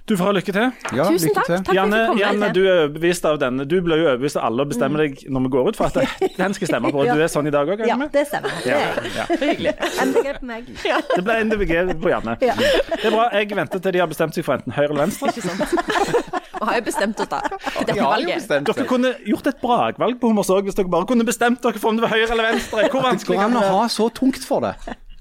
Du 0.08 0.16
får 0.18 0.26
ha 0.26 0.32
lykke 0.34 0.52
til. 0.56 0.64
Ja, 0.96 1.04
Tusen 1.06 1.28
lykke 1.28 1.42
takk. 1.46 1.64
Takk 1.68 1.76
Janne. 1.76 1.98
Janne, 2.18 2.48
du 2.56 2.60
er 2.64 2.80
overbevist 2.88 3.26
av 3.30 3.36
denne. 3.38 3.62
Du 3.68 3.76
blir 3.84 4.00
jo 4.00 4.08
overbevist 4.08 4.40
av 4.40 4.48
alle 4.48 4.64
og 4.64 4.72
bestemmer 4.72 5.04
deg 5.04 5.20
når 5.30 5.44
vi 5.44 5.50
går 5.54 5.68
ut 5.70 5.78
for 5.78 5.86
at 5.92 6.18
den 6.40 6.56
skal 6.56 6.70
stemme 6.72 6.90
på. 6.90 7.04
Du 7.06 7.20
er 7.20 7.30
sånn 7.30 7.46
i 7.46 7.52
dag 7.54 7.70
òg, 7.70 7.84
Ja, 7.86 7.94
det 8.10 8.24
stemmer. 8.26 8.56
Det 8.64 8.74
er 8.74 9.30
hyggelig. 9.44 9.76
MDG 10.08 10.32
på 10.40 10.50
meg. 10.50 10.72
Det 10.82 11.22
ble 11.28 11.38
MDG 11.46 11.74
på 12.02 12.10
Janne. 12.10 12.34
Ja. 12.42 12.58
Det 12.58 13.04
er 13.06 13.14
bra. 13.14 13.28
Jeg 13.38 13.52
venter 13.60 13.84
til 13.86 13.94
de 13.94 14.02
har 14.02 14.10
bestemt 14.10 14.34
seg 14.34 14.48
for 14.48 14.58
enten 14.58 14.74
høyre 14.74 14.90
eller 14.90 15.06
venstre. 15.06 16.39
Vi 16.60 16.66
har 16.68 16.74
jo 16.76 16.82
bestemt 16.84 17.20
oss 17.24 17.28
da, 17.32 17.40
til 17.48 17.86
dette 17.88 17.96
Ja, 17.96 18.08
valget. 18.10 18.34
bestemt 18.42 18.66
Dere 18.68 18.84
kunne 18.88 19.14
gjort 19.24 19.46
et 19.48 19.60
brakvalg 19.62 20.18
på 20.20 20.28
Hummers 20.28 20.50
òg, 20.52 20.66
hvis 20.68 20.76
dere 20.76 20.90
bare 20.92 21.06
kunne 21.08 21.24
bestemt 21.24 21.62
dere 21.64 21.80
for 21.80 21.88
om 21.90 21.96
det 21.96 22.04
var 22.04 22.12
høyre 22.12 22.28
eller 22.34 22.50
venstre. 22.52 22.88
Hvor 22.92 23.00
Det 23.00 23.08
vanskelig 23.10 23.38
kan 23.40 23.50
an 23.50 23.56
å 23.56 23.60
det 23.62 23.70
være? 23.70 23.78
ha 23.80 23.88
så 23.88 24.08
tungt 24.12 24.44
for 24.44 24.60
det. 24.66 24.74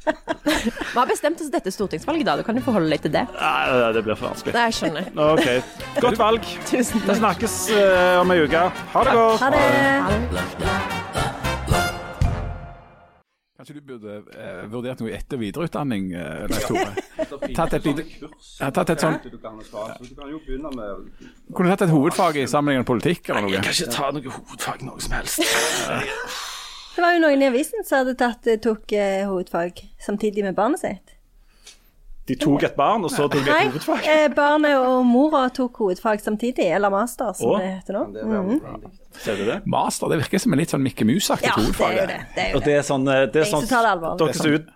Vi 0.10 0.96
har 0.98 1.06
bestemt 1.08 1.40
oss 1.44 1.52
dette 1.54 1.72
stortingsvalget, 1.72 2.26
da. 2.26 2.36
Du 2.40 2.44
kan 2.44 2.56
jo 2.58 2.64
forholde 2.66 2.90
deg 2.90 3.02
til 3.04 3.12
det. 3.14 3.24
Nei, 3.40 3.92
det 3.94 4.04
blir 4.08 4.18
for 4.18 4.32
vanskelig. 4.32 4.54
Det 4.56 4.68
skjønner 4.74 5.06
jeg. 5.06 5.14
OK. 5.16 6.02
Godt 6.02 6.18
valg. 6.20 6.42
Tusen 6.72 7.04
Vi 7.08 7.18
snakkes 7.20 7.58
uh, 7.76 8.22
om 8.24 8.32
ei 8.36 8.40
uke. 8.48 8.64
Ha 8.96 9.04
det 9.08 9.18
godt. 9.20 9.44
Ha 9.44 9.50
det. 9.54 11.39
Kanskje 13.60 13.74
du 13.76 13.82
burde 13.84 14.14
eh, 14.40 14.60
vurdert 14.72 15.02
noe 15.04 15.10
etter- 15.12 15.36
og 15.36 15.42
videreutdanning, 15.42 16.06
eh, 16.16 16.46
Leif 16.48 16.68
Tore? 16.70 16.94
Tatt 17.58 17.74
et 17.76 17.88
lite, 17.90 18.06
ja, 18.62 18.70
tatt 18.72 18.94
et 18.94 19.04
sånn, 19.04 19.18
Du 19.26 19.36
kan 19.42 19.58
jo 20.32 20.40
begynne 20.46 20.72
med 20.72 21.10
kunne 21.52 21.68
du 21.68 21.74
tatt 21.74 21.84
et 21.90 21.92
hovedfag 21.92 22.40
i 22.40 22.46
sammenlignet 22.48 22.88
politikk 22.88 23.28
eller 23.34 23.50
Jeg 23.52 23.60
noe? 23.60 23.66
kan 23.68 23.76
ikke 23.76 23.98
ta 23.98 24.08
noe 24.16 24.34
hovedfag 24.38 24.86
noe 24.88 25.04
som 25.04 25.18
helst. 25.18 25.44
Det 26.96 27.04
var 27.04 27.18
jo 27.18 27.22
noen 27.26 27.44
i 27.44 27.50
avisen 27.52 27.84
som 27.84 28.00
hadde 28.06 28.16
tatt, 28.24 28.48
tok 28.64 28.96
eh, 28.96 29.26
hovedfag 29.28 29.84
samtidig 30.08 30.48
med 30.48 30.56
barnet 30.56 30.80
sitt. 30.86 31.19
De 32.30 32.36
tok 32.40 32.64
et 32.68 32.76
barn, 32.78 33.04
og 33.08 33.12
så 33.12 33.26
tok 33.26 33.42
de 33.42 33.50
et 33.50 33.68
hovedfag. 33.74 34.06
Nei, 34.06 34.28
barnet 34.38 34.78
og 34.78 35.04
mora 35.10 35.48
tok 35.56 35.80
hovedfag 35.82 36.22
samtidig, 36.22 36.68
eller 36.78 36.94
master, 36.94 37.34
som 37.38 37.56
Åh. 37.56 37.60
det 37.64 37.70
heter 37.80 37.98
nå. 37.98 38.04
Mm. 38.14 38.92
Ser 39.20 39.36
du 39.40 39.46
det? 39.48 39.56
Master, 39.66 40.08
det 40.14 40.20
virker 40.22 40.40
som 40.40 40.54
en 40.54 40.62
litt 40.62 40.72
sånn 40.72 40.84
Mikke 40.86 41.04
Mus-aktig 41.10 41.50
Ja, 41.50 41.56
det 41.58 41.64
hovedfag. 41.66 41.92
er 41.92 42.02
jo 42.02 42.08
det. 42.08 42.18
det. 42.20 42.28
det, 42.36 42.44
er 42.44 42.52
jo 42.52 42.56
Og 42.56 42.62
det. 42.62 42.66
det 42.70 42.76
er 42.78 42.86
sånn, 42.88 43.08
eh, 43.10 43.26
det 43.34 43.42
er 43.42 43.50
sånn 43.50 43.66
det. 43.66 44.12
Dere 44.22 44.34
som 44.38 44.52
ut, 44.54 44.70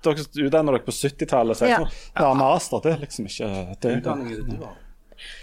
utdanner 0.47 0.77
dere 0.77 0.83
på 0.87 0.95
70-tallet, 0.97 1.57
sier 1.61 1.69
Ja. 1.69 1.77
sånn 1.83 1.91
Ja, 2.19 2.33
master, 2.33 2.79
det 2.83 2.93
er 2.93 2.99
liksom 3.05 3.29
ikke 3.29 3.51
det, 3.79 3.93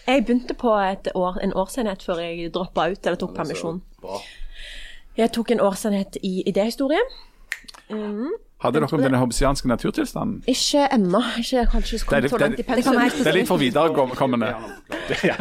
Jeg 0.07 0.27
begynte 0.27 0.55
på 0.59 0.75
et 0.91 1.09
år, 1.15 1.39
en 1.43 1.53
årsenhet 1.55 2.03
før 2.03 2.21
jeg 2.21 2.53
droppa 2.53 2.91
ut 2.91 3.07
eller 3.07 3.17
tok 3.17 3.35
permisjon. 3.35 3.81
Jeg 5.17 5.33
tok 5.33 5.51
en 5.51 5.61
årsenhet 5.61 6.17
i 6.23 6.43
idéhistorie. 6.51 7.01
Hadde 8.61 8.81
dere 8.81 8.89
om 8.93 9.01
den 9.03 9.15
hobbesianske 9.17 9.69
naturtilstanden? 9.71 10.43
Ikke 10.51 10.83
ennå. 10.93 11.21
Ikke, 11.41 11.63
kanskje 11.73 11.97
ikke 11.97 12.21
Det 12.21 12.31
kommet 12.31 12.31
så 12.31 12.39
langt 12.39 12.53
i 12.53 12.57
det- 12.61 12.67
pensum. 12.67 12.99
Det 13.25 13.27
er 13.27 13.37
litt 13.39 13.49
for 13.49 13.57
viderekommende. 13.57 14.51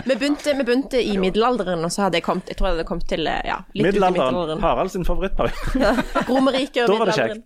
Vi 0.07 0.15
begynte, 0.15 0.53
vi 0.57 0.63
begynte 0.63 1.01
i 1.03 1.17
middelalderen, 1.17 1.83
og 1.85 1.91
så 1.91 2.01
hadde 2.05 2.15
jeg 2.17 2.23
kommet 2.23 2.47
Jeg 2.49 2.57
tror 2.57 2.67
jeg 2.69 2.75
hadde 2.77 2.87
kommet 2.87 3.07
til 3.09 3.27
eh, 3.27 3.41
ja, 3.45 3.57
litt 3.75 3.85
ut 3.85 3.89
i 3.89 3.99
Middelalderen. 3.99 4.33
middelalderen. 4.33 4.61
Harald 4.63 4.89
sin 4.93 5.05
favorittperiode. 5.05 6.05
Romerriket 6.29 6.89
og 6.89 6.99
middelalderen. 6.99 7.43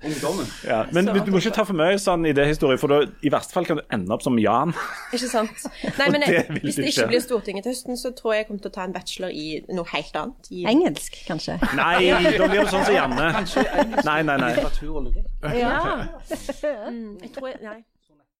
Ja, 0.67 0.84
men 0.91 1.05
du, 1.09 1.19
du 1.26 1.32
må 1.32 1.38
ikke 1.41 1.51
ta 1.57 1.63
for 1.67 1.74
mye 1.74 1.97
sånn 1.99 2.24
idéhistorie, 2.30 2.78
for 2.80 2.88
da, 2.93 3.01
i 3.26 3.30
verste 3.34 3.53
fall 3.57 3.65
kan 3.65 3.82
du 3.82 3.84
ende 3.91 4.13
opp 4.13 4.21
som 4.24 4.38
Jan. 4.39 4.74
Ikke 5.11 5.28
sant. 5.32 5.65
Nei, 5.97 6.09
men 6.13 6.21
jeg, 6.28 6.45
det 6.53 6.61
hvis 6.63 6.76
det 6.80 6.86
ikke 6.93 7.07
blir 7.11 7.19
Stortinget 7.26 7.63
til 7.65 7.74
høsten, 7.74 7.97
så 7.97 8.13
tror 8.15 8.34
jeg 8.38 8.43
jeg 8.43 8.47
kommer 8.51 8.61
til 8.61 8.71
å 8.71 8.76
ta 8.78 8.84
en 8.88 8.93
bachelor 8.93 9.30
i 9.34 9.47
noe 9.74 9.86
helt 9.93 10.15
annet. 10.21 10.51
I, 10.53 10.63
Engelsk, 10.69 11.17
kanskje. 11.28 11.57
Nei, 11.76 12.13
da 12.38 12.47
blir 12.47 12.61
det 12.61 12.69
sånn 12.71 12.86
som 12.86 12.93
Janne. 12.93 13.28
Nei, 14.05 14.21
nei, 14.24 14.38
nei. 14.38 14.53
Ja. 15.70 16.89
Mm, 16.89 17.18
jeg 17.22 17.32
tror 17.36 17.47
jeg, 17.47 17.57
Nei. 17.61 17.84